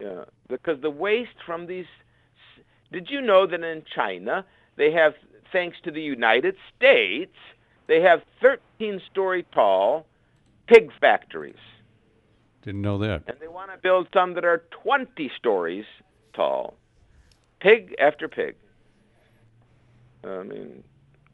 Yeah, 0.00 0.24
because 0.48 0.80
the 0.80 0.90
waste 0.90 1.36
from 1.46 1.66
these. 1.66 1.86
Did 2.92 3.08
you 3.10 3.20
know 3.20 3.46
that 3.46 3.62
in 3.62 3.82
China 3.94 4.44
they 4.76 4.90
have, 4.92 5.14
thanks 5.54 5.78
to 5.84 5.92
the 5.92 6.02
United 6.02 6.56
States, 6.76 7.36
they 7.86 8.00
have 8.02 8.22
13-story 8.42 9.46
tall 9.54 10.04
pig 10.66 10.90
factories. 11.00 11.54
Didn't 12.62 12.82
know 12.82 12.98
that. 12.98 13.22
And 13.28 13.36
they 13.40 13.48
want 13.48 13.70
to 13.70 13.78
build 13.78 14.08
some 14.12 14.34
that 14.34 14.44
are 14.44 14.64
20 14.82 15.30
stories 15.38 15.84
tall, 16.34 16.74
pig 17.60 17.94
after 18.00 18.26
pig. 18.26 18.56
I 20.24 20.42
mean, 20.42 20.82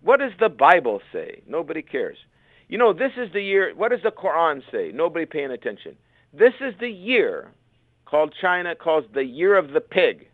what 0.03 0.21
does 0.21 0.33
the 0.39 0.49
Bible 0.49 1.01
say? 1.13 1.43
Nobody 1.47 1.81
cares. 1.81 2.19
You 2.69 2.77
know, 2.77 2.93
this 2.93 3.13
is 3.17 3.33
the 3.33 3.41
year. 3.41 3.73
What 3.75 3.91
does 3.91 4.03
the 4.03 4.11
Quran 4.11 4.63
say? 4.71 4.91
Nobody 4.93 5.25
paying 5.25 5.51
attention. 5.51 5.97
This 6.33 6.55
is 6.61 6.75
the 6.79 6.89
year 6.89 7.53
called 8.05 8.35
China 8.41 8.75
calls 8.75 9.05
the 9.15 9.25
year 9.25 9.57
of 9.57 9.71
the 9.71 9.81
pig. 9.81 10.29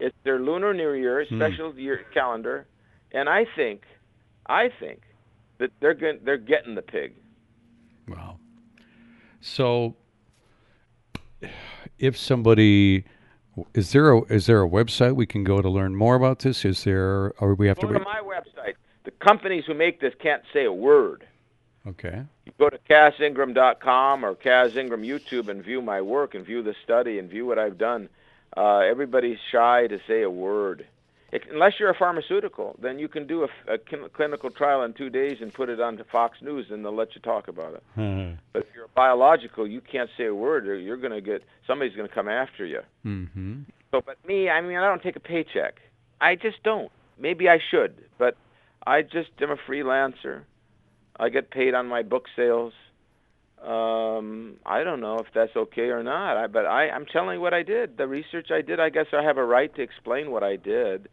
It's 0.00 0.16
their 0.24 0.40
lunar 0.40 0.74
new 0.74 0.92
year, 0.92 1.24
hmm. 1.24 1.36
special 1.36 1.72
mm. 1.72 1.80
year 1.80 2.00
calendar, 2.12 2.66
and 3.12 3.28
I 3.28 3.46
think, 3.56 3.82
I 4.46 4.70
think 4.80 5.02
that 5.58 5.70
they're 5.80 5.94
going, 5.94 6.20
they're 6.24 6.36
getting 6.36 6.74
the 6.74 6.82
pig. 6.82 7.14
Wow. 8.08 8.38
So, 9.40 9.94
if 11.98 12.16
somebody 12.16 13.04
is 13.74 13.92
there 13.92 14.12
a 14.12 14.20
is 14.24 14.46
there 14.46 14.62
a 14.62 14.68
website 14.68 15.14
we 15.14 15.26
can 15.26 15.44
go 15.44 15.60
to 15.60 15.68
learn 15.68 15.94
more 15.94 16.14
about 16.14 16.40
this? 16.40 16.64
Is 16.64 16.84
there, 16.84 17.32
or 17.40 17.54
we 17.54 17.68
have 17.68 17.78
go 17.78 17.88
to? 17.88 17.92
Go 17.94 17.98
to 17.98 18.04
my 18.04 18.20
website. 18.20 18.74
The 19.04 19.10
companies 19.10 19.64
who 19.66 19.74
make 19.74 20.00
this 20.00 20.14
can't 20.20 20.42
say 20.52 20.64
a 20.64 20.72
word. 20.72 21.26
Okay. 21.86 22.22
You 22.44 22.52
go 22.58 22.68
to 22.68 22.78
CassIngram.com 22.90 24.24
or 24.24 24.34
Cass 24.34 24.76
Ingram 24.76 25.02
YouTube 25.02 25.48
and 25.48 25.64
view 25.64 25.80
my 25.80 26.02
work 26.02 26.34
and 26.34 26.44
view 26.44 26.62
the 26.62 26.74
study 26.84 27.18
and 27.18 27.30
view 27.30 27.46
what 27.46 27.58
I've 27.58 27.78
done. 27.78 28.08
Uh, 28.56 28.78
everybody's 28.78 29.38
shy 29.50 29.86
to 29.86 29.98
say 30.06 30.22
a 30.22 30.30
word 30.30 30.86
unless 31.50 31.74
you're 31.78 31.90
a 31.90 31.98
pharmaceutical, 31.98 32.76
then 32.80 32.98
you 32.98 33.08
can 33.08 33.26
do 33.26 33.44
a, 33.44 33.74
a, 33.74 33.78
clinical 34.08 34.50
trial 34.50 34.82
in 34.82 34.94
two 34.94 35.10
days 35.10 35.38
and 35.40 35.52
put 35.52 35.68
it 35.68 35.80
on 35.80 36.00
Fox 36.10 36.38
News, 36.40 36.66
and 36.70 36.84
they'll 36.84 36.94
let 36.94 37.14
you 37.14 37.20
talk 37.20 37.48
about 37.48 37.74
it. 37.74 37.82
Mm-hmm. 37.96 38.36
But 38.52 38.62
if 38.62 38.68
you're 38.74 38.86
a 38.86 38.94
biological, 38.94 39.66
you 39.66 39.80
can't 39.80 40.08
say 40.16 40.26
a 40.26 40.34
word, 40.34 40.66
or 40.66 40.78
you're 40.78 40.96
going 40.96 41.12
to 41.12 41.20
get 41.20 41.42
somebody's 41.66 41.94
going 41.94 42.08
to 42.08 42.14
come 42.14 42.28
after 42.28 42.64
you. 42.64 42.80
Mm-hmm. 43.04 43.62
So, 43.90 44.02
but 44.04 44.16
me, 44.26 44.48
I 44.48 44.60
mean, 44.60 44.78
I 44.78 44.86
don't 44.86 45.02
take 45.02 45.16
a 45.16 45.20
paycheck. 45.20 45.80
I 46.20 46.34
just 46.34 46.62
don't. 46.62 46.90
Maybe 47.18 47.48
I 47.48 47.58
should, 47.70 48.04
but 48.18 48.36
I 48.86 49.02
just 49.02 49.30
am 49.40 49.50
a 49.50 49.56
freelancer. 49.56 50.42
I 51.18 51.28
get 51.28 51.50
paid 51.50 51.74
on 51.74 51.86
my 51.86 52.02
book 52.02 52.26
sales. 52.36 52.72
Um, 53.62 54.56
I 54.64 54.84
don't 54.84 55.00
know 55.00 55.18
if 55.18 55.26
that's 55.34 55.56
okay 55.56 55.88
or 55.88 56.02
not, 56.02 56.36
I, 56.36 56.46
but 56.46 56.64
I, 56.64 56.90
I'm 56.90 57.06
telling 57.06 57.34
you 57.34 57.40
what 57.40 57.54
I 57.54 57.64
did. 57.64 57.96
The 57.96 58.06
research 58.06 58.50
I 58.52 58.62
did, 58.62 58.78
I 58.78 58.88
guess 58.88 59.06
I 59.12 59.22
have 59.22 59.36
a 59.36 59.44
right 59.44 59.74
to 59.74 59.82
explain 59.82 60.30
what 60.30 60.44
I 60.44 60.56
did. 60.56 61.08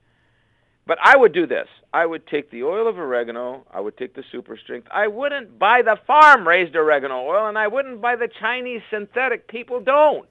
But 0.88 1.00
I 1.04 1.18
would 1.18 1.34
do 1.34 1.48
this. 1.48 1.68
I 1.94 2.06
would 2.06 2.28
take 2.28 2.52
the 2.52 2.64
oil 2.64 2.88
of 2.88 2.98
oregano. 2.98 3.66
I 3.72 3.80
would 3.80 3.98
take 3.98 4.14
the 4.14 4.24
super 4.32 4.56
strength. 4.58 4.88
I 4.92 5.08
wouldn't 5.08 5.58
buy 5.58 5.82
the 5.82 5.98
farm 6.06 6.48
raised 6.48 6.76
oregano 6.76 7.26
oil, 7.26 7.48
and 7.48 7.58
I 7.58 7.68
wouldn't 7.68 8.02
buy 8.02 8.16
the 8.16 8.28
Chinese 8.40 8.82
synthetic. 8.92 9.48
People 9.48 9.80
don't. 9.80 10.30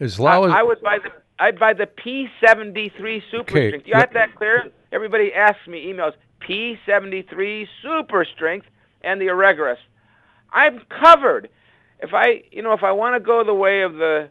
As 0.00 0.20
long 0.20 0.46
as 0.46 0.52
I, 0.52 0.60
I 0.60 0.62
would 0.62 0.80
buy 0.82 0.98
the 0.98 1.10
I'd 1.40 1.58
buy 1.58 1.72
the 1.72 1.86
P73 1.86 3.22
Super 3.30 3.40
Okay, 3.40 3.68
Strength. 3.68 3.86
You 3.86 3.94
got 3.94 4.12
that 4.14 4.34
clear? 4.34 4.70
Everybody 4.90 5.32
asks 5.32 5.66
me 5.68 5.86
emails 5.86 6.14
P73 6.40 7.68
Super 7.82 8.24
Strength 8.24 8.66
and 9.02 9.20
the 9.20 9.26
Oregaresp. 9.26 9.76
I'm 10.52 10.80
covered. 10.88 11.48
If 12.00 12.12
I, 12.12 12.42
you 12.50 12.62
know, 12.62 12.72
if 12.72 12.82
I 12.82 12.92
want 12.92 13.14
to 13.14 13.20
go 13.20 13.44
the 13.44 13.54
way 13.54 13.82
of 13.82 13.94
the 13.94 14.30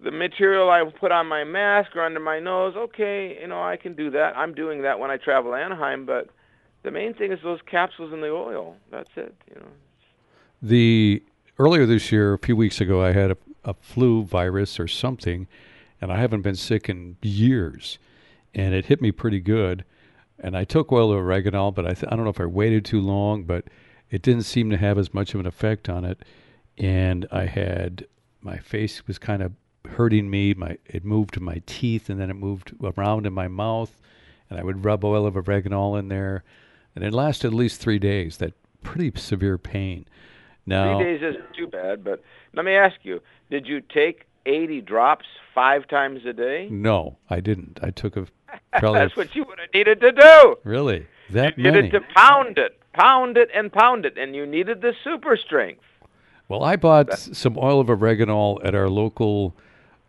the 0.00 0.10
material 0.10 0.70
I 0.70 0.84
put 0.84 1.12
on 1.12 1.26
my 1.26 1.44
mask 1.44 1.96
or 1.96 2.02
under 2.02 2.20
my 2.20 2.38
nose, 2.38 2.74
okay, 2.76 3.38
you 3.40 3.46
know, 3.46 3.62
I 3.62 3.76
can 3.76 3.94
do 3.94 4.10
that. 4.10 4.36
I'm 4.36 4.54
doing 4.54 4.82
that 4.82 4.98
when 4.98 5.10
I 5.10 5.16
travel 5.16 5.54
Anaheim, 5.54 6.04
but 6.04 6.28
the 6.82 6.90
main 6.90 7.14
thing 7.14 7.32
is 7.32 7.38
those 7.42 7.60
capsules 7.66 8.12
and 8.12 8.22
the 8.22 8.30
oil. 8.30 8.76
That's 8.90 9.10
it, 9.16 9.34
you 9.48 9.60
know. 9.60 9.66
The 10.62 11.22
earlier 11.58 11.86
this 11.86 12.12
year, 12.12 12.34
a 12.34 12.38
few 12.38 12.56
weeks 12.56 12.80
ago, 12.80 13.02
I 13.02 13.12
had 13.12 13.30
a, 13.30 13.36
a 13.64 13.74
flu 13.74 14.24
virus 14.24 14.78
or 14.78 14.86
something, 14.86 15.46
and 16.00 16.12
I 16.12 16.18
haven't 16.18 16.42
been 16.42 16.56
sick 16.56 16.88
in 16.88 17.16
years, 17.22 17.98
and 18.54 18.74
it 18.74 18.86
hit 18.86 19.00
me 19.00 19.12
pretty 19.12 19.40
good. 19.40 19.84
And 20.38 20.56
I 20.56 20.64
took 20.64 20.92
oil 20.92 21.10
of 21.12 21.18
oregano, 21.18 21.70
but 21.70 21.86
I, 21.86 21.94
th- 21.94 22.12
I 22.12 22.16
don't 22.16 22.24
know 22.24 22.30
if 22.30 22.40
I 22.40 22.46
waited 22.46 22.84
too 22.84 23.00
long, 23.00 23.44
but 23.44 23.64
it 24.10 24.20
didn't 24.20 24.42
seem 24.42 24.68
to 24.70 24.76
have 24.76 24.98
as 24.98 25.14
much 25.14 25.32
of 25.32 25.40
an 25.40 25.46
effect 25.46 25.88
on 25.88 26.04
it. 26.04 26.22
And 26.76 27.26
I 27.32 27.46
had 27.46 28.06
my 28.42 28.58
face 28.58 29.06
was 29.06 29.18
kind 29.18 29.42
of 29.42 29.52
hurting 29.86 30.28
me. 30.30 30.54
My 30.54 30.78
it 30.86 31.04
moved 31.04 31.34
to 31.34 31.40
my 31.40 31.62
teeth, 31.66 32.08
and 32.10 32.20
then 32.20 32.30
it 32.30 32.34
moved 32.34 32.72
around 32.82 33.26
in 33.26 33.32
my 33.32 33.48
mouth. 33.48 34.00
And 34.48 34.58
I 34.58 34.62
would 34.62 34.84
rub 34.84 35.04
oil 35.04 35.26
of 35.26 35.36
oregano 35.36 35.96
in 35.96 36.08
there, 36.08 36.44
and 36.94 37.04
it 37.04 37.12
lasted 37.12 37.48
at 37.48 37.54
least 37.54 37.80
three 37.80 37.98
days. 37.98 38.36
That 38.38 38.52
pretty 38.82 39.12
severe 39.16 39.58
pain. 39.58 40.06
Now, 40.66 40.98
Three 40.98 41.04
days 41.18 41.22
isn't 41.22 41.54
too 41.54 41.66
bad, 41.66 42.02
but 42.04 42.22
let 42.52 42.64
me 42.64 42.72
ask 42.74 42.96
you: 43.02 43.20
Did 43.50 43.66
you 43.66 43.80
take 43.80 44.26
80 44.46 44.80
drops 44.82 45.26
five 45.54 45.88
times 45.88 46.24
a 46.26 46.32
day? 46.32 46.68
no, 46.70 47.16
I 47.30 47.40
didn't. 47.40 47.78
I 47.82 47.90
took 47.90 48.16
a 48.16 48.26
That's 48.80 49.16
what 49.16 49.34
you 49.34 49.44
would 49.44 49.58
have 49.58 49.68
needed 49.74 50.00
to 50.00 50.12
do. 50.12 50.56
really 50.64 51.06
that 51.30 51.56
You 51.58 51.64
many. 51.64 51.82
needed 51.82 52.00
to 52.00 52.06
pound 52.14 52.56
it, 52.58 52.78
pound 52.92 53.36
it, 53.36 53.48
and 53.54 53.72
pound 53.72 54.06
it, 54.06 54.16
and 54.16 54.34
you 54.34 54.46
needed 54.46 54.80
the 54.80 54.94
super 55.02 55.36
strength. 55.36 55.82
Well, 56.48 56.62
I 56.62 56.76
bought 56.76 57.12
some 57.18 57.58
oil 57.58 57.80
of 57.80 57.90
oregano 57.90 58.60
at 58.62 58.74
our 58.76 58.88
local 58.88 59.54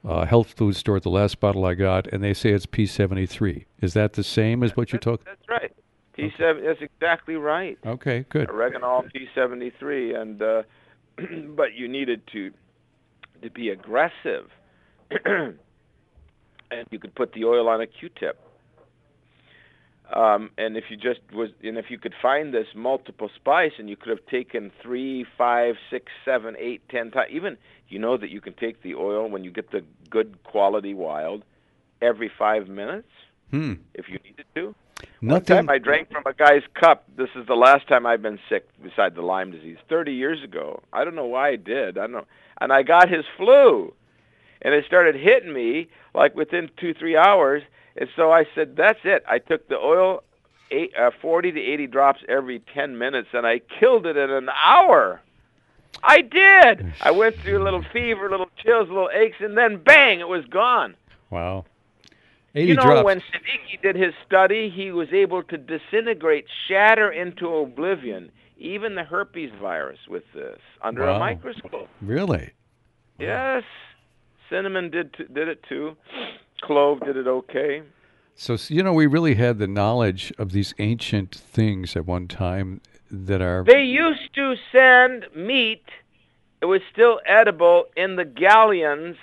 uh, 0.08 0.26
health 0.26 0.54
food 0.54 0.76
store. 0.76 1.00
The 1.00 1.10
last 1.10 1.40
bottle 1.40 1.66
I 1.66 1.74
got, 1.74 2.08
and 2.08 2.24
they 2.24 2.34
say 2.34 2.52
it's 2.52 2.66
P73. 2.66 3.66
Is 3.82 3.94
that 3.94 4.14
the 4.14 4.24
same 4.24 4.64
as 4.64 4.76
what 4.76 4.94
you 4.94 5.00
took? 5.00 5.24
That's 5.26 5.50
right. 5.50 5.74
P7. 6.18 6.66
That's 6.66 6.82
exactly 6.82 7.36
right. 7.36 7.78
Okay, 7.86 8.26
good. 8.30 8.50
Oregano 8.50 9.04
P73, 9.14 10.20
and 10.20 10.42
uh, 10.42 10.64
but 11.56 11.74
you 11.74 11.88
needed 11.88 12.22
to 12.34 12.52
to 13.44 13.52
be 13.52 13.70
aggressive, 13.70 14.50
and 15.26 15.58
you 16.90 16.98
could 16.98 17.14
put 17.14 17.34
the 17.34 17.46
oil 17.46 17.70
on 17.70 17.82
a 17.82 17.86
Q-tip. 17.86 18.40
Um, 20.14 20.52
and 20.58 20.78
if 20.78 20.86
you 20.90 20.96
just 20.98 21.20
was, 21.34 21.50
and 21.64 21.78
if 21.78 21.92
you 21.92 21.98
could 21.98 22.14
find 22.22 22.54
this 22.54 22.68
multiple 22.74 23.30
spice, 23.36 23.74
and 23.78 23.90
you 23.90 23.96
could 23.98 24.10
have 24.10 24.26
taken 24.28 24.72
three, 24.82 25.26
five, 25.38 25.76
six, 25.90 26.12
seven, 26.24 26.56
eight, 26.58 26.82
ten 26.90 27.12
times. 27.12 27.30
Even 27.32 27.58
you 27.90 28.00
know 28.00 28.16
that 28.18 28.30
you 28.30 28.40
can 28.42 28.54
take 28.54 28.82
the 28.84 28.96
oil 28.96 29.30
when 29.30 29.44
you 29.44 29.52
get 29.52 29.72
the 29.72 29.84
good 30.10 30.42
quality 30.44 30.94
wild 30.94 31.44
every 32.02 32.30
five 32.38 32.68
minutes 32.68 33.10
Hmm. 33.52 33.74
if 33.94 34.08
you 34.10 34.20
needed 34.24 34.46
to. 34.56 34.76
One 35.22 35.44
time 35.44 35.70
I 35.70 35.78
drank 35.78 36.12
from 36.12 36.24
a 36.26 36.34
guy's 36.34 36.64
cup. 36.74 37.06
This 37.16 37.30
is 37.36 37.46
the 37.48 37.56
last 37.56 37.88
time 37.88 38.06
I've 38.06 38.22
been 38.22 38.40
sick 38.50 38.68
besides 38.84 39.16
the 39.16 39.22
Lyme 39.22 39.52
disease. 39.52 39.78
30 39.90 40.14
years 40.14 40.44
ago. 40.44 40.82
I 40.92 41.04
don't 41.04 41.16
know 41.16 41.26
why 41.26 41.50
I 41.50 41.56
did. 41.56 41.98
I 41.98 42.02
don't 42.02 42.12
know. 42.14 42.26
And 42.60 42.74
I 42.74 42.84
got 42.84 43.10
his 43.10 43.26
flu. 43.38 43.94
And 44.62 44.74
it 44.74 44.86
started 44.86 45.16
hitting 45.16 45.54
me 45.54 45.88
like 46.14 46.36
within 46.36 46.70
2 46.78 46.94
3 46.94 47.16
hours. 47.16 47.64
And 47.98 48.10
so 48.16 48.32
I 48.32 48.46
said, 48.56 48.76
"That's 48.76 49.00
it." 49.04 49.24
I 49.28 49.40
took 49.40 49.68
the 49.68 49.78
oil 49.78 50.24
eight, 50.70 50.94
uh, 50.98 51.12
40 51.22 51.54
to 51.54 51.62
80 51.62 51.88
drops 51.88 52.20
every 52.28 52.60
10 52.74 52.98
minutes 52.98 53.30
and 53.34 53.48
I 53.48 53.60
killed 53.80 54.06
it 54.06 54.18
in 54.18 54.30
an 54.30 54.50
hour. 54.64 55.22
I 56.04 56.22
did. 56.22 56.94
I 57.02 57.12
went 57.12 57.38
through 57.38 57.62
a 57.62 57.64
little 57.64 57.84
fever, 57.94 58.30
little 58.30 58.50
chills, 58.62 58.90
little 58.90 59.10
aches 59.14 59.38
and 59.40 59.58
then 59.58 59.78
bang, 59.78 60.20
it 60.20 60.28
was 60.28 60.44
gone. 60.46 60.96
Wow. 61.30 61.64
80 62.54 62.68
You 62.68 62.76
know, 62.76 62.82
drops. 62.84 63.06
when 63.06 63.20
Siddiqui 63.22 63.82
did 63.82 63.96
his 63.96 64.14
study, 64.26 64.70
he 64.70 64.92
was 64.92 65.08
able 65.14 65.42
to 65.44 65.58
disintegrate, 65.58 66.46
shatter 66.68 67.10
into 67.12 67.48
oblivion 67.56 68.32
even 68.60 68.96
the 68.96 69.04
herpes 69.04 69.52
virus 69.62 70.00
with 70.10 70.24
this 70.34 70.60
under 70.82 71.04
Wow. 71.06 71.16
a 71.16 71.20
microscope. 71.20 71.88
Really? 72.02 72.50
Yes, 73.20 73.64
cinnamon 74.50 74.90
did 74.90 75.14
t- 75.14 75.26
did 75.32 75.48
it 75.48 75.64
too. 75.70 75.96
Clove 76.62 77.00
did 77.02 77.18
it 77.18 77.28
okay. 77.28 77.84
So 78.36 78.58
you 78.70 78.84
know, 78.84 78.94
we 78.94 79.08
really 79.08 79.36
had 79.36 79.58
the 79.58 79.68
knowledge 79.68 80.32
of 80.38 80.52
these 80.52 80.74
ancient 80.78 81.34
things 81.34 81.96
at 81.96 82.06
one 82.06 82.28
time 82.28 82.82
that 83.10 83.42
are. 83.42 83.64
They 83.64 83.84
used 83.84 84.34
to 84.36 84.56
send 84.72 85.26
meat. 85.36 85.84
It 86.62 86.66
was 86.66 86.82
still 86.92 87.20
edible 87.26 87.86
in 87.96 88.16
the 88.16 88.26
galleons 88.26 89.18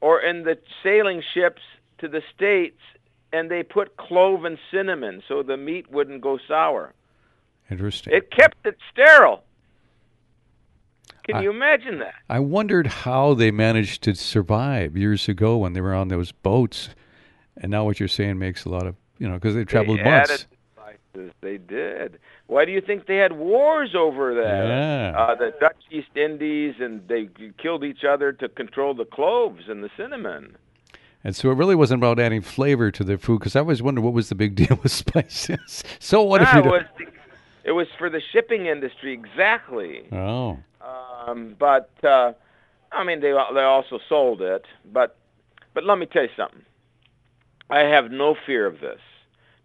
or 0.00 0.20
in 0.20 0.44
the 0.44 0.58
sailing 0.82 1.22
ships 1.32 1.62
to 1.98 2.08
the 2.08 2.22
states, 2.34 2.80
and 3.32 3.50
they 3.50 3.62
put 3.62 3.96
clove 3.96 4.44
and 4.44 4.58
cinnamon 4.70 5.22
so 5.26 5.42
the 5.42 5.56
meat 5.56 5.90
wouldn't 5.90 6.20
go 6.20 6.38
sour. 6.46 6.92
Interesting. 7.70 8.12
It 8.14 8.30
kept 8.30 8.66
it 8.66 8.76
sterile. 8.92 9.42
Can 11.24 11.36
I- 11.36 11.42
you 11.42 11.50
imagine 11.50 11.98
that? 12.00 12.14
I 12.28 12.38
wondered 12.40 12.86
how 12.86 13.34
they 13.34 13.50
managed 13.50 14.02
to 14.04 14.14
survive 14.14 14.96
years 14.96 15.28
ago 15.28 15.56
when 15.58 15.72
they 15.72 15.80
were 15.80 15.94
on 15.94 16.08
those 16.08 16.32
boats, 16.32 16.90
and 17.56 17.70
now 17.70 17.84
what 17.84 17.98
you're 18.00 18.08
saying 18.08 18.38
makes 18.38 18.64
a 18.64 18.68
lot 18.68 18.86
of 18.86 18.94
you 19.18 19.28
know 19.28 19.34
because 19.34 19.54
they 19.54 19.64
traveled 19.64 19.98
they 20.00 20.04
months. 20.04 20.30
added 20.30 20.46
spices. 20.76 21.32
They 21.40 21.56
did. 21.58 22.18
Why 22.46 22.64
do 22.66 22.72
you 22.72 22.80
think 22.82 23.06
they 23.06 23.16
had 23.16 23.32
wars 23.32 23.94
over 23.94 24.34
that? 24.34 24.66
Yeah. 24.66 25.14
Uh, 25.18 25.34
the 25.34 25.54
Dutch 25.58 25.76
East 25.90 26.14
Indies, 26.14 26.74
and 26.78 27.06
they 27.08 27.28
killed 27.56 27.84
each 27.84 28.04
other 28.04 28.32
to 28.32 28.48
control 28.50 28.92
the 28.94 29.06
cloves 29.06 29.68
and 29.68 29.82
the 29.82 29.90
cinnamon. 29.96 30.56
And 31.26 31.34
so 31.34 31.50
it 31.50 31.54
really 31.54 31.74
wasn't 31.74 32.00
about 32.00 32.18
adding 32.20 32.42
flavor 32.42 32.90
to 32.90 33.02
their 33.02 33.16
food 33.16 33.38
because 33.38 33.56
I 33.56 33.60
always 33.60 33.80
wondered 33.82 34.02
what 34.02 34.12
was 34.12 34.28
the 34.28 34.34
big 34.34 34.54
deal 34.62 34.78
with 34.82 34.92
spices. 34.92 35.82
so 35.98 36.22
what 36.22 36.42
if 36.42 36.48
Ah, 36.52 36.56
you 36.58 36.62
it 36.64 36.66
was 36.66 36.82
it 37.64 37.72
was 37.72 37.86
for 37.96 38.10
the 38.10 38.20
shipping 38.20 38.66
industry 38.66 39.14
exactly. 39.14 40.02
Oh, 40.12 40.58
Um, 40.84 41.56
but 41.58 41.90
uh, 42.02 42.32
I 42.92 43.04
mean, 43.04 43.20
they 43.20 43.32
they 43.32 43.62
also 43.62 43.98
sold 44.08 44.42
it. 44.42 44.64
But 44.92 45.16
but 45.72 45.84
let 45.84 45.98
me 45.98 46.06
tell 46.06 46.22
you 46.22 46.28
something. 46.36 46.62
I 47.70 47.80
have 47.80 48.10
no 48.10 48.36
fear 48.46 48.66
of 48.66 48.80
this. 48.80 49.00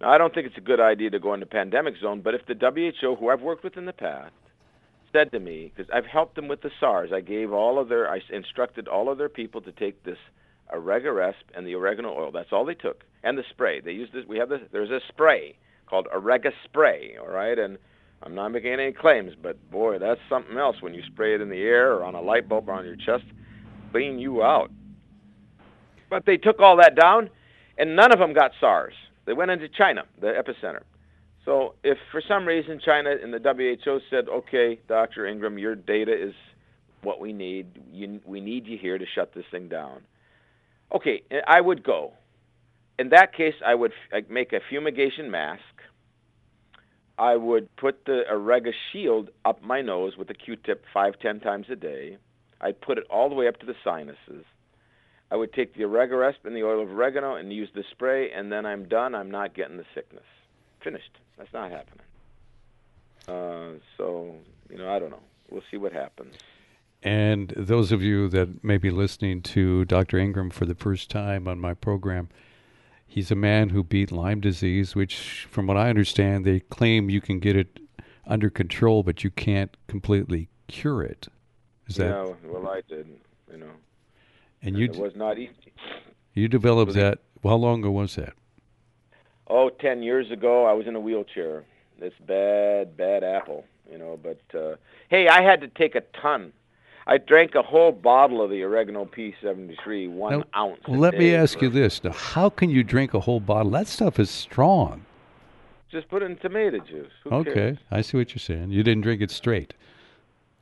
Now, 0.02 0.10
I 0.10 0.18
don't 0.18 0.34
think 0.34 0.48
it's 0.48 0.58
a 0.58 0.62
good 0.62 0.80
idea 0.80 1.10
to 1.10 1.20
go 1.20 1.34
into 1.34 1.46
pandemic 1.46 1.96
zone. 2.02 2.22
But 2.22 2.34
if 2.34 2.46
the 2.46 2.56
WHO, 2.56 3.16
who 3.16 3.30
I've 3.30 3.42
worked 3.42 3.64
with 3.64 3.76
in 3.76 3.86
the 3.86 3.94
past, 3.94 4.34
said 5.12 5.32
to 5.34 5.40
me, 5.40 5.72
because 5.76 5.92
I've 5.94 6.06
helped 6.06 6.36
them 6.36 6.48
with 6.48 6.62
the 6.62 6.72
SARS, 6.80 7.12
I 7.14 7.20
gave 7.20 7.52
all 7.52 7.78
of 7.78 7.90
their, 7.90 8.10
I 8.10 8.22
instructed 8.30 8.88
all 8.88 9.10
of 9.10 9.18
their 9.18 9.30
people 9.30 9.60
to 9.62 9.72
take 9.72 10.04
this 10.04 10.18
Oregaresp 10.74 11.34
and 11.56 11.66
the 11.66 11.76
oregano 11.76 12.14
oil. 12.16 12.32
That's 12.32 12.52
all 12.52 12.66
they 12.66 12.76
took, 12.76 13.04
and 13.24 13.38
the 13.38 13.44
spray. 13.50 13.80
They 13.80 13.92
used 13.92 14.14
this. 14.14 14.26
We 14.28 14.38
have 14.38 14.50
this. 14.50 14.62
There's 14.72 14.92
a 14.92 15.02
spray 15.08 15.56
called 15.88 16.08
Orega 16.14 16.52
spray. 16.64 17.18
All 17.20 17.28
right, 17.28 17.58
and 17.58 17.78
I'm 18.22 18.36
not 18.36 18.50
making 18.50 18.74
any 18.74 18.92
claims, 18.92 19.34
but 19.42 19.58
boy, 19.72 19.98
that's 20.00 20.20
something 20.30 20.58
else 20.58 20.78
when 20.82 20.94
you 20.94 21.02
spray 21.08 21.36
it 21.36 21.42
in 21.42 21.50
the 21.50 21.62
air 21.62 21.94
or 21.94 22.04
on 22.04 22.16
a 22.16 22.22
light 22.22 22.50
bulb 22.50 22.70
or 22.70 22.74
on 22.74 22.86
your 22.86 22.98
chest, 22.98 23.24
clean 23.92 24.20
you 24.20 24.44
out. 24.44 24.72
But 26.10 26.26
they 26.26 26.38
took 26.38 26.60
all 26.60 26.78
that 26.78 26.96
down, 26.96 27.30
and 27.78 27.96
none 27.96 28.12
of 28.12 28.20
them 28.20 28.34
got 28.34 28.52
SARS. 28.60 28.94
They 29.26 29.34
went 29.34 29.52
into 29.52 29.70
China, 29.70 30.04
the 30.20 30.28
epicenter. 30.28 30.82
So 31.46 31.76
if 31.84 31.98
for 32.12 32.22
some 32.28 32.46
reason 32.46 32.80
China 32.84 33.12
and 33.12 33.34
the 33.34 33.40
WHO 33.40 34.00
said, 34.10 34.28
okay, 34.28 34.80
Dr. 34.88 35.26
Ingram, 35.26 35.58
your 35.58 35.76
data 35.76 36.12
is 36.14 36.34
what 37.04 37.20
we 37.20 37.32
need. 37.32 37.68
You, 37.92 38.20
we 38.26 38.42
need 38.42 38.68
you 38.68 38.78
here 38.78 38.98
to 38.98 39.06
shut 39.16 39.34
this 39.34 39.46
thing 39.52 39.70
down. 39.70 40.02
Okay, 40.94 41.24
I 41.48 41.62
would 41.62 41.84
go. 41.84 42.14
In 42.98 43.10
that 43.10 43.34
case, 43.34 43.54
I 43.66 43.76
would 43.76 43.94
f- 44.12 44.24
make 44.30 44.52
a 44.52 44.60
fumigation 44.70 45.32
mask. 45.32 45.62
I 47.20 47.36
would 47.36 47.76
put 47.76 48.06
the 48.06 48.24
Orega 48.32 48.72
shield 48.92 49.30
up 49.44 49.62
my 49.62 49.82
nose 49.82 50.16
with 50.18 50.30
a 50.30 50.34
Q-tip 50.34 50.86
five, 50.94 51.20
ten 51.20 51.42
times 51.42 51.68
a 51.70 51.76
day. 51.76 52.18
I'd 52.62 52.80
put 52.80 52.98
it 52.98 53.04
all 53.10 53.28
the 53.28 53.36
way 53.36 53.48
up 53.48 53.60
to 53.60 53.66
the 53.66 53.76
sinuses. 53.84 54.46
I 55.30 55.36
would 55.36 55.54
take 55.54 55.76
the 55.76 55.84
Oregaresp 55.84 56.46
and 56.46 56.56
the 56.56 56.64
oil 56.64 56.82
of 56.82 56.90
oregano 56.90 57.36
and 57.36 57.52
use 57.54 57.70
the 57.76 57.84
spray, 57.92 58.32
and 58.32 58.52
then 58.52 58.66
I'm 58.66 58.88
done. 58.88 59.14
I'm 59.14 59.30
not 59.30 59.54
getting 59.54 59.78
the 59.78 59.86
sickness. 59.94 60.24
Finished. 60.82 61.12
That's 61.38 61.54
not 61.54 61.72
happening. 61.72 62.06
Uh, 63.28 63.80
so, 63.98 64.34
you 64.70 64.78
know, 64.78 64.90
I 64.90 64.98
don't 64.98 65.12
know. 65.12 65.20
We'll 65.52 65.64
see 65.70 65.78
what 65.78 65.92
happens. 65.92 66.36
and 67.04 67.54
those 67.56 67.92
of 67.92 68.02
you 68.02 68.28
that 68.30 68.64
may 68.64 68.78
be 68.78 68.92
listening 68.92 69.42
to 69.42 69.86
Dr. 69.86 70.18
Ingram 70.18 70.50
for 70.50 70.66
the 70.66 70.76
first 70.76 71.10
time 71.10 71.48
on 71.48 71.60
my 71.60 71.74
program, 71.74 72.30
he's 73.10 73.32
a 73.32 73.36
man 73.36 73.70
who 73.70 73.84
beat 73.84 74.12
Lyme 74.12 74.40
disease, 74.40 74.96
which, 74.96 75.48
from 75.50 75.68
what 75.68 75.76
I 75.76 75.90
understand, 75.90 76.46
they 76.46 76.62
claim 76.62 77.10
you 77.10 77.20
can 77.20 77.40
get 77.40 77.58
it 77.58 77.80
under 78.26 78.50
control, 78.50 79.04
but 79.04 79.24
you 79.24 79.32
can't 79.32 79.76
completely 79.88 80.48
cure 80.68 81.04
it. 81.04 81.28
Is 81.88 81.96
that? 81.96 82.10
No, 82.10 82.38
well, 82.46 82.70
I 82.70 82.82
didn't. 82.88 83.20
You 83.52 83.58
know, 83.58 83.72
and 84.62 84.78
you 84.78 84.86
it 84.86 84.96
was 84.96 85.16
not 85.16 85.40
easy. 85.40 85.74
You 86.36 86.48
developed 86.48 86.94
that. 86.94 87.20
How 87.44 87.56
long 87.56 87.80
ago 87.80 87.92
was 87.92 88.16
that? 88.16 88.34
Oh, 89.48 89.70
ten 89.70 90.04
years 90.04 90.30
ago. 90.30 90.66
I 90.66 90.74
was 90.74 90.86
in 90.86 90.96
a 90.96 91.00
wheelchair. 91.00 91.64
It's 91.98 92.16
bad, 92.26 92.96
bad 92.96 93.24
apple, 93.24 93.66
you 93.92 93.98
know. 93.98 94.20
But 94.22 94.42
uh, 94.58 94.76
hey, 95.10 95.28
I 95.28 95.42
had 95.42 95.62
to 95.62 95.68
take 95.68 95.96
a 95.96 96.02
ton. 96.22 96.54
I 97.10 97.18
drank 97.18 97.56
a 97.56 97.64
whole 97.64 97.92
bottle 97.92 98.40
of 98.40 98.52
the 98.52 98.62
oregano 98.62 99.04
P73, 99.04 100.12
one 100.12 100.32
Now, 100.40 100.44
ounce. 100.56 100.80
Let 100.88 101.18
me 101.18 101.34
ask 101.34 101.60
you 101.60 101.68
this: 101.68 102.04
Now, 102.04 102.12
how 102.12 102.52
can 102.52 102.70
you 102.70 102.84
drink 102.84 103.16
a 103.16 103.20
whole 103.20 103.40
bottle? 103.40 103.72
That 103.72 103.88
stuff 103.88 104.20
is 104.20 104.30
strong. 104.30 105.06
Just 105.92 106.08
put 106.08 106.22
it 106.22 106.30
in 106.30 106.38
tomato 106.38 106.78
juice. 106.78 107.12
Who 107.24 107.32
Okay, 107.32 107.54
cares? 107.54 107.78
I 107.90 108.02
see 108.02 108.16
what 108.18 108.30
you're 108.30 108.38
saying. 108.40 108.70
You 108.70 108.84
didn't 108.84 109.02
drink 109.02 109.24
it 109.24 109.32
straight. 109.32 109.74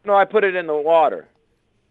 No, 0.05 0.15
I 0.15 0.23
put 0.23 0.45
it 0.45 0.55
in 0.55 0.67
the 0.67 0.75
water, 0.75 1.27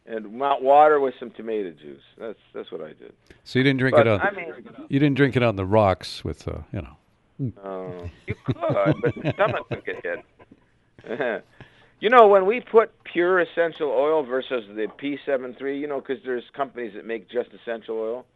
and 0.07 0.33
melt 0.33 0.63
water 0.63 1.01
with 1.01 1.13
some 1.21 1.31
tomato 1.33 1.73
juice. 1.73 2.01
That's 2.17 2.39
that's 2.55 2.73
what 2.73 2.81
I 2.81 2.95
did. 2.95 3.13
So 3.45 3.59
you 3.59 3.63
didn't 3.63 3.79
drink 3.81 3.95
But 3.95 4.07
it 4.07 4.11
on. 4.11 4.21
I 4.23 4.31
mean, 4.31 4.55
you 4.89 4.99
didn't 4.99 5.19
drink 5.19 5.37
it 5.37 5.43
on 5.43 5.57
the 5.57 5.67
rocks 5.67 6.25
with, 6.25 6.49
uh, 6.49 6.61
you 6.73 6.81
know. 6.81 7.53
uh, 7.63 8.09
you 8.27 8.35
could, 8.47 8.57
but 8.57 9.15
the 9.23 9.33
stomach 9.35 9.69
would 9.69 9.85
get 9.85 10.03
hit. 10.03 11.45
you 12.01 12.11
know, 12.11 12.29
when 12.29 12.47
we 12.47 12.61
put 12.61 12.91
pure 13.05 13.41
essential 13.41 13.89
oil 13.89 14.23
versus 14.23 14.65
the 14.69 14.87
P73, 15.01 15.81
you 15.81 15.87
know, 15.87 16.01
because 16.01 16.23
there's 16.25 16.45
companies 16.55 16.93
that 16.95 17.07
make 17.07 17.31
just 17.31 17.51
essential 17.53 17.97
oil, 17.97 18.27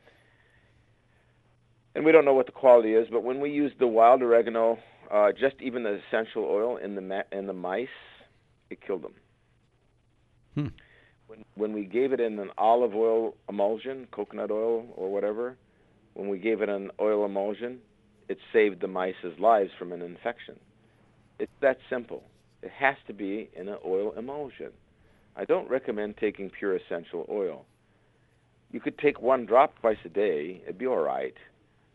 and 1.95 2.05
we 2.05 2.13
don't 2.13 2.25
know 2.25 2.35
what 2.35 2.47
the 2.47 2.53
quality 2.53 2.95
is. 2.95 3.09
But 3.11 3.23
when 3.23 3.41
we 3.41 3.51
use 3.51 3.73
the 3.79 3.87
wild 3.87 4.23
oregano, 4.23 4.79
uh, 5.11 5.33
just 5.33 5.57
even 5.61 5.83
the 5.83 6.01
essential 6.09 6.45
oil 6.45 6.77
in 6.77 6.95
the 6.95 7.03
ma- 7.03 7.23
in 7.33 7.47
the 7.47 7.53
mice, 7.53 7.89
it 8.71 8.81
killed 8.81 9.03
them. 9.03 9.15
Hmm. 10.55 10.69
When 11.27 11.45
when 11.55 11.73
we 11.73 11.85
gave 11.85 12.13
it 12.13 12.21
in 12.21 12.39
an 12.39 12.51
olive 12.57 12.95
oil 12.95 13.35
emulsion, 13.49 14.07
coconut 14.11 14.51
oil 14.51 14.87
or 14.97 15.13
whatever, 15.13 15.57
when 16.15 16.29
we 16.29 16.39
gave 16.39 16.63
it 16.63 16.69
an 16.69 16.91
oil 17.01 17.27
emulsion, 17.27 17.81
it 18.29 18.39
saved 18.53 18.81
the 18.81 18.89
mice's 18.89 19.39
lives 19.39 19.71
from 19.79 19.93
an 19.93 20.01
infection. 20.01 20.59
It's 21.39 21.53
that 21.61 21.79
simple. 21.91 22.23
It 22.63 22.71
has 22.73 22.97
to 23.07 23.13
be 23.13 23.51
in 23.55 23.69
an 23.69 23.79
oil 23.85 24.13
emulsion. 24.17 24.71
I 25.37 25.45
don't 25.45 25.69
recommend 25.69 26.17
taking 26.19 26.51
pure 26.51 26.77
essential 26.77 27.27
oil. 27.31 27.65
You 28.71 28.81
could 28.81 28.99
take 28.99 29.21
one 29.21 29.47
drop 29.47 29.79
twice 29.81 29.99
a 30.05 30.09
day, 30.09 30.61
it'd 30.63 30.79
be 30.79 30.87
all 30.87 30.99
right, 30.99 31.35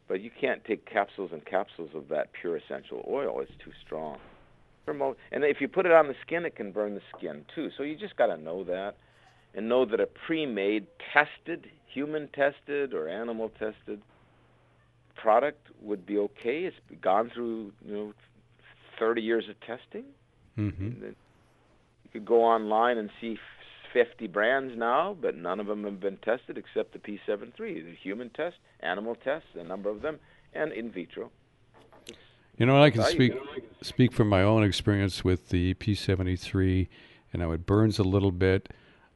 but 0.08 0.22
you 0.22 0.30
can't 0.40 0.64
take 0.66 0.86
capsules 0.86 1.32
and 1.32 1.46
capsules 1.46 1.90
of 1.94 2.10
that 2.10 2.34
pure 2.34 2.58
essential 2.58 3.06
oil. 3.08 3.40
It's 3.42 3.52
too 3.64 3.72
strong. 3.86 4.18
And 4.88 5.44
if 5.44 5.62
you 5.62 5.68
put 5.68 5.86
it 5.86 5.92
on 5.92 6.08
the 6.08 6.16
skin, 6.26 6.46
it 6.46 6.56
can 6.56 6.72
burn 6.72 6.94
the 6.94 7.02
skin 7.18 7.46
too. 7.54 7.70
So 7.76 7.84
you 7.84 7.96
just 7.96 8.16
got 8.18 8.28
to 8.28 8.38
know 8.38 8.64
that, 8.66 8.98
and 9.56 9.70
know 9.70 9.86
that 9.86 10.00
a 10.00 10.06
pre-made, 10.06 10.88
tested, 11.14 11.68
human 11.88 12.28
tested 12.30 12.94
or 12.94 13.08
animal 13.08 13.50
tested 13.58 14.02
product 15.16 15.68
would 15.82 16.06
be 16.06 16.18
okay. 16.18 16.66
It's 16.66 16.76
gone 17.02 17.32
through 17.34 17.72
you 17.84 17.94
know 17.94 18.14
30 19.00 19.22
years 19.22 19.46
of 19.50 19.60
testing. 19.62 20.04
Hmm 20.56 20.88
You 21.02 21.16
could 22.12 22.26
go 22.26 22.44
online 22.44 22.98
and 22.98 23.10
see 23.20 23.38
50 23.94 24.28
brands 24.28 24.78
now, 24.78 25.16
but 25.20 25.36
none 25.38 25.60
of 25.60 25.68
them 25.68 25.86
have 25.86 26.00
been 26.00 26.18
tested 26.18 26.58
except 26.58 26.94
the 26.94 27.00
P73. 27.00 27.58
The 27.58 27.96
human 28.02 28.30
test, 28.30 28.58
animal 28.82 29.16
test, 29.16 29.46
a 29.56 29.64
number 29.64 29.90
of 29.90 30.02
them, 30.02 30.20
and 30.54 30.72
in 30.74 30.92
vitro. 30.92 31.32
You 32.58 32.66
know, 32.66 32.82
I 32.82 32.90
can 32.90 33.04
speak 33.04 33.34
speak 33.82 34.14
from 34.14 34.30
my 34.30 34.42
own 34.42 34.64
experience 34.64 35.24
with 35.24 35.50
the 35.50 35.74
P73. 35.76 36.88
You 37.34 37.40
know, 37.40 37.52
it 37.52 37.66
burns 37.66 38.00
a 38.00 38.04
little 38.04 38.32
bit, 38.32 38.74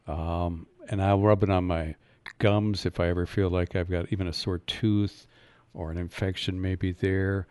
um, 0.08 0.68
and 0.90 1.02
I'll 1.02 1.22
rub 1.22 1.44
it 1.44 1.50
on 1.50 1.66
my 1.66 1.96
gums 2.38 2.86
if 2.86 3.00
I 3.00 3.08
ever 3.08 3.26
feel 3.26 3.50
like 3.50 3.76
I've 3.76 3.90
got 3.90 4.12
even 4.12 4.28
a 4.28 4.34
sore 4.34 4.60
tooth 4.60 5.28
or 5.74 5.92
an 5.92 5.98
infection 5.98 6.62
maybe 6.62 6.92
there. 6.92 7.48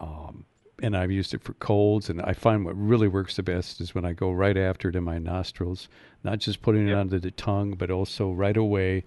Um, 0.00 0.44
and 0.82 0.96
I've 0.96 1.10
used 1.10 1.34
it 1.34 1.42
for 1.42 1.54
colds, 1.54 2.08
and 2.08 2.20
I 2.22 2.32
find 2.32 2.64
what 2.64 2.76
really 2.76 3.08
works 3.08 3.36
the 3.36 3.42
best 3.42 3.80
is 3.80 3.94
when 3.94 4.04
I 4.04 4.12
go 4.12 4.30
right 4.32 4.56
after 4.56 4.88
it 4.88 4.96
in 4.96 5.04
my 5.04 5.18
nostrils, 5.18 5.88
not 6.24 6.38
just 6.38 6.62
putting 6.62 6.88
it 6.88 6.90
Yep. 6.90 6.98
under 6.98 7.18
the 7.18 7.30
tongue, 7.32 7.72
but 7.74 7.90
also 7.90 8.30
right 8.32 8.56
away, 8.56 9.04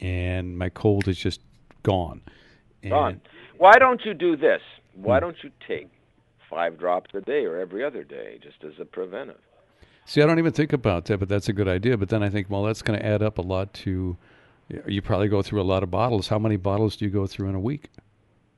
and 0.00 0.56
my 0.56 0.68
cold 0.68 1.08
is 1.08 1.18
just 1.18 1.40
gone. 1.82 2.20
And 2.82 2.92
Ron, 2.92 3.20
why 3.56 3.78
don't 3.78 4.04
you 4.04 4.14
do 4.14 4.36
this? 4.36 4.62
Why 4.94 5.18
Hmm. 5.18 5.26
don't 5.26 5.36
you 5.42 5.50
take 5.66 5.88
five 6.48 6.78
drops 6.78 7.14
a 7.14 7.20
day 7.20 7.44
or 7.44 7.56
every 7.58 7.84
other 7.84 8.04
day 8.04 8.38
just 8.42 8.64
as 8.64 8.78
a 8.80 8.84
preventive? 8.84 9.40
See, 10.04 10.22
I 10.22 10.26
don't 10.26 10.38
even 10.38 10.52
think 10.52 10.72
about 10.72 11.04
that, 11.06 11.18
but 11.18 11.28
that's 11.28 11.48
a 11.48 11.52
good 11.52 11.68
idea. 11.68 11.96
But 11.96 12.08
then 12.08 12.22
I 12.22 12.30
think, 12.30 12.48
well, 12.48 12.62
that's 12.62 12.80
going 12.82 12.98
to 12.98 13.04
add 13.04 13.22
up 13.22 13.38
a 13.38 13.42
lot 13.42 13.72
to. 13.74 14.16
You 14.86 15.00
probably 15.02 15.28
go 15.28 15.42
through 15.42 15.60
a 15.60 15.64
lot 15.64 15.82
of 15.82 15.90
bottles. 15.90 16.28
How 16.28 16.38
many 16.38 16.56
bottles 16.56 16.96
do 16.96 17.04
you 17.06 17.10
go 17.10 17.26
through 17.26 17.48
in 17.48 17.54
a 17.54 17.60
week? 17.60 17.90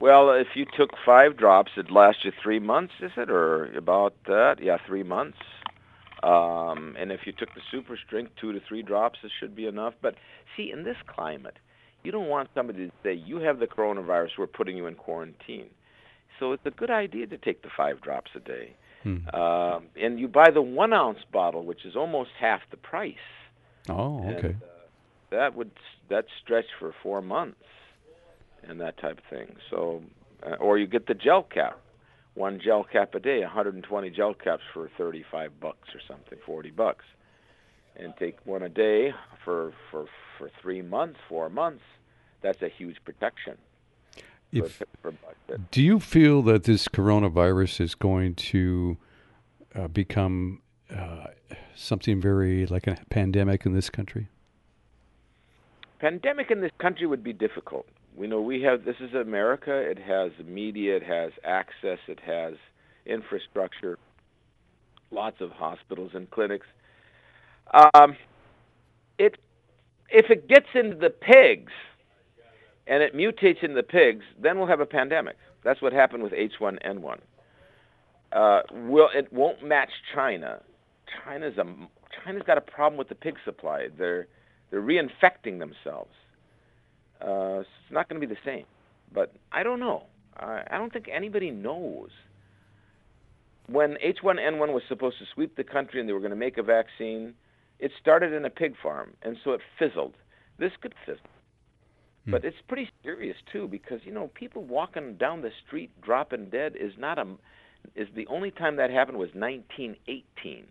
Well, 0.00 0.30
if 0.30 0.48
you 0.54 0.64
took 0.76 0.90
five 1.04 1.36
drops, 1.36 1.72
it'd 1.76 1.90
last 1.90 2.24
you 2.24 2.32
three 2.42 2.58
months, 2.58 2.94
is 3.00 3.12
it, 3.16 3.30
or 3.30 3.66
about 3.76 4.14
that? 4.26 4.56
Yeah, 4.62 4.78
three 4.86 5.02
months. 5.02 5.38
Um, 6.22 6.96
and 6.98 7.12
if 7.12 7.20
you 7.26 7.32
took 7.32 7.54
the 7.54 7.60
super 7.70 7.98
strength, 7.98 8.32
two 8.40 8.52
to 8.52 8.60
three 8.66 8.82
drops, 8.82 9.18
it 9.22 9.30
should 9.38 9.54
be 9.54 9.66
enough. 9.66 9.94
But 10.00 10.14
see, 10.56 10.72
in 10.72 10.84
this 10.84 10.96
climate, 11.06 11.58
you 12.02 12.12
don't 12.12 12.28
want 12.28 12.48
somebody 12.54 12.86
to 12.86 12.92
say 13.02 13.12
you 13.12 13.38
have 13.38 13.58
the 13.58 13.66
coronavirus. 13.66 14.30
We're 14.38 14.46
putting 14.46 14.76
you 14.76 14.86
in 14.86 14.94
quarantine. 14.94 15.68
So 16.38 16.52
it's 16.52 16.64
a 16.64 16.70
good 16.70 16.90
idea 16.90 17.26
to 17.26 17.36
take 17.36 17.62
the 17.62 17.68
five 17.76 18.00
drops 18.00 18.30
a 18.34 18.40
day. 18.40 18.72
Hmm. 19.02 19.28
Um, 19.34 19.86
and 20.00 20.18
you 20.18 20.28
buy 20.28 20.50
the 20.50 20.62
one 20.62 20.92
ounce 20.92 21.18
bottle, 21.30 21.64
which 21.64 21.84
is 21.84 21.96
almost 21.96 22.30
half 22.38 22.60
the 22.70 22.76
price. 22.78 23.14
Oh, 23.88 24.22
And, 24.22 24.36
okay. 24.36 24.48
uh, 24.48 24.66
that 25.30 25.54
would 25.54 25.70
that 26.08 26.26
stretch 26.42 26.66
for 26.78 26.94
four 27.02 27.22
months, 27.22 27.62
and 28.68 28.80
that 28.80 28.98
type 28.98 29.18
of 29.18 29.24
thing. 29.24 29.56
So, 29.70 30.02
uh, 30.44 30.56
or 30.56 30.78
you 30.78 30.86
get 30.86 31.06
the 31.06 31.14
gel 31.14 31.42
cap, 31.42 31.78
one 32.34 32.60
gel 32.62 32.84
cap 32.84 33.14
a 33.14 33.20
day, 33.20 33.40
120 33.40 34.10
gel 34.10 34.34
caps 34.34 34.62
for 34.72 34.90
35 34.96 35.60
bucks 35.60 35.88
or 35.94 36.00
something, 36.06 36.38
40 36.44 36.70
bucks, 36.70 37.04
and 37.96 38.14
take 38.18 38.36
one 38.44 38.62
a 38.62 38.68
day 38.68 39.12
for 39.44 39.72
for 39.90 40.06
for 40.38 40.50
three 40.60 40.82
months, 40.82 41.18
four 41.28 41.48
months. 41.48 41.82
That's 42.42 42.62
a 42.62 42.68
huge 42.68 42.96
protection. 43.04 43.58
If 44.52 44.82
for 45.00 45.12
budget. 45.12 45.70
do 45.70 45.80
you 45.80 46.00
feel 46.00 46.42
that 46.42 46.64
this 46.64 46.88
coronavirus 46.88 47.82
is 47.82 47.94
going 47.94 48.34
to 48.34 48.96
uh, 49.76 49.86
become 49.86 50.60
uh, 50.94 51.26
something 51.76 52.20
very 52.20 52.66
like 52.66 52.88
a 52.88 52.98
pandemic 53.10 53.64
in 53.64 53.74
this 53.74 53.90
country? 53.90 54.28
pandemic 56.00 56.50
in 56.50 56.60
this 56.60 56.72
country 56.78 57.06
would 57.06 57.22
be 57.22 57.32
difficult. 57.32 57.86
We 58.16 58.26
know 58.26 58.40
we 58.40 58.62
have 58.62 58.84
this 58.84 58.96
is 59.00 59.14
America. 59.14 59.74
It 59.74 59.98
has 59.98 60.32
media, 60.44 60.96
it 60.96 61.02
has 61.02 61.32
access, 61.44 61.98
it 62.08 62.20
has 62.20 62.54
infrastructure, 63.06 63.98
lots 65.10 65.40
of 65.40 65.50
hospitals 65.50 66.12
and 66.14 66.30
clinics. 66.30 66.66
Um, 67.72 68.16
it 69.18 69.36
if 70.10 70.30
it 70.30 70.48
gets 70.48 70.66
into 70.74 70.96
the 70.96 71.10
pigs 71.10 71.72
and 72.86 73.02
it 73.02 73.14
mutates 73.14 73.62
in 73.62 73.74
the 73.74 73.82
pigs, 73.82 74.24
then 74.40 74.58
we'll 74.58 74.66
have 74.66 74.80
a 74.80 74.86
pandemic. 74.86 75.36
That's 75.62 75.80
what 75.80 75.92
happened 75.92 76.22
with 76.24 76.32
H1N1. 76.32 77.18
Uh, 78.32 78.62
will 78.72 79.08
it 79.14 79.32
won't 79.32 79.62
match 79.62 79.90
China. 80.14 80.60
China's 81.24 81.56
a 81.58 81.64
China's 82.24 82.42
got 82.46 82.58
a 82.58 82.60
problem 82.60 82.98
with 82.98 83.08
the 83.08 83.14
pig 83.14 83.36
supply. 83.44 83.88
They're 83.96 84.26
they're 84.70 84.82
reinfecting 84.82 85.58
themselves. 85.58 86.12
Uh, 87.20 87.60
it's 87.60 87.68
not 87.90 88.08
going 88.08 88.20
to 88.20 88.26
be 88.26 88.32
the 88.32 88.40
same. 88.44 88.64
But 89.12 89.32
I 89.52 89.62
don't 89.62 89.80
know. 89.80 90.04
I, 90.36 90.62
I 90.70 90.78
don't 90.78 90.92
think 90.92 91.06
anybody 91.12 91.50
knows. 91.50 92.10
When 93.66 93.96
H1N1 94.04 94.72
was 94.72 94.82
supposed 94.88 95.18
to 95.18 95.24
sweep 95.34 95.56
the 95.56 95.64
country 95.64 96.00
and 96.00 96.08
they 96.08 96.12
were 96.12 96.20
going 96.20 96.30
to 96.30 96.36
make 96.36 96.58
a 96.58 96.62
vaccine, 96.62 97.34
it 97.78 97.92
started 98.00 98.32
in 98.32 98.44
a 98.44 98.50
pig 98.50 98.74
farm, 98.82 99.14
and 99.22 99.36
so 99.42 99.52
it 99.52 99.60
fizzled. 99.78 100.14
This 100.58 100.72
could 100.80 100.94
fizzle. 101.06 101.22
Hmm. 102.24 102.32
But 102.32 102.44
it's 102.44 102.56
pretty 102.68 102.90
serious 103.02 103.36
too, 103.52 103.68
because 103.68 104.00
you 104.04 104.12
know 104.12 104.30
people 104.34 104.64
walking 104.64 105.14
down 105.14 105.42
the 105.42 105.50
street 105.66 105.90
dropping 106.02 106.50
dead 106.50 106.74
is 106.78 106.92
not 106.98 107.18
a 107.18 107.26
is 107.94 108.08
the 108.14 108.26
only 108.26 108.50
time 108.50 108.76
that 108.76 108.90
happened 108.90 109.18
was 109.18 109.30
1918. 109.34 110.66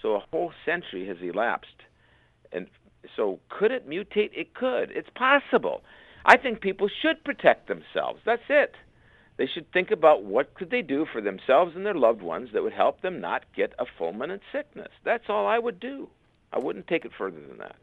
So 0.00 0.14
a 0.14 0.24
whole 0.30 0.52
century 0.64 1.06
has 1.08 1.16
elapsed, 1.20 1.82
and 2.52 2.68
so 3.16 3.40
could 3.48 3.70
it 3.70 3.88
mutate? 3.88 4.30
It 4.32 4.54
could. 4.54 4.90
It's 4.90 5.10
possible. 5.14 5.82
I 6.24 6.36
think 6.36 6.60
people 6.60 6.88
should 7.02 7.22
protect 7.24 7.68
themselves. 7.68 8.20
That's 8.24 8.42
it. 8.48 8.74
They 9.36 9.46
should 9.46 9.70
think 9.72 9.90
about 9.90 10.22
what 10.22 10.54
could 10.54 10.70
they 10.70 10.82
do 10.82 11.06
for 11.12 11.20
themselves 11.20 11.74
and 11.74 11.84
their 11.84 11.94
loved 11.94 12.22
ones 12.22 12.50
that 12.52 12.62
would 12.62 12.72
help 12.72 13.00
them 13.00 13.20
not 13.20 13.44
get 13.54 13.72
a 13.78 13.84
fulminant 14.00 14.40
sickness. 14.52 14.90
That's 15.04 15.24
all 15.28 15.46
I 15.46 15.58
would 15.58 15.80
do. 15.80 16.08
I 16.52 16.58
wouldn't 16.58 16.86
take 16.86 17.04
it 17.04 17.10
further 17.16 17.40
than 17.40 17.58
that. 17.58 17.76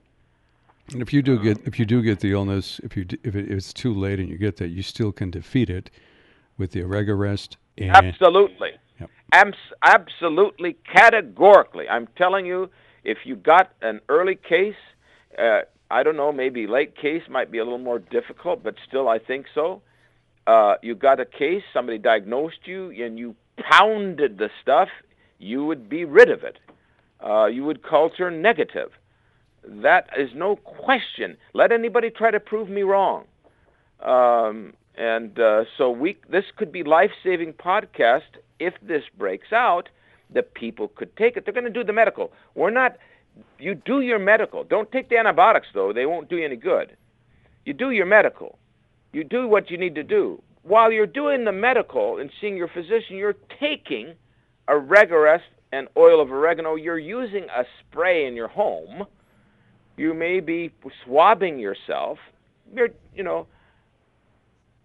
And 0.93 1.01
if 1.01 1.13
you 1.13 1.21
do 1.21 1.37
um, 1.37 1.43
get 1.43 1.67
if 1.67 1.77
you 1.77 1.85
do 1.85 2.01
get 2.01 2.21
the 2.21 2.31
illness, 2.31 2.79
if 2.83 2.95
you 2.95 3.05
if, 3.23 3.35
it, 3.35 3.45
if 3.45 3.51
it's 3.51 3.73
too 3.73 3.93
late 3.93 4.19
and 4.19 4.29
you 4.29 4.37
get 4.37 4.57
that, 4.57 4.69
you 4.69 4.81
still 4.81 5.11
can 5.11 5.29
defeat 5.29 5.69
it 5.69 5.89
with 6.57 6.71
the 6.71 6.81
Oregaresp 6.81 7.55
and 7.77 7.91
Absolutely. 7.91 8.71
Yep. 8.99 9.09
Abs- 9.33 9.73
absolutely, 9.83 10.77
categorically. 10.93 11.87
I'm 11.89 12.07
telling 12.17 12.45
you, 12.45 12.69
if 13.03 13.19
you 13.25 13.35
got 13.35 13.71
an 13.81 13.99
early 14.09 14.35
case, 14.35 14.75
uh, 15.37 15.61
I 15.89 16.03
don't 16.03 16.15
know, 16.15 16.31
maybe 16.31 16.67
late 16.67 16.95
case 16.95 17.23
might 17.29 17.51
be 17.51 17.57
a 17.57 17.63
little 17.63 17.79
more 17.79 17.99
difficult, 17.99 18.63
but 18.63 18.75
still 18.87 19.09
I 19.09 19.19
think 19.19 19.45
so. 19.53 19.81
Uh, 20.47 20.75
you 20.81 20.95
got 20.95 21.19
a 21.19 21.25
case, 21.25 21.63
somebody 21.73 21.97
diagnosed 21.97 22.65
you, 22.65 22.89
and 22.91 23.19
you 23.19 23.35
pounded 23.57 24.37
the 24.37 24.49
stuff, 24.61 24.89
you 25.37 25.65
would 25.65 25.89
be 25.89 26.05
rid 26.05 26.29
of 26.29 26.43
it. 26.43 26.57
Uh, 27.23 27.45
you 27.45 27.63
would 27.63 27.83
culture 27.83 28.31
negative. 28.31 28.89
That 29.63 30.09
is 30.17 30.31
no 30.33 30.55
question. 30.55 31.37
Let 31.53 31.71
anybody 31.71 32.09
try 32.09 32.31
to 32.31 32.39
prove 32.39 32.69
me 32.69 32.81
wrong. 32.81 33.25
Um, 33.99 34.73
and 34.95 35.39
uh, 35.39 35.65
so 35.77 35.91
we, 35.91 36.17
this 36.29 36.45
could 36.55 36.71
be 36.71 36.83
life-saving 36.83 37.53
podcast 37.53 38.39
if 38.59 38.73
this 38.81 39.03
breaks 39.17 39.53
out. 39.53 39.89
The 40.33 40.41
people 40.41 40.87
could 40.87 41.15
take 41.15 41.37
it. 41.37 41.45
They're 41.45 41.53
going 41.53 41.65
to 41.65 41.69
do 41.69 41.83
the 41.83 41.93
medical. 41.93 42.31
We're 42.55 42.71
not. 42.71 42.97
You 43.59 43.75
do 43.75 44.01
your 44.01 44.19
medical. 44.19 44.63
Don't 44.63 44.91
take 44.91 45.09
the 45.09 45.17
antibiotics 45.17 45.67
though. 45.73 45.93
They 45.93 46.05
won't 46.05 46.29
do 46.29 46.37
you 46.37 46.45
any 46.45 46.55
good. 46.55 46.95
You 47.65 47.73
do 47.73 47.91
your 47.91 48.05
medical. 48.05 48.57
You 49.13 49.23
do 49.23 49.47
what 49.47 49.69
you 49.69 49.77
need 49.77 49.95
to 49.95 50.03
do. 50.03 50.41
While 50.63 50.91
you're 50.91 51.07
doing 51.07 51.45
the 51.45 51.51
medical 51.51 52.17
and 52.17 52.31
seeing 52.39 52.55
your 52.55 52.67
physician, 52.67 53.17
you're 53.17 53.35
taking 53.59 54.15
Oregaresp 54.67 55.41
and 55.71 55.87
oil 55.97 56.21
of 56.21 56.31
oregano. 56.31 56.75
You're 56.75 56.99
using 56.99 57.43
a 57.43 57.63
spray 57.79 58.25
in 58.25 58.35
your 58.35 58.47
home. 58.47 59.05
You 59.97 60.13
may 60.13 60.39
be 60.39 60.71
swabbing 61.03 61.59
yourself. 61.59 62.17
You're, 62.73 62.89
you 63.13 63.23
know, 63.23 63.47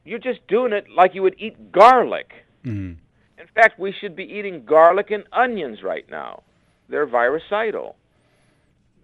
you're 0.05 0.19
just 0.19 0.47
doing 0.49 0.73
it 0.73 0.87
like 0.95 1.15
you 1.15 1.23
would 1.23 1.37
eat 1.39 1.73
garlic. 1.73 2.33
Mm-hmm. 2.65 3.01
In 3.41 3.47
fact, 3.55 3.79
we 3.79 3.93
should 3.93 4.17
be 4.17 4.25
eating 4.25 4.65
garlic 4.65 5.11
and 5.11 5.25
onions 5.33 5.83
right 5.83 6.09
now. 6.11 6.43
They're 6.89 7.07
virucidal. 7.07 7.97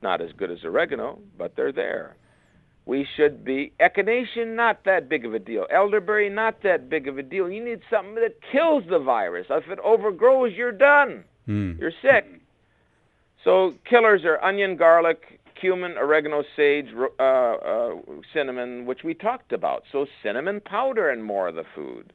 Not 0.02 0.20
as 0.20 0.32
good 0.32 0.50
as 0.50 0.64
oregano, 0.64 1.18
but 1.38 1.56
they're 1.56 1.72
there. 1.72 2.16
We 2.84 3.06
should 3.16 3.44
be 3.44 3.72
echinacea, 3.78 4.46
not 4.46 4.84
that 4.84 5.08
big 5.08 5.24
of 5.24 5.34
a 5.34 5.38
deal. 5.38 5.66
Elderberry, 5.70 6.28
not 6.28 6.62
that 6.62 6.88
big 6.88 7.06
of 7.06 7.16
a 7.16 7.22
deal. 7.22 7.48
You 7.48 7.64
need 7.64 7.80
something 7.88 8.16
that 8.16 8.38
kills 8.50 8.82
the 8.88 8.98
virus. 8.98 9.46
If 9.50 9.68
it 9.68 9.78
overgrows, 9.84 10.54
you're 10.54 10.72
done. 10.72 11.22
Mm. 11.48 11.78
You're 11.78 11.92
sick. 12.02 12.26
So 13.44 13.74
killers 13.88 14.24
are 14.24 14.42
onion, 14.42 14.76
garlic, 14.76 15.40
cumin, 15.60 15.96
oregano, 15.96 16.42
sage, 16.56 16.88
uh, 17.18 17.22
uh, 17.22 17.94
cinnamon, 18.32 18.84
which 18.84 19.04
we 19.04 19.14
talked 19.14 19.52
about. 19.52 19.84
So 19.92 20.06
cinnamon 20.22 20.60
powder 20.60 21.08
and 21.10 21.24
more 21.24 21.48
of 21.48 21.54
the 21.54 21.64
food. 21.74 22.12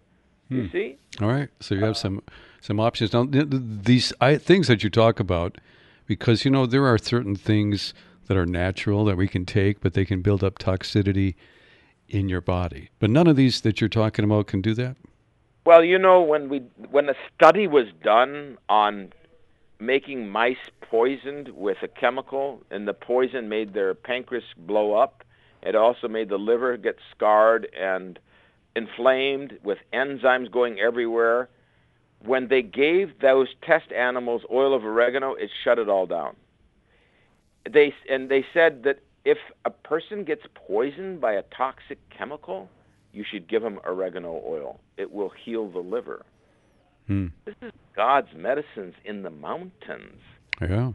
You 0.50 0.64
hmm. 0.64 0.72
see? 0.72 0.98
All 1.22 1.28
right. 1.28 1.50
So 1.60 1.76
you 1.76 1.82
have 1.82 1.92
uh, 1.92 1.94
some 1.96 2.24
some 2.62 2.80
options 2.80 3.14
now. 3.14 3.28
These 3.30 4.14
I, 4.22 4.38
things 4.38 4.68
that 4.68 4.84
you 4.84 4.90
talk 4.90 5.20
about, 5.20 5.58
because 6.08 6.46
you 6.46 6.52
know 6.52 6.66
there 6.66 6.86
are 6.86 6.98
certain 6.98 7.36
things 7.36 7.94
that 8.28 8.38
are 8.38 8.46
natural 8.46 9.06
that 9.06 9.18
we 9.18 9.28
can 9.28 9.46
take, 9.46 9.80
but 9.82 9.94
they 9.94 10.06
can 10.06 10.22
build 10.22 10.44
up 10.44 10.58
toxicity 10.58 11.36
in 12.10 12.30
your 12.30 12.42
body. 12.42 12.90
But 13.00 13.10
none 13.10 13.28
of 13.28 13.36
these 13.36 13.62
that 13.62 13.80
you're 13.80 13.90
talking 13.90 14.26
about 14.26 14.48
can 14.48 14.62
do 14.62 14.74
that. 14.76 14.96
Well, 15.66 15.84
you 15.84 16.00
know, 16.00 16.22
when 16.22 16.50
we 16.50 16.60
when 16.90 17.10
a 17.10 17.16
study 17.36 17.68
was 17.68 17.88
done 18.02 18.58
on 18.70 19.12
making 19.80 20.30
mice 20.30 20.56
poisoned 20.82 21.50
with 21.50 21.78
a 21.84 21.88
chemical, 21.88 22.64
and 22.72 22.88
the 22.88 22.94
poison 22.94 23.50
made 23.50 23.74
their 23.74 23.94
pancreas 23.94 24.46
blow 24.56 24.94
up. 24.94 25.24
It 25.62 25.76
also 25.76 26.08
made 26.08 26.30
the 26.30 26.38
liver 26.38 26.78
get 26.78 26.98
scarred 27.12 27.68
and 27.78 28.18
inflamed 28.76 29.60
with 29.64 29.80
enzymes 29.92 30.52
going 30.52 30.80
everywhere. 30.80 31.50
When 32.26 32.48
they 32.48 32.62
gave 32.62 33.20
those 33.22 33.48
test 33.62 33.92
animals 33.92 34.42
oil 34.52 34.74
of 34.76 34.84
oregano, 34.84 35.34
it 35.34 35.50
shut 35.64 35.80
it 35.80 35.88
all 35.88 36.06
down. 36.06 36.36
They 37.72 37.94
and 38.10 38.30
they 38.30 38.46
said 38.54 38.84
that 38.84 39.00
if 39.26 39.38
a 39.66 39.70
person 39.70 40.24
gets 40.24 40.44
poisoned 40.56 41.20
by 41.20 41.34
a 41.34 41.44
toxic 41.56 42.00
chemical, 42.10 42.70
you 43.12 43.26
should 43.30 43.48
give 43.48 43.62
them 43.62 43.80
oregano 43.86 44.42
oil. 44.46 44.80
It 44.96 45.12
will 45.12 45.30
heal 45.44 45.70
the 45.70 45.80
liver. 45.80 46.24
Hmm. 47.08 47.28
This 47.46 47.56
is 47.62 47.72
God's 47.96 48.30
medicines 48.36 48.96
in 49.06 49.24
the 49.24 49.30
mountains. 49.30 50.22
Yeah. 50.62 50.92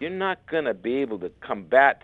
You're 0.00 0.10
not 0.10 0.46
going 0.50 0.64
to 0.64 0.74
be 0.74 0.96
able 0.96 1.18
to 1.20 1.30
combat, 1.40 2.02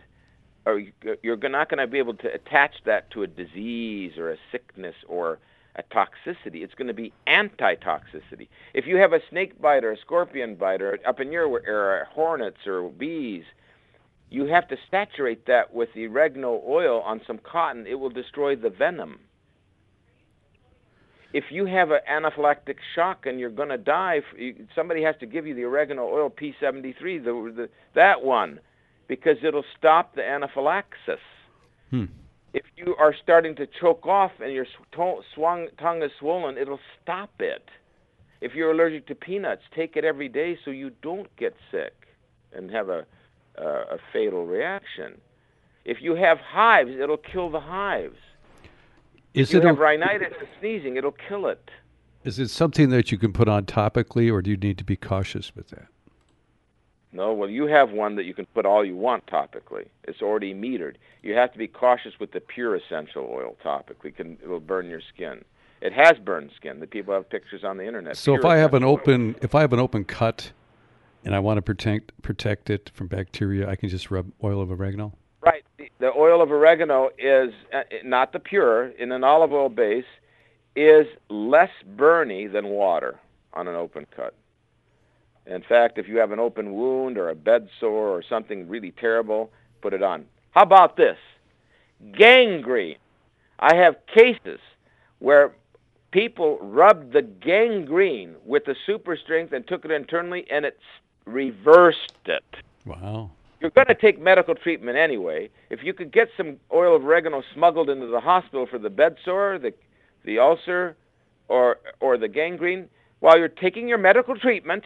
or 0.65 0.83
you're 1.23 1.37
not 1.49 1.69
going 1.69 1.79
to 1.79 1.87
be 1.87 1.99
able 1.99 2.15
to 2.15 2.33
attach 2.33 2.77
that 2.87 3.11
to 3.11 3.23
a 3.23 3.27
disease 3.27 4.13
or 4.17 4.31
a 4.31 4.37
sickness 4.51 4.95
or 5.07 5.39
a 5.77 5.83
toxicity. 5.83 6.63
It's 6.63 6.75
going 6.75 6.89
to 6.89 6.95
be 6.95 7.13
anti-toxicity. 7.27 8.49
If 8.75 8.87
you 8.87 8.97
have 8.97 9.13
a 9.13 9.21
snake 9.31 9.61
bite 9.61 9.85
or 9.85 9.93
a 9.93 9.99
scorpion 9.99 10.55
bite 10.57 10.83
or 10.83 10.99
up 11.07 11.21
in 11.21 11.33
your 11.33 11.63
area, 11.67 12.07
hornets 12.11 12.67
or 12.67 12.89
bees, 12.91 13.45
you 14.31 14.47
have 14.47 14.69
to 14.69 14.77
saturate 14.91 15.47
that 15.47 15.75
with 15.75 15.91
the 15.95 16.07
oregano 16.07 16.63
oil 16.67 17.01
on 17.03 17.21
some 17.27 17.39
cotton. 17.39 17.87
It 17.87 17.99
will 17.99 18.11
destroy 18.11 18.57
the 18.57 18.71
venom 18.71 19.21
if 21.33 21.45
you 21.51 21.67
have 21.67 21.91
an 21.91 22.01
anaphylactic 22.11 22.77
shock 22.95 23.27
and 23.27 23.41
you're 23.41 23.51
going 23.51 23.71
to 23.71 23.79
die, 23.79 24.21
somebody 24.75 25.03
has 25.03 25.17
to 25.21 25.27
give 25.27 25.47
you 25.47 25.55
the 25.55 25.65
oregano 25.65 26.05
oil 26.05 26.31
P73, 26.31 27.25
the, 27.25 27.53
the, 27.57 27.69
that 27.95 28.23
one, 28.23 28.61
because 29.09 29.39
it'll 29.43 29.65
stop 29.79 30.15
the 30.15 30.25
anaphylaxis. 30.25 31.21
Hmm. 31.91 32.05
If 32.55 32.65
you 32.77 32.95
are 32.97 33.15
starting 33.23 33.55
to 33.57 33.67
choke 33.67 34.07
off 34.07 34.33
and 34.41 34.53
your 34.53 34.67
swung, 35.35 35.69
tongue 35.79 36.03
is 36.03 36.11
swollen, 36.19 36.59
it'll 36.59 36.81
stop 37.03 37.31
it. 37.41 37.69
If 38.41 38.55
you're 38.55 38.73
allergic 38.73 39.07
to 39.07 39.15
peanuts, 39.15 39.63
take 39.75 39.97
it 39.97 40.05
every 40.05 40.29
day 40.29 40.59
so 40.65 40.71
you 40.71 40.91
don't 41.03 41.35
get 41.37 41.55
sick 41.71 42.09
and 42.53 42.71
have 42.71 42.89
a, 42.89 43.07
a, 43.57 43.65
a 43.65 43.99
fatal 44.13 44.45
reaction. 44.45 45.21
If 45.85 46.03
you 46.03 46.15
have 46.15 46.39
hives, 46.39 46.91
it'll 46.91 47.17
kill 47.17 47.51
the 47.51 47.61
hives. 47.61 48.19
Is 49.35 49.49
if 49.49 49.55
you 49.55 49.61
it 49.61 49.67
have 49.67 49.79
a, 49.79 49.81
rhinitis 49.81 50.35
and 50.39 50.49
sneezing, 50.61 50.97
it'll 50.97 51.17
kill 51.29 51.47
it. 51.47 51.71
Is 52.25 52.39
it 52.39 52.49
something 52.49 52.91
that 52.91 53.11
you 53.11 53.19
can 53.19 53.33
put 53.33 53.49
on 53.49 53.65
topically, 53.65 54.31
or 54.33 54.43
do 54.43 54.51
you 54.51 54.57
need 54.57 54.79
to 54.79 54.85
be 54.85 54.97
cautious 54.97 55.57
with 55.57 55.69
that? 55.69 55.87
No, 57.13 57.35
well, 57.35 57.49
you 57.49 57.67
have 57.67 57.91
one 57.91 58.17
that 58.17 58.25
you 58.25 58.33
can 58.33 58.47
put 58.47 58.65
all 58.65 58.85
you 58.85 58.97
want 58.97 59.27
topically. 59.27 59.87
It's 60.05 60.23
already 60.23 60.55
metered. 60.55 60.95
You 61.23 61.35
have 61.35 61.53
to 61.53 61.59
be 61.59 61.69
cautious 61.69 62.15
with 62.19 62.33
the 62.33 62.41
pure 62.41 62.75
essential 62.75 63.29
oil 63.31 63.57
topically. 63.63 64.07
It, 64.07 64.17
can, 64.17 64.39
it 64.43 64.49
will 64.49 64.61
burn 64.61 64.89
your 64.89 65.03
skin. 65.15 65.45
It 65.83 65.93
has 65.93 66.13
burned 66.25 66.51
skin. 66.57 66.81
The 66.81 66.87
people 66.87 67.13
have 67.13 67.29
pictures 67.29 67.65
on 67.65 67.77
the 67.77 67.87
internet. 67.87 68.17
So 68.17 68.35
if 68.35 68.45
I 68.45 68.57
have 68.57 68.73
an 68.73 68.85
open, 68.85 69.31
oil. 69.31 69.35
if 69.43 69.55
I 69.55 69.61
have 69.61 69.73
an 69.73 69.81
open 69.81 70.05
cut, 70.05 70.53
and 71.25 71.35
I 71.35 71.39
want 71.39 71.59
to 71.59 71.63
protect 71.63 72.21
protect 72.23 72.71
it 72.71 72.91
from 72.95 73.07
bacteria, 73.07 73.69
I 73.69 73.77
can 73.77 73.89
just 73.89 74.11
rub 74.11 74.31
oil 74.43 74.61
of 74.61 74.71
oregano. 74.71 75.13
Right. 75.41 75.65
The, 75.77 75.91
the 75.99 76.13
oil 76.13 76.43
of 76.43 76.51
oregano 76.51 77.11
is 77.19 77.53
uh, 77.73 77.83
not 78.05 78.33
the 78.33 78.39
pure 78.39 78.89
in 78.89 79.13
an 79.13 79.25
olive 79.25 79.53
oil 79.53 79.69
base 79.69 80.05
is 80.75 81.07
less 81.29 81.71
burny 81.97 82.51
than 82.51 82.67
water 82.67 83.19
on 83.53 83.69
an 83.69 83.75
open 83.75 84.07
cut. 84.15 84.35
In 85.47 85.63
fact, 85.63 85.99
if 85.99 86.09
you 86.09 86.19
have 86.19 86.31
an 86.31 86.39
open 86.39 86.73
wound 86.73 87.19
or 87.19 87.29
a 87.29 87.35
bed 87.35 87.69
sore 87.81 88.09
or 88.09 88.23
something 88.29 88.69
really 88.69 88.93
terrible, 88.93 89.51
put 89.81 89.93
it 89.93 90.03
on. 90.03 90.25
How 90.53 90.63
about 90.63 90.97
this? 90.97 91.19
Gangrene. 92.17 92.97
I 93.59 93.75
have 93.77 93.97
cases 94.13 94.61
where 95.19 95.53
people 96.11 96.59
rubbed 96.61 97.13
the 97.13 97.23
gangrene 97.23 98.35
with 98.45 98.65
the 98.65 98.77
super 98.87 99.17
strength 99.17 99.53
and 99.53 99.67
took 99.67 99.85
it 99.85 99.91
internally 99.91 100.47
and 100.51 100.65
it 100.65 100.79
reversed 101.27 102.17
it. 102.27 102.45
Wow 102.85 103.31
you're 103.63 103.71
going 103.71 103.87
to 103.87 103.95
take 103.95 104.21
medical 104.21 104.57
treatment 104.57 104.99
anyway. 104.99 105.49
If 105.71 105.85
you 105.85 105.95
could 105.95 106.13
get 106.13 106.29
some 106.37 106.57
oil 106.75 106.97
of 106.97 107.05
oregano 107.05 107.45
smuggled 107.55 107.89
into 107.89 108.07
the 108.09 108.21
hospital 108.21 108.67
for 108.67 108.79
the 108.79 108.91
bed 108.91 109.17
sore, 109.25 109.59
the 109.59 109.73
the 110.25 110.41
ulcer, 110.41 110.97
or 111.49 111.79
or 112.01 112.19
the 112.19 112.29
gangrene, 112.29 112.89
while 113.21 113.39
you're 113.39 113.49
taking 113.49 113.89
your 113.89 113.99
medical 113.99 114.37
treatment, 114.37 114.85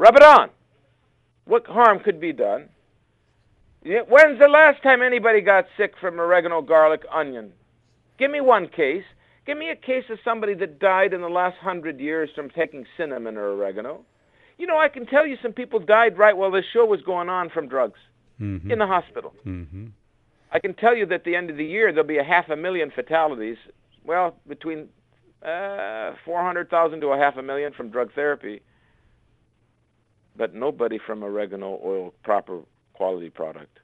rub 0.00 0.16
it 0.16 0.22
on. 0.22 0.50
What 1.44 1.66
harm 1.66 2.00
could 2.00 2.20
be 2.20 2.32
done? 2.32 2.70
When's 3.82 4.38
the 4.38 4.48
last 4.48 4.82
time 4.82 5.02
anybody 5.02 5.40
got 5.40 5.66
sick 5.76 5.94
from 6.00 6.18
oregano, 6.18 6.62
garlic, 6.62 7.02
onion? 7.12 7.52
Give 8.18 8.30
me 8.30 8.40
one 8.40 8.68
case. 8.68 9.04
Give 9.46 9.56
me 9.56 9.70
a 9.70 9.76
case 9.76 10.04
of 10.10 10.18
somebody 10.24 10.54
that 10.54 10.78
died 10.78 11.12
in 11.12 11.20
the 11.20 11.28
last 11.28 11.56
hundred 11.58 12.00
years 12.00 12.30
from 12.34 12.50
taking 12.50 12.86
cinnamon 12.96 13.36
or 13.36 13.52
oregano. 13.52 14.04
You 14.58 14.66
know, 14.66 14.78
I 14.78 14.88
can 14.88 15.06
tell 15.06 15.26
you 15.26 15.36
some 15.42 15.52
people 15.52 15.80
died 15.80 16.18
right 16.18 16.36
while 16.36 16.50
this 16.50 16.66
show 16.72 16.84
was 16.84 17.00
going 17.02 17.28
on 17.28 17.48
from 17.50 17.68
drugs 17.68 17.98
mm-hmm. 18.40 18.70
in 18.70 18.78
the 18.78 18.86
hospital. 18.86 19.34
Mm-hmm. 19.46 19.86
I 20.52 20.58
can 20.58 20.74
tell 20.74 20.94
you 20.94 21.06
that 21.06 21.14
at 21.14 21.24
the 21.24 21.36
end 21.36 21.50
of 21.50 21.56
the 21.56 21.64
year 21.64 21.92
there'll 21.92 22.06
be 22.06 22.18
a 22.18 22.24
half 22.24 22.48
a 22.50 22.56
million 22.56 22.90
fatalities. 22.90 23.56
Well, 24.04 24.36
between 24.46 24.88
uh, 25.42 26.12
400,000 26.24 27.00
to 27.00 27.08
a 27.08 27.18
half 27.18 27.36
a 27.36 27.42
million 27.42 27.72
from 27.72 27.90
drug 27.90 28.12
therapy, 28.14 28.60
but 30.40 30.54
nobody 30.54 30.98
from 30.98 31.22
oregano 31.22 31.78
oil, 31.84 32.14
proper 32.24 32.60
quality 32.94 33.28
product. 33.28 33.78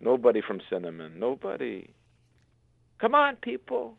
Nobody 0.00 0.40
from 0.40 0.62
cinnamon. 0.70 1.20
Nobody. 1.20 1.90
Come 2.98 3.14
on, 3.14 3.36
people. 3.36 3.92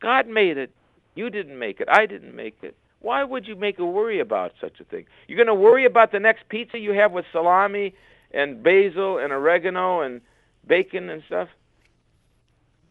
God 0.00 0.26
made 0.26 0.56
it. 0.56 0.70
You 1.14 1.28
didn't 1.28 1.58
make 1.58 1.78
it. 1.80 1.88
I 1.90 2.06
didn't 2.06 2.34
make 2.34 2.56
it. 2.62 2.74
Why 3.00 3.22
would 3.22 3.46
you 3.46 3.54
make 3.54 3.78
a 3.78 3.84
worry 3.84 4.18
about 4.18 4.52
such 4.62 4.80
a 4.80 4.84
thing? 4.84 5.04
You're 5.28 5.36
going 5.36 5.46
to 5.46 5.54
worry 5.54 5.84
about 5.84 6.10
the 6.10 6.20
next 6.20 6.48
pizza 6.48 6.78
you 6.78 6.92
have 6.92 7.12
with 7.12 7.26
salami 7.32 7.94
and 8.32 8.62
basil 8.62 9.18
and 9.18 9.30
oregano 9.30 10.00
and 10.00 10.22
bacon 10.66 11.10
and 11.10 11.22
stuff. 11.26 11.48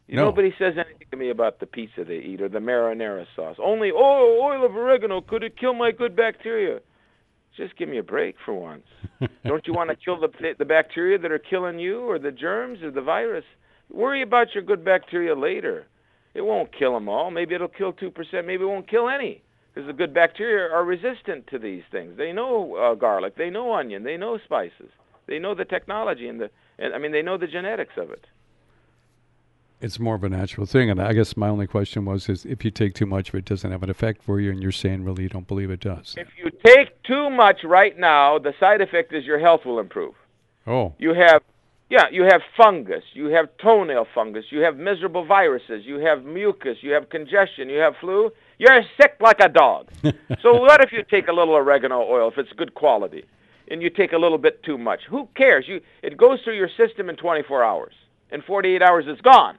No. 0.08 0.26
Nobody 0.26 0.54
says 0.60 0.76
anything 0.78 1.08
to 1.10 1.18
me 1.18 1.32
about 1.32 1.60
the 1.60 1.66
pizza 1.66 2.04
they 2.04 2.20
eat 2.20 2.44
or 2.44 2.50
the 2.50 2.60
marinara 2.60 3.26
sauce. 3.36 3.58
Only, 3.58 3.92
oh, 3.92 4.40
oil 4.40 4.64
of 4.64 4.76
oregano 4.76 5.22
could 5.22 5.44
it 5.44 5.58
kill 5.58 5.74
my 5.74 5.92
good 5.92 6.16
bacteria? 6.16 6.80
Just 7.56 7.78
give 7.78 7.88
me 7.88 8.00
a 8.00 8.04
break 8.04 8.36
for 8.44 8.54
once. 8.54 8.86
Don't 9.46 9.68
you 9.68 9.74
want 9.74 9.90
to 9.90 9.96
kill 9.96 10.20
the 10.20 10.56
the 10.58 10.66
bacteria 10.66 11.18
that 11.20 11.32
are 11.32 11.40
killing 11.40 11.80
you, 11.80 12.00
or 12.00 12.18
the 12.18 12.32
germs, 12.32 12.82
or 12.82 12.92
the 12.92 13.02
virus? 13.02 13.46
Worry 13.92 14.22
about 14.22 14.56
your 14.56 14.64
good 14.64 14.84
bacteria 14.84 15.36
later. 15.36 15.86
It 16.34 16.42
won't 16.42 16.72
kill 16.78 16.94
them 16.94 17.08
all. 17.08 17.30
Maybe 17.30 17.54
it'll 17.54 17.68
kill 17.68 17.94
two 17.94 18.10
percent. 18.10 18.48
Maybe 18.48 18.64
it 18.64 18.68
won't 18.68 18.90
kill 18.90 19.08
any, 19.08 19.44
because 19.74 19.88
the 19.88 19.94
good 19.94 20.14
bacteria 20.14 20.74
are 20.74 20.84
resistant 20.84 21.46
to 21.48 21.60
these 21.60 21.84
things. 21.92 22.18
They 22.18 22.32
know 22.32 22.76
uh, 22.76 22.96
garlic. 22.96 23.36
They 23.36 23.52
know 23.52 23.74
onion. 23.74 24.04
They 24.04 24.18
know 24.18 24.40
spices. 24.40 24.90
They 25.28 25.38
know 25.38 25.54
the 25.54 25.66
technology 25.66 26.28
and 26.28 26.42
the. 26.42 26.50
And, 26.80 26.96
I 26.96 26.98
mean, 26.98 27.12
they 27.12 27.22
know 27.22 27.38
the 27.38 27.48
genetics 27.48 27.94
of 27.98 28.10
it. 28.10 28.26
It's 29.80 30.00
more 30.00 30.16
of 30.16 30.24
a 30.24 30.30
natural 30.30 30.66
thing, 30.66 30.90
and 30.90 31.02
I 31.02 31.12
guess 31.12 31.36
my 31.36 31.50
only 31.50 31.68
question 31.68 32.06
was: 32.06 32.30
is 32.30 32.46
if 32.46 32.64
you 32.64 32.72
take 32.72 32.96
too 32.96 33.06
much 33.06 33.30
of 33.30 33.36
it, 33.36 33.46
doesn't 33.46 33.70
have 33.70 33.84
an 33.84 33.90
effect 33.90 34.24
for 34.24 34.40
you, 34.40 34.50
and 34.50 34.64
you're 34.64 34.72
saying 34.72 35.04
really 35.04 35.24
you 35.24 35.30
don't 35.30 35.48
believe 35.48 35.70
it 35.70 35.82
does. 35.82 36.16
If 36.18 36.30
you 36.38 36.50
take 36.66 36.93
too 37.04 37.30
much 37.30 37.64
right 37.64 37.98
now, 37.98 38.40
the 38.40 38.54
side 38.60 38.82
effect 38.82 39.14
is 39.14 39.26
your 39.26 39.40
health 39.40 39.62
will 39.66 39.80
improve. 39.80 40.14
Oh, 40.66 40.94
You 40.98 41.14
have, 41.14 41.42
yeah, 41.90 42.06
you 42.12 42.24
have 42.24 42.42
fungus, 42.56 43.04
you 43.14 43.26
have 43.28 43.50
toenail 43.62 44.08
fungus, 44.16 44.46
you 44.50 44.60
have 44.60 44.78
miserable 44.78 45.26
viruses, 45.26 45.86
you 45.86 46.00
have 46.00 46.24
mucus, 46.24 46.78
you 46.82 46.92
have 46.92 47.10
congestion, 47.10 47.70
you 47.70 47.80
have 47.80 47.96
flu. 48.00 48.32
You're 48.58 48.82
sick 49.00 49.18
like 49.20 49.40
a 49.42 49.50
dog. 49.50 49.90
so 50.42 50.54
what 50.54 50.82
if 50.82 50.92
you 50.92 51.04
take 51.04 51.28
a 51.28 51.34
little 51.34 51.56
oregano 51.56 52.02
oil 52.02 52.30
if 52.30 52.38
it's 52.38 52.54
good 52.54 52.74
quality, 52.74 53.26
and 53.70 53.82
you 53.82 53.90
take 53.90 54.14
a 54.14 54.18
little 54.18 54.38
bit 54.38 54.64
too 54.64 54.78
much? 54.78 55.02
Who 55.10 55.28
cares? 55.36 55.66
You 55.68 55.82
it 56.02 56.18
goes 56.18 56.40
through 56.44 56.56
your 56.56 56.70
system 56.78 57.10
in 57.10 57.16
24 57.18 57.64
hours. 57.64 57.94
In 58.32 58.42
48 58.42 58.82
hours, 58.82 59.06
it's 59.08 59.22
gone. 59.22 59.58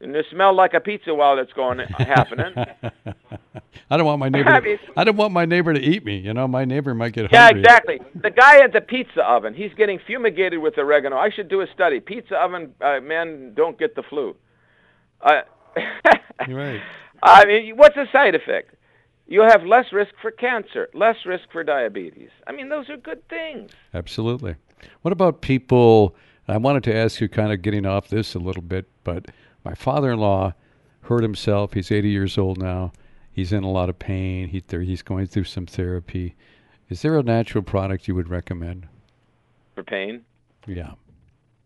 And 0.00 0.14
it 0.14 0.26
smelled 0.30 0.54
like 0.56 0.74
a 0.74 0.80
pizza 0.80 1.12
while 1.12 1.38
it's 1.38 1.52
going 1.54 1.80
happening. 1.80 2.54
I 3.90 3.96
don't 3.96 4.06
want 4.06 4.20
my 4.20 4.28
neighbor. 4.28 4.48
I 4.50 4.60
To, 4.60 4.64
mean- 4.66 4.78
I 4.96 5.04
don't 5.04 5.16
want 5.16 5.32
my 5.32 5.44
neighbor 5.44 5.72
to 5.74 5.80
eat 5.80 6.04
me. 6.04 6.18
You 6.18 6.34
know, 6.34 6.46
my 6.46 6.64
neighbor 6.64 6.94
might 6.94 7.12
get 7.14 7.32
Yeah, 7.32 7.44
hungry. 7.46 7.62
exactly. 7.62 8.00
The 8.14 8.30
guy 8.30 8.58
at 8.58 8.72
the 8.72 8.80
pizza 8.80 9.22
oven, 9.28 9.54
he's 9.54 9.72
getting 9.74 9.98
fumigated 10.06 10.60
with 10.60 10.78
oregano. 10.78 11.16
I 11.16 11.30
should 11.30 11.48
do 11.48 11.62
a 11.62 11.66
study. 11.74 11.98
Pizza 12.00 12.36
oven 12.36 12.74
uh, 12.80 13.00
men 13.00 13.54
don't 13.56 13.78
get 13.78 13.96
the 13.96 14.02
flu. 14.04 14.36
Uh, 15.20 15.40
right. 16.48 16.80
I 17.22 17.44
mean, 17.46 17.76
what's 17.76 17.94
the 17.96 18.06
side 18.12 18.34
effect? 18.34 18.74
You'll 19.26 19.48
have 19.50 19.64
less 19.64 19.92
risk 19.92 20.12
for 20.22 20.30
cancer, 20.30 20.88
less 20.94 21.16
risk 21.26 21.44
for 21.52 21.62
diabetes. 21.64 22.30
I 22.46 22.52
mean, 22.52 22.68
those 22.68 22.88
are 22.88 22.96
good 22.96 23.26
things. 23.28 23.70
Absolutely. 23.92 24.54
What 25.02 25.12
about 25.12 25.40
people? 25.42 26.14
I 26.46 26.56
wanted 26.56 26.84
to 26.84 26.94
ask 26.94 27.20
you, 27.20 27.28
kind 27.28 27.52
of 27.52 27.60
getting 27.62 27.84
off 27.84 28.08
this 28.08 28.34
a 28.34 28.38
little 28.38 28.62
bit, 28.62 28.86
but 29.04 29.26
my 29.64 29.74
father-in-law 29.74 30.54
hurt 31.02 31.22
himself. 31.22 31.72
He's 31.74 31.90
80 31.90 32.08
years 32.08 32.38
old 32.38 32.58
now. 32.58 32.92
He's 33.32 33.52
in 33.52 33.64
a 33.64 33.70
lot 33.70 33.88
of 33.88 33.98
pain. 33.98 34.48
He, 34.48 34.62
there, 34.66 34.80
he's 34.82 35.02
going 35.02 35.26
through 35.26 35.44
some 35.44 35.66
therapy. 35.66 36.34
Is 36.88 37.02
there 37.02 37.16
a 37.18 37.22
natural 37.22 37.62
product 37.62 38.08
you 38.08 38.14
would 38.14 38.28
recommend? 38.28 38.86
For 39.74 39.82
pain. 39.84 40.24
Yeah. 40.66 40.92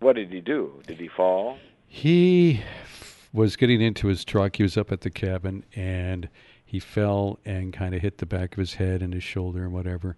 What 0.01 0.16
did 0.16 0.32
he 0.32 0.40
do? 0.40 0.82
Did 0.86 0.99
he 0.99 1.09
fall? 1.09 1.59
He 1.86 2.61
f- 2.62 3.28
was 3.32 3.57
getting 3.57 3.80
into 3.80 4.09
his 4.09 4.24
truck. 4.24 4.57
He 4.57 4.62
was 4.62 4.76
up 4.76 4.90
at 4.93 5.01
the 5.03 5.11
cabin 5.11 5.64
and 5.74 6.28
he 6.64 6.78
fell 6.78 7.38
and 7.45 7.72
kind 7.72 7.95
of 7.95 8.03
hit 8.03 8.18
the 8.18 8.26
back 8.26 8.53
of 8.53 8.59
his 8.59 8.74
head 8.74 9.03
and 9.03 9.14
his 9.14 9.22
shoulder 9.22 9.62
and 9.64 9.72
whatever. 9.72 10.16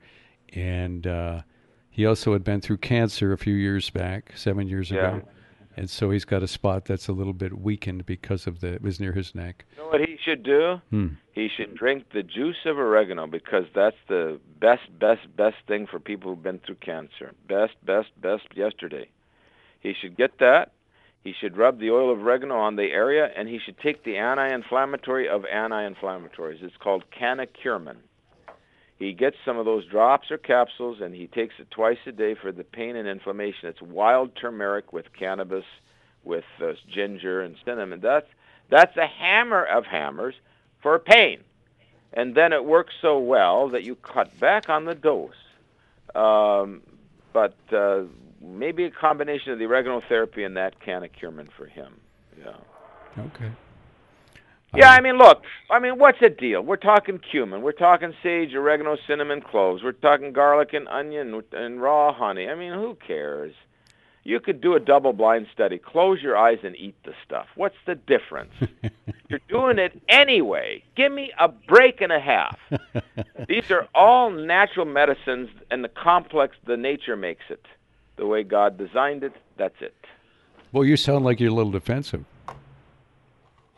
And 0.54 1.06
uh, 1.06 1.42
he 1.90 2.06
also 2.06 2.32
had 2.32 2.44
been 2.44 2.60
through 2.60 2.78
cancer 2.78 3.32
a 3.32 3.38
few 3.38 3.54
years 3.54 3.90
back, 3.90 4.32
seven 4.36 4.68
years 4.68 4.90
Yeah. 4.90 5.16
ago. 5.16 5.28
And 5.76 5.90
so 5.90 6.10
he's 6.10 6.24
got 6.24 6.42
a 6.42 6.48
spot 6.48 6.84
that's 6.84 7.08
a 7.08 7.12
little 7.12 7.32
bit 7.32 7.58
weakened 7.58 8.06
because 8.06 8.46
of 8.46 8.60
the, 8.60 8.74
it 8.74 8.82
was 8.82 9.00
near 9.00 9.12
his 9.12 9.34
neck. 9.34 9.64
You 9.76 9.82
know 9.82 9.88
what 9.88 10.00
he 10.00 10.16
should 10.24 10.42
do? 10.42 10.80
Hmm. 10.90 11.08
He 11.32 11.48
should 11.48 11.74
drink 11.74 12.04
the 12.12 12.22
juice 12.22 12.64
of 12.64 12.78
oregano 12.78 13.26
because 13.26 13.64
that's 13.74 13.96
the 14.08 14.40
best, 14.60 14.82
best, 14.98 15.34
best 15.36 15.56
thing 15.66 15.86
for 15.86 15.98
people 15.98 16.30
who've 16.30 16.42
been 16.42 16.60
through 16.60 16.76
cancer. 16.76 17.32
Best, 17.48 17.74
best, 17.84 18.08
best 18.20 18.44
yesterday. 18.54 19.08
He 19.80 19.94
should 20.00 20.16
get 20.16 20.38
that. 20.38 20.72
He 21.24 21.32
should 21.32 21.56
rub 21.56 21.80
the 21.80 21.90
oil 21.90 22.12
of 22.12 22.20
oregano 22.20 22.56
on 22.56 22.76
the 22.76 22.92
area, 22.92 23.30
and 23.34 23.48
he 23.48 23.58
should 23.58 23.78
take 23.78 24.04
the 24.04 24.18
anti-inflammatory 24.18 25.28
of 25.28 25.44
anti-inflammatories. 25.46 26.62
It's 26.62 26.76
called 26.76 27.04
canacurmin. 27.10 27.96
He 28.98 29.12
gets 29.12 29.36
some 29.44 29.58
of 29.58 29.64
those 29.64 29.84
drops 29.86 30.30
or 30.30 30.38
capsules, 30.38 31.00
and 31.00 31.14
he 31.14 31.26
takes 31.26 31.54
it 31.58 31.70
twice 31.70 31.98
a 32.06 32.12
day 32.12 32.34
for 32.34 32.52
the 32.52 32.64
pain 32.64 32.96
and 32.96 33.08
inflammation. 33.08 33.68
It's 33.68 33.82
wild 33.82 34.36
turmeric 34.36 34.92
with 34.92 35.06
cannabis, 35.18 35.64
with 36.22 36.44
uh, 36.62 36.72
ginger 36.92 37.40
and 37.40 37.56
cinnamon. 37.64 38.00
That's 38.00 38.28
that's 38.70 38.96
a 38.96 39.06
hammer 39.06 39.64
of 39.64 39.84
hammers 39.84 40.34
for 40.80 40.98
pain. 40.98 41.40
And 42.12 42.34
then 42.34 42.52
it 42.52 42.64
works 42.64 42.94
so 43.02 43.18
well 43.18 43.68
that 43.70 43.84
you 43.84 43.96
cut 43.96 44.38
back 44.38 44.68
on 44.68 44.84
the 44.84 44.94
dose. 44.94 45.32
Um, 46.14 46.82
but 47.32 47.56
uh, 47.72 48.04
maybe 48.40 48.84
a 48.84 48.90
combination 48.90 49.52
of 49.52 49.58
the 49.58 49.64
oregano 49.64 50.00
therapy 50.08 50.44
and 50.44 50.56
that 50.56 50.80
canacurmin 50.80 51.48
for 51.56 51.66
him. 51.66 51.94
Yeah. 52.38 52.56
Okay. 53.18 53.50
Yeah, 54.76 54.90
I 54.90 55.00
mean, 55.00 55.18
look, 55.18 55.44
I 55.70 55.78
mean, 55.78 55.98
what's 55.98 56.18
the 56.18 56.30
deal? 56.30 56.60
We're 56.60 56.76
talking 56.76 57.18
cumin, 57.18 57.62
we're 57.62 57.72
talking 57.72 58.12
sage, 58.24 58.54
oregano, 58.54 58.96
cinnamon, 59.06 59.40
cloves, 59.40 59.84
we're 59.84 59.92
talking 59.92 60.32
garlic 60.32 60.72
and 60.72 60.88
onion 60.88 61.40
and 61.52 61.80
raw 61.80 62.12
honey. 62.12 62.48
I 62.48 62.56
mean, 62.56 62.72
who 62.72 62.96
cares? 62.96 63.54
You 64.24 64.40
could 64.40 64.60
do 64.60 64.74
a 64.74 64.80
double-blind 64.80 65.46
study. 65.52 65.78
Close 65.78 66.22
your 66.22 66.36
eyes 66.36 66.58
and 66.64 66.74
eat 66.76 66.96
the 67.04 67.12
stuff. 67.24 67.46
What's 67.54 67.76
the 67.86 67.94
difference? 67.94 68.52
You're 69.28 69.40
doing 69.48 69.78
it 69.78 70.00
anyway. 70.08 70.82
Give 70.96 71.12
me 71.12 71.30
a 71.38 71.48
break 71.48 72.00
and 72.00 72.10
a 72.10 72.18
half. 72.18 72.58
These 73.48 73.70
are 73.70 73.86
all 73.94 74.30
natural 74.30 74.86
medicines, 74.86 75.50
and 75.70 75.84
the 75.84 75.88
complex 75.88 76.56
the 76.66 76.76
nature 76.76 77.16
makes 77.16 77.44
it. 77.48 77.64
The 78.16 78.26
way 78.26 78.42
God 78.42 78.78
designed 78.78 79.22
it, 79.22 79.34
that's 79.56 79.80
it. 79.80 79.94
well, 80.72 80.84
you 80.84 80.96
sound 80.96 81.24
like 81.24 81.38
you're 81.38 81.50
a 81.50 81.54
little 81.54 81.72
defensive. 81.72 82.24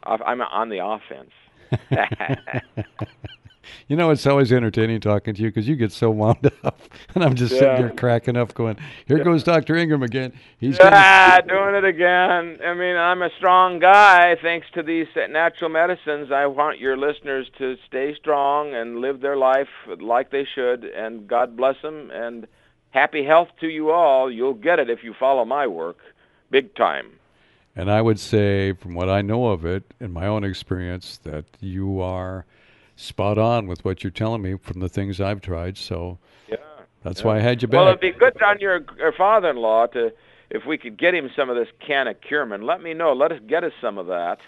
I'm 0.07 0.41
on 0.41 0.69
the 0.69 0.85
offense. 0.85 1.31
You 3.89 3.97
know, 3.97 4.11
it's 4.11 4.27
always 4.27 4.53
entertaining 4.53 5.01
talking 5.01 5.35
to 5.35 5.43
you 5.43 5.49
because 5.49 5.67
you 5.69 5.75
get 5.75 5.91
so 5.93 6.09
wound 6.11 6.51
up, 6.65 6.81
and 7.15 7.25
I'm 7.25 7.35
just 7.35 7.53
sitting 7.53 7.69
Yeah. 7.69 7.79
there 7.79 7.91
cracking 7.91 8.37
up, 8.37 8.55
going, 8.55 8.77
"Here 9.07 9.23
goes 9.23 9.43
Doctor 9.43 9.75
Ingram 9.77 10.03
again. 10.05 10.33
He's 10.59 10.77
getting- 10.79 10.93
Ah, 10.95 11.41
doing 11.47 11.75
it 11.75 11.85
again. 11.85 12.59
I 12.65 12.75
mean, 12.75 12.97
I'm 12.97 13.23
a 13.23 13.31
strong 13.37 13.79
guy 13.81 14.37
thanks 14.37 14.69
to 14.75 14.83
these 14.85 15.07
natural 15.31 15.69
medicines. 15.71 16.31
I 16.31 16.47
want 16.47 16.79
your 16.79 16.97
listeners 16.97 17.49
to 17.59 17.77
stay 17.87 18.15
strong 18.15 18.73
and 18.75 19.01
live 19.01 19.21
their 19.21 19.37
life 19.37 19.69
like 20.01 20.31
they 20.31 20.45
should, 20.45 20.85
and 20.85 21.27
God 21.27 21.57
bless 21.57 21.81
them. 21.83 22.11
And 22.13 22.47
happy 22.91 23.25
health 23.25 23.49
to 23.61 23.69
you 23.69 23.91
all. 23.91 24.31
You'll 24.31 24.55
get 24.55 24.79
it 24.79 24.91
if 24.91 25.03
you 25.03 25.13
follow 25.13 25.45
my 25.45 25.67
work, 25.67 25.99
big 26.51 26.75
time. 26.77 27.11
And 27.79 27.91
I 27.91 28.01
would 28.01 28.18
say, 28.18 28.72
from 28.72 28.95
what 28.95 29.09
I 29.11 29.20
know 29.20 29.49
of 29.49 29.66
it, 29.66 29.93
in 30.01 30.12
my 30.12 30.27
own 30.27 30.45
experience, 30.45 31.18
that 31.24 31.45
you 31.61 32.01
are 32.01 32.47
spot 32.97 33.37
on 33.37 33.66
with 33.66 33.85
what 33.85 34.03
you're 34.03 34.11
telling 34.11 34.41
me 34.41 34.57
from 34.57 34.81
the 34.81 34.89
things 34.89 35.20
I've 35.20 35.43
tried. 35.43 35.77
So 35.77 36.18
Yeah. 36.49 36.57
that's 37.03 37.22
why 37.22 37.37
I 37.37 37.41
had 37.41 37.61
you 37.61 37.68
back. 37.68 37.79
Well, 37.79 37.89
it'd 37.89 38.01
be 38.01 38.12
good 38.12 38.41
on 38.43 38.59
your, 38.61 38.83
your 38.97 39.12
father-in-law 39.12 39.89
to, 39.89 40.12
if 40.49 40.64
we 40.64 40.79
could 40.79 40.97
get 40.97 41.14
him 41.14 41.31
some 41.37 41.51
of 41.51 41.57
this 41.57 41.68
canacurmin. 41.87 42.62
Let 42.62 42.83
me 42.83 42.95
know. 42.95 43.12
Let 43.12 43.31
us 43.33 43.41
get 43.47 43.62
us 43.62 43.72
some 43.81 43.99
of 43.99 44.07
that, 44.07 44.41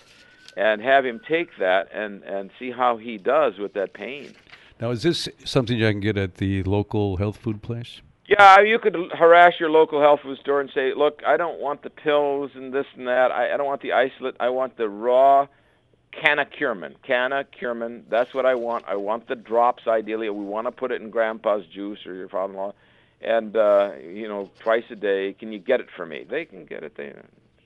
and 0.57 0.81
have 0.81 1.05
him 1.05 1.21
take 1.29 1.51
that 1.59 1.89
and 1.93 2.23
and 2.25 2.51
see 2.59 2.71
how 2.71 2.97
he 2.97 3.19
does 3.19 3.59
with 3.59 3.75
that 3.75 3.93
pain. 3.93 4.35
now, 4.81 4.91
is 4.91 5.03
this 5.03 5.29
something 5.45 5.77
you 5.77 5.87
can 5.87 6.01
get 6.01 6.17
at 6.17 6.37
the 6.37 6.63
local 6.63 7.17
health 7.19 7.37
food 7.37 7.61
place? 7.63 8.01
Yeah, 8.29 8.61
you 8.61 8.79
could 8.79 8.95
harass 9.15 9.55
your 9.59 9.71
local 9.71 10.03
health 10.03 10.21
food 10.21 10.39
store 10.39 10.61
and 10.61 10.71
say, 10.75 10.93
"Look, 10.95 11.23
I 11.27 11.39
don't 11.39 11.61
want 11.61 11.83
the 11.83 11.89
pills 11.89 12.51
and 12.55 12.75
this 12.75 12.87
and 12.95 13.09
that. 13.09 13.33
I, 13.33 13.55
I 13.55 13.57
don't 13.57 13.67
want 13.67 13.81
the 13.81 13.95
isolate. 13.95 14.37
I 14.39 14.51
want 14.51 14.77
the 14.77 14.87
raw 14.87 15.47
canacurmin. 16.13 16.97
Canacurmin. 17.07 18.03
That's 18.11 18.35
what 18.35 18.45
I 18.45 18.55
want. 18.55 18.85
I 18.87 18.97
want 18.97 19.29
the 19.29 19.35
drops. 19.35 19.87
Ideally, 19.87 20.29
we 20.29 20.45
want 20.45 20.67
to 20.67 20.73
put 20.73 20.93
it 20.93 21.01
in 21.01 21.11
Grandpa's 21.11 21.67
juice 21.67 22.07
or 22.07 22.15
your 22.15 22.29
father-in-law, 22.29 22.75
and 23.23 23.57
uh, 23.57 23.93
you 24.03 24.29
know, 24.29 24.51
twice 24.59 24.85
a 24.91 24.97
day. 24.97 25.33
Can 25.33 25.51
you 25.51 25.59
get 25.59 25.81
it 25.81 25.89
for 25.97 26.05
me? 26.05 26.27
They 26.29 26.45
can 26.45 26.67
get 26.67 26.83
it. 26.83 26.97
They, 26.97 27.15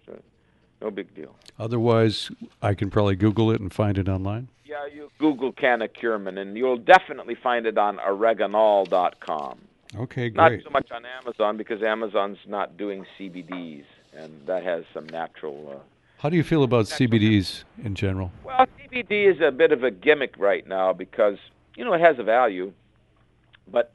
so, 0.07 0.17
no 0.81 0.93
big 0.93 1.13
deal. 1.15 1.35
Otherwise, 1.59 2.31
I 2.63 2.75
can 2.75 2.89
probably 2.89 3.17
Google 3.17 3.51
it 3.51 3.61
and 3.61 3.75
find 3.75 3.99
it 3.99 4.09
online. 4.09 4.47
Yeah, 4.65 4.87
you 4.87 5.11
Google 5.19 5.53
canacurmin, 5.53 6.39
and 6.39 6.57
you'll 6.57 6.79
definitely 6.79 7.35
find 7.35 7.67
it 7.67 7.77
on 7.77 7.99
oreganol.com. 7.99 9.59
Okay, 9.97 10.31
Not 10.31 10.53
so 10.65 10.71
much 10.71 10.91
on 10.91 11.05
Amazon 11.05 11.57
because 11.57 11.83
Amazon's 11.83 12.39
not 12.47 12.77
doing 12.79 13.05
CBDs, 13.19 13.85
and 14.15 14.47
that 14.47 14.65
has 14.65 14.85
some 14.95 15.07
natural. 15.07 15.75
Uh, 15.77 15.79
How 16.19 16.31
do 16.31 16.37
you 16.37 16.43
feel 16.43 16.65
about 16.65 16.87
CBDs 16.87 17.65
in 17.85 17.95
general? 17.95 18.33
well, 18.43 18.67
CBD 18.81 19.31
is 19.31 19.41
a 19.43 19.51
bit 19.51 19.71
of 19.71 19.85
a 19.85 19.91
gimmick 19.91 20.35
right 20.39 20.67
now 20.67 20.93
because 20.95 21.37
you 21.77 21.85
know 21.85 21.93
it 21.93 22.01
has 22.01 22.19
a 22.19 22.23
value, 22.23 22.73
but 23.71 23.93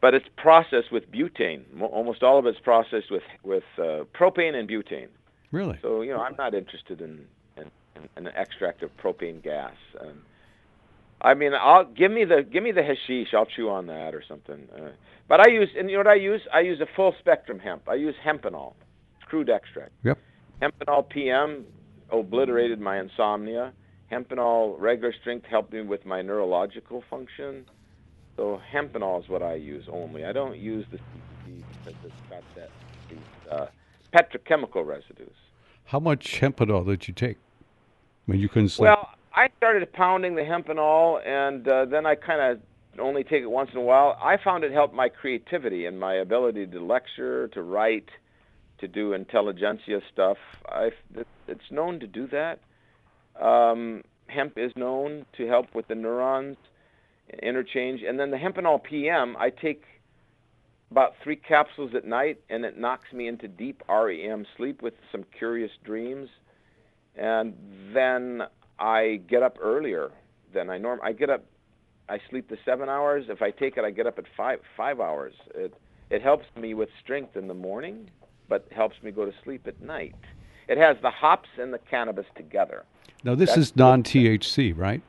but 0.00 0.14
it's 0.14 0.28
processed 0.36 0.90
with 0.90 1.10
butane. 1.12 1.62
Almost 1.80 2.22
all 2.22 2.38
of 2.38 2.46
it's 2.46 2.60
processed 2.60 3.10
with 3.10 3.22
with 3.42 3.64
uh, 3.78 4.04
propane 4.14 4.54
and 4.54 4.66
butane. 4.66 5.08
Really? 5.50 5.78
So 5.82 6.00
you 6.00 6.12
know, 6.12 6.22
I'm 6.22 6.36
not 6.38 6.54
interested 6.54 7.02
in 7.02 7.26
in, 7.58 7.70
in 8.16 8.26
an 8.26 8.32
extract 8.34 8.82
of 8.82 8.96
propane 8.96 9.42
gas. 9.42 9.74
Um, 10.00 10.22
I 11.22 11.34
mean, 11.34 11.52
I'll 11.54 11.84
give 11.84 12.10
me 12.10 12.24
the 12.24 12.42
give 12.42 12.62
me 12.62 12.72
the 12.72 12.82
hashish. 12.82 13.32
I'll 13.32 13.46
chew 13.46 13.70
on 13.70 13.86
that 13.86 14.14
or 14.14 14.22
something. 14.26 14.68
Uh, 14.76 14.90
but 15.28 15.40
I 15.40 15.48
use, 15.48 15.68
and 15.78 15.88
you 15.88 15.96
know 15.96 16.00
what 16.00 16.08
I 16.08 16.16
use? 16.16 16.42
I 16.52 16.60
use 16.60 16.80
a 16.80 16.86
full 16.96 17.14
spectrum 17.20 17.58
hemp. 17.60 17.88
I 17.88 17.94
use 17.94 18.14
Hempanol, 18.26 18.74
crude 19.26 19.48
extract. 19.48 19.92
Yep. 20.02 20.18
Hempanol 20.60 21.08
PM 21.08 21.64
obliterated 22.10 22.80
my 22.80 22.98
insomnia. 22.98 23.72
Hempanol 24.10 24.76
regular 24.78 25.14
strength 25.20 25.46
helped 25.46 25.72
me 25.72 25.82
with 25.82 26.04
my 26.04 26.22
neurological 26.22 27.04
function. 27.08 27.64
So 28.36 28.60
Hempanol 28.74 29.22
is 29.22 29.28
what 29.28 29.42
I 29.42 29.54
use 29.54 29.84
only. 29.90 30.24
I 30.24 30.32
don't 30.32 30.58
use 30.58 30.84
the 30.90 30.98
CBD 30.98 31.62
because 31.84 31.98
it's 32.04 32.14
got 32.28 32.42
that 32.56 32.70
these 33.08 33.18
uh, 33.50 33.66
petrochemical 34.12 34.84
residues. 34.84 35.36
How 35.84 36.00
much 36.00 36.40
Hempanol 36.40 36.86
did 36.86 37.06
you 37.06 37.14
take 37.14 37.38
when 38.26 38.40
you 38.40 38.48
couldn't 38.48 38.70
sleep? 38.70 38.88
Well, 38.88 39.08
I 39.34 39.48
started 39.56 39.90
pounding 39.92 40.34
the 40.34 40.42
Hempanol, 40.42 41.26
and 41.26 41.66
uh, 41.66 41.86
then 41.86 42.04
I 42.04 42.16
kind 42.16 42.40
of 42.40 43.00
only 43.00 43.24
take 43.24 43.42
it 43.42 43.50
once 43.50 43.70
in 43.72 43.78
a 43.78 43.82
while. 43.82 44.18
I 44.22 44.36
found 44.36 44.62
it 44.62 44.72
helped 44.72 44.94
my 44.94 45.08
creativity 45.08 45.86
and 45.86 45.98
my 45.98 46.14
ability 46.14 46.66
to 46.66 46.84
lecture, 46.84 47.48
to 47.48 47.62
write, 47.62 48.10
to 48.78 48.88
do 48.88 49.14
intelligentsia 49.14 50.00
stuff. 50.12 50.36
I, 50.68 50.90
it's 51.48 51.70
known 51.70 52.00
to 52.00 52.06
do 52.06 52.26
that. 52.28 52.60
Um, 53.40 54.02
hemp 54.26 54.58
is 54.58 54.72
known 54.76 55.24
to 55.38 55.46
help 55.46 55.74
with 55.74 55.88
the 55.88 55.94
neurons 55.94 56.58
interchange, 57.42 58.02
and 58.02 58.20
then 58.20 58.30
the 58.30 58.36
Hempanol 58.36 58.82
PM. 58.82 59.36
I 59.38 59.48
take 59.48 59.84
about 60.90 61.14
three 61.22 61.36
capsules 61.36 61.94
at 61.94 62.04
night, 62.04 62.40
and 62.50 62.66
it 62.66 62.76
knocks 62.76 63.10
me 63.14 63.28
into 63.28 63.48
deep 63.48 63.82
REM 63.88 64.44
sleep 64.58 64.82
with 64.82 64.92
some 65.10 65.24
curious 65.38 65.70
dreams. 65.82 66.28
And 67.16 67.54
then 67.94 68.42
I 68.82 69.20
get 69.28 69.44
up 69.44 69.58
earlier 69.62 70.10
than 70.52 70.68
I 70.68 70.76
norm. 70.76 70.98
I 71.04 71.12
get 71.12 71.30
up, 71.30 71.44
I 72.08 72.18
sleep 72.28 72.48
the 72.48 72.58
seven 72.64 72.88
hours. 72.88 73.26
If 73.28 73.40
I 73.40 73.52
take 73.52 73.76
it, 73.76 73.84
I 73.84 73.92
get 73.92 74.08
up 74.08 74.18
at 74.18 74.24
five 74.36 74.58
five 74.76 75.00
hours. 75.00 75.34
It 75.54 75.72
it 76.10 76.20
helps 76.20 76.46
me 76.56 76.74
with 76.74 76.88
strength 77.00 77.36
in 77.36 77.46
the 77.46 77.54
morning, 77.54 78.10
but 78.48 78.66
helps 78.72 79.00
me 79.02 79.12
go 79.12 79.24
to 79.24 79.32
sleep 79.44 79.68
at 79.68 79.80
night. 79.80 80.16
It 80.68 80.78
has 80.78 80.96
the 81.00 81.10
hops 81.10 81.48
and 81.58 81.72
the 81.72 81.78
cannabis 81.78 82.26
together. 82.34 82.84
Now 83.22 83.36
this 83.36 83.50
That's 83.50 83.70
is 83.70 83.76
non-THC, 83.76 84.76
right? 84.76 85.00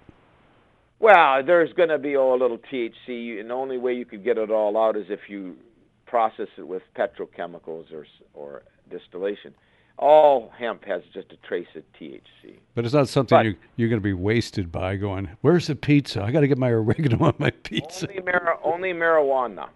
Well, 1.00 1.44
there's 1.44 1.74
going 1.74 1.90
to 1.90 1.98
be 1.98 2.16
oh, 2.16 2.34
a 2.34 2.38
little 2.38 2.60
THC, 2.60 3.40
and 3.40 3.50
the 3.50 3.54
only 3.54 3.78
way 3.78 3.94
you 3.96 4.06
could 4.06 4.24
get 4.24 4.38
it 4.38 4.52
all 4.52 4.78
out 4.78 4.96
is 4.96 5.08
if 5.10 5.30
you 5.30 5.58
process 6.06 6.48
it 6.58 6.68
with 6.68 6.84
petrochemicals 6.96 7.92
or 7.92 8.06
or 8.36 8.64
distillation 8.92 9.56
all 9.98 10.52
hemp 10.58 10.86
has 10.86 11.04
just 11.14 11.32
a 11.32 11.38
trace 11.48 11.68
of 11.76 11.84
THC. 12.00 12.58
But 12.76 12.86
it's 12.86 12.94
not 12.94 13.08
something 13.08 13.38
but, 13.38 13.46
you, 13.46 13.56
you're 13.76 13.90
going 13.90 14.02
to 14.02 14.04
be 14.04 14.14
wasted 14.14 14.72
by 14.72 14.96
going, 14.96 15.30
where's 15.42 15.68
the 15.68 15.76
pizza? 15.76 16.24
I 16.24 16.32
got 16.32 16.42
to 16.42 16.48
get 16.48 16.58
my 16.58 16.72
oregano 16.72 17.24
on 17.26 17.36
my 17.38 17.52
pizza. 17.52 18.08
Only, 18.10 18.22
mar- 18.24 18.60
only 18.64 18.94
marijuana. 18.94 19.70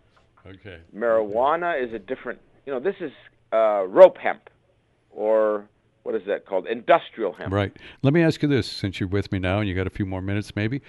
Okay. 0.45 0.79
Marijuana 0.95 1.81
is 1.81 1.93
a 1.93 1.99
different, 1.99 2.39
you 2.65 2.73
know, 2.73 2.79
this 2.79 2.95
is 2.99 3.11
uh, 3.53 3.83
rope 3.87 4.17
hemp 4.17 4.49
or 5.11 5.67
what 6.03 6.15
is 6.15 6.21
that 6.27 6.45
called? 6.45 6.67
Industrial 6.67 7.33
hemp. 7.33 7.53
Right. 7.53 7.75
Let 8.01 8.13
me 8.13 8.21
ask 8.23 8.41
you 8.41 8.47
this 8.47 8.67
since 8.67 8.99
you're 8.99 9.09
with 9.09 9.31
me 9.31 9.39
now 9.39 9.59
and 9.59 9.67
you 9.67 9.75
got 9.75 9.87
a 9.87 9.91
few 9.91 10.05
more 10.05 10.21
minutes 10.21 10.55
maybe. 10.55 10.81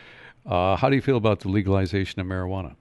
Uh, 0.47 0.77
how 0.77 0.89
do 0.89 0.97
you 0.97 1.03
feel 1.03 1.17
about 1.17 1.41
the 1.41 1.49
legalization 1.49 2.21
of 2.21 2.27
marijuana? 2.27 2.77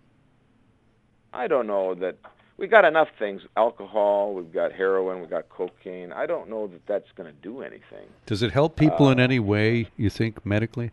I 1.33 1.47
don't 1.47 1.67
know 1.67 1.93
that 1.95 2.17
we 2.57 2.67
got 2.67 2.85
enough 2.85 3.09
things. 3.19 3.41
Alcohol 3.55 4.33
we've 4.33 4.51
got 4.51 4.71
heroin 4.71 5.19
we've 5.21 5.29
got 5.29 5.49
cocaine. 5.49 6.11
I 6.11 6.25
don't 6.25 6.49
know 6.49 6.67
that 6.67 6.85
that's 6.87 7.11
going 7.15 7.31
to 7.31 7.41
do 7.41 7.61
anything. 7.61 8.07
Does 8.25 8.41
it 8.41 8.51
help 8.51 8.75
people 8.75 9.07
uh, 9.07 9.11
in 9.11 9.19
any 9.19 9.39
way 9.39 9.89
you 9.97 10.09
think 10.09 10.45
medically? 10.45 10.91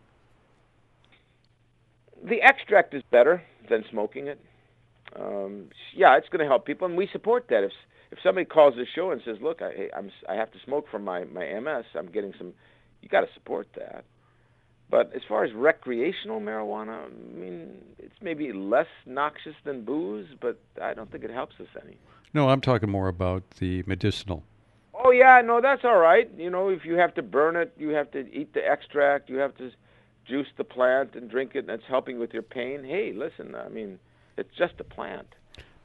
The 2.23 2.41
extract 2.43 2.95
is 2.95 3.03
better 3.11 3.43
than 3.69 3.85
smoking 3.91 4.27
it. 4.29 4.41
Um, 5.17 5.69
yeah 5.95 6.17
it's 6.17 6.29
going 6.29 6.41
to 6.41 6.47
help 6.47 6.67
people 6.67 6.87
and 6.87 6.97
we 6.97 7.09
support 7.13 7.47
that. 7.49 7.65
If 7.65 7.73
if 8.15 8.21
somebody 8.23 8.45
calls 8.45 8.77
the 8.77 8.87
show 8.95 9.11
and 9.11 9.21
says 9.25 9.37
look 9.43 9.61
i 9.61 9.89
i'm 9.97 10.11
i 10.29 10.35
have 10.35 10.51
to 10.53 10.59
smoke 10.65 10.87
for 10.89 11.01
my 11.01 11.25
my 11.25 11.45
ms 11.61 11.85
i'm 11.97 12.07
getting 12.07 12.33
some 12.39 12.53
you 13.03 13.09
got 13.09 13.23
to 13.23 13.29
support 13.35 13.67
that 13.75 14.05
but 14.91 15.13
as 15.15 15.23
far 15.29 15.45
as 15.45 15.53
recreational 15.53 16.41
marijuana, 16.41 17.07
I 17.07 17.39
mean, 17.39 17.83
it's 17.99 18.17
maybe 18.23 18.53
less 18.53 18.87
noxious 19.07 19.55
than 19.65 19.85
booze, 19.85 20.29
but 20.41 20.59
I 20.81 20.95
don't 20.95 21.11
think 21.11 21.25
it 21.25 21.31
helps 21.31 21.55
us 21.61 21.69
any. 21.83 21.97
No, 22.33 22.49
I'm 22.49 22.61
talking 22.61 22.91
more 22.91 23.09
about 23.09 23.49
the 23.59 23.83
medicinal. 23.87 24.45
Oh 24.95 25.11
yeah, 25.11 25.41
no, 25.45 25.61
that's 25.61 25.85
all 25.85 25.99
right. 25.99 26.31
You 26.37 26.51
know, 26.51 26.69
if 26.69 26.85
you 26.85 26.95
have 26.95 27.15
to 27.15 27.23
burn 27.23 27.57
it, 27.57 27.75
you 27.77 27.91
have 27.91 28.11
to 28.13 28.21
eat 28.33 28.55
the 28.55 28.67
extract, 28.67 29.29
you 29.29 29.37
have 29.37 29.57
to 29.57 29.71
juice 30.27 30.49
the 30.57 30.65
plant 30.65 31.15
and 31.15 31.31
drink 31.31 31.53
it, 31.55 31.61
and 31.61 31.71
it's 31.71 31.85
helping 31.89 32.19
with 32.19 32.33
your 32.33 32.43
pain. 32.43 32.85
Hey, 32.85 33.13
listen, 33.13 33.55
I 33.55 33.69
mean, 33.69 33.99
it's 34.37 34.55
just 34.57 34.75
a 34.81 34.85
plant. 34.85 35.27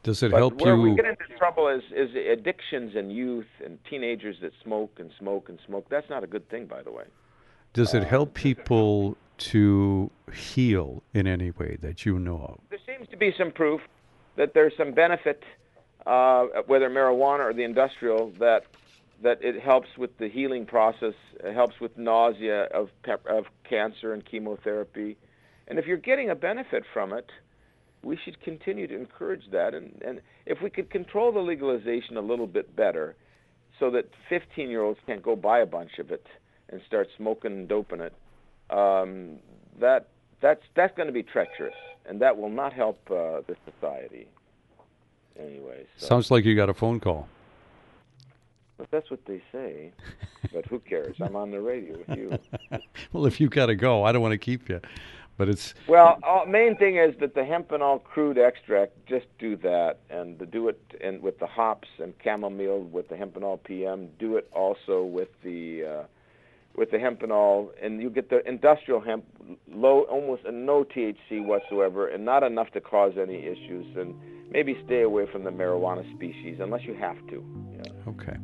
Does 0.04 0.24
it 0.24 0.32
but 0.32 0.38
help 0.38 0.62
where 0.62 0.76
you? 0.76 0.82
Where 0.82 0.92
we 0.92 0.96
get 0.96 1.06
into 1.06 1.26
trouble 1.38 1.68
is 1.68 1.84
is 1.94 2.16
addictions 2.16 2.96
in 2.96 3.10
youth 3.10 3.48
and 3.64 3.78
teenagers 3.90 4.38
that 4.42 4.54
smoke 4.64 4.98
and 5.00 5.12
smoke 5.20 5.50
and 5.50 5.60
smoke. 5.66 5.88
That's 5.90 6.10
not 6.10 6.24
a 6.24 6.28
good 6.28 6.50
thing, 6.50 6.68
by 6.68 6.82
the 6.84 6.92
way. 6.92 7.06
Does 7.74 7.94
it 7.94 8.04
help 8.04 8.34
people 8.34 9.16
to 9.38 10.10
heal 10.34 11.04
in 11.14 11.28
any 11.28 11.52
way 11.52 11.78
that 11.82 12.06
you 12.06 12.18
know 12.18 12.38
of? 12.38 12.60
There 12.70 12.80
seems 12.86 13.08
to 13.10 13.18
be 13.18 13.34
some 13.38 13.52
proof 13.52 13.82
that 14.38 14.54
there's 14.54 14.74
some 14.76 14.92
benefit, 14.92 15.44
uh, 16.06 16.46
whether 16.66 16.90
marijuana 16.90 17.50
or 17.50 17.54
the 17.54 17.64
industrial, 17.64 18.32
that 18.40 18.64
that 19.22 19.44
it 19.44 19.62
helps 19.62 19.90
with 19.98 20.18
the 20.18 20.30
healing 20.30 20.66
process. 20.66 21.14
It 21.44 21.54
helps 21.54 21.80
with 21.80 21.98
nausea 21.98 22.64
of 22.66 22.90
pep- 23.04 23.26
of 23.28 23.46
cancer 23.70 24.14
and 24.14 24.26
chemotherapy, 24.26 25.18
and 25.68 25.78
if 25.78 25.86
you're 25.86 25.98
getting 25.98 26.30
a 26.30 26.36
benefit 26.36 26.84
from 26.92 27.14
it, 27.14 27.30
we 28.02 28.18
should 28.18 28.42
continue 28.42 28.88
to 28.88 28.96
encourage 28.96 29.52
that. 29.52 29.74
And 29.74 30.02
and 30.04 30.22
if 30.46 30.62
we 30.62 30.70
could 30.70 30.90
control 30.90 31.32
the 31.32 31.40
legalization 31.40 32.18
a 32.18 32.22
little 32.22 32.48
bit 32.48 32.76
better, 32.76 33.16
so 33.80 33.92
that 33.92 34.10
15 34.30 34.70
year 34.70 34.82
olds 34.82 35.00
can't 35.06 35.22
go 35.22 35.36
buy 35.36 35.60
a 35.60 35.66
bunch 35.66 36.00
of 36.00 36.12
it 36.12 36.26
and 36.70 36.82
start 36.86 37.10
smoking 37.18 37.52
and 37.52 37.68
doping 37.68 38.02
it, 38.02 38.14
um, 38.70 39.38
that 39.80 40.08
that's 40.42 40.64
that's 40.76 40.96
going 40.96 41.08
to 41.08 41.14
be 41.14 41.24
treacherous, 41.24 41.76
and 42.06 42.22
that 42.22 42.38
will 42.38 42.50
not 42.50 42.74
help 42.74 43.00
uh, 43.10 43.42
the 43.48 43.56
society. 43.72 44.28
Anyway, 45.40 45.86
so. 45.98 46.08
sounds 46.08 46.32
like 46.32 46.46
you 46.46 46.56
got 46.56 46.70
a 46.70 46.74
phone 46.74 47.00
call. 47.00 47.28
But 48.78 48.92
that's 48.92 49.12
what 49.12 49.26
they 49.26 49.42
say. 49.52 49.92
but 50.54 50.66
who 50.66 50.80
cares? 50.80 51.18
I'm 51.22 51.36
on 51.36 51.52
the 51.52 51.60
radio 51.60 51.98
with 51.98 52.18
you. 52.18 52.40
well, 53.14 53.26
if 53.26 53.42
you've 53.42 53.52
got 53.52 53.68
to 53.68 53.76
go, 53.76 54.04
I 54.04 54.12
don't 54.12 54.22
want 54.22 54.32
to 54.32 54.38
keep 54.38 54.70
you. 54.70 54.80
But 55.38 55.48
it's 55.48 55.74
well. 55.88 56.20
Uh, 56.22 56.44
main 56.46 56.76
thing 56.76 56.98
is 56.98 57.16
that 57.22 57.34
the 57.34 57.42
Hempanol 57.42 58.04
crude 58.04 58.38
extract. 58.38 58.94
Just 59.06 59.26
do 59.38 59.56
that, 59.58 60.00
and 60.10 60.38
the, 60.38 60.46
do 60.46 60.68
it 60.68 60.82
and 61.00 61.22
with 61.22 61.40
the 61.40 61.48
hops 61.48 61.88
and 61.98 62.14
chamomile 62.22 62.82
with 62.82 63.08
the 63.08 63.16
Hempanol 63.16 63.64
PM. 63.64 64.10
Do 64.20 64.36
it 64.36 64.50
also 64.52 65.04
with 65.04 65.30
the 65.42 65.86
uh, 65.86 66.04
with 66.76 66.92
the 66.92 66.98
Hempanol, 66.98 67.70
and 67.82 68.02
you 68.02 68.10
get 68.10 68.30
the 68.30 68.48
industrial 68.48 69.02
hemp, 69.02 69.26
low, 69.72 70.02
almost 70.04 70.44
no 70.52 70.84
THC 70.84 71.44
whatsoever, 71.44 72.08
and 72.08 72.24
not 72.24 72.44
enough 72.44 72.72
to 72.72 72.82
cause 72.82 73.14
any 73.18 73.38
issues. 73.38 73.86
And 73.98 74.16
maybe 74.52 74.78
stay 74.86 75.02
away 75.02 75.26
from 75.32 75.44
the 75.44 75.52
marijuana 75.52 76.10
species 76.16 76.60
unless 76.60 76.84
you 76.84 76.94
have 76.96 77.18
to. 77.28 77.44
Yeah. 77.74 78.10
Okay. 78.12 78.38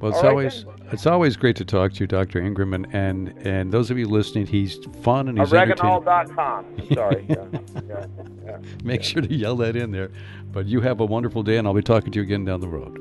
Well, 0.00 0.12
it's 0.12 0.22
always 0.22 0.66
it's 0.92 1.06
always 1.06 1.36
great 1.36 1.56
to 1.56 1.64
talk 1.64 1.92
to 1.94 2.00
you, 2.00 2.06
Dr. 2.06 2.38
Ingram, 2.40 2.74
and, 2.74 2.86
and, 2.92 3.28
and 3.46 3.72
those 3.72 3.90
of 3.90 3.96
you 3.96 4.06
listening, 4.06 4.46
he's 4.46 4.78
fun 5.02 5.28
and 5.28 5.38
he's 5.38 5.50
Oreganol.com. 5.50 6.76
Sorry. 6.92 7.24
yeah, 7.30 7.46
yeah, 7.88 8.06
yeah, 8.44 8.58
Make 8.82 9.02
sure 9.02 9.22
to 9.22 9.32
yell 9.32 9.56
that 9.56 9.76
in 9.76 9.92
there. 9.92 10.10
But 10.52 10.66
you 10.66 10.80
have 10.80 11.00
a 11.00 11.06
wonderful 11.06 11.42
day, 11.42 11.56
and 11.56 11.66
I'll 11.66 11.74
be 11.74 11.82
talking 11.82 12.12
to 12.12 12.18
you 12.18 12.22
again 12.22 12.44
down 12.44 12.60
the 12.60 12.68
road. 12.68 12.98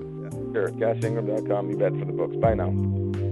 Sure. 0.53 0.69
CassIngram.com. 0.69 1.71
You 1.71 1.77
bet 1.77 1.91
for 1.97 2.05
the 2.05 2.13
books. 2.13 2.35
Bye 2.37 2.53
now. 2.53 3.22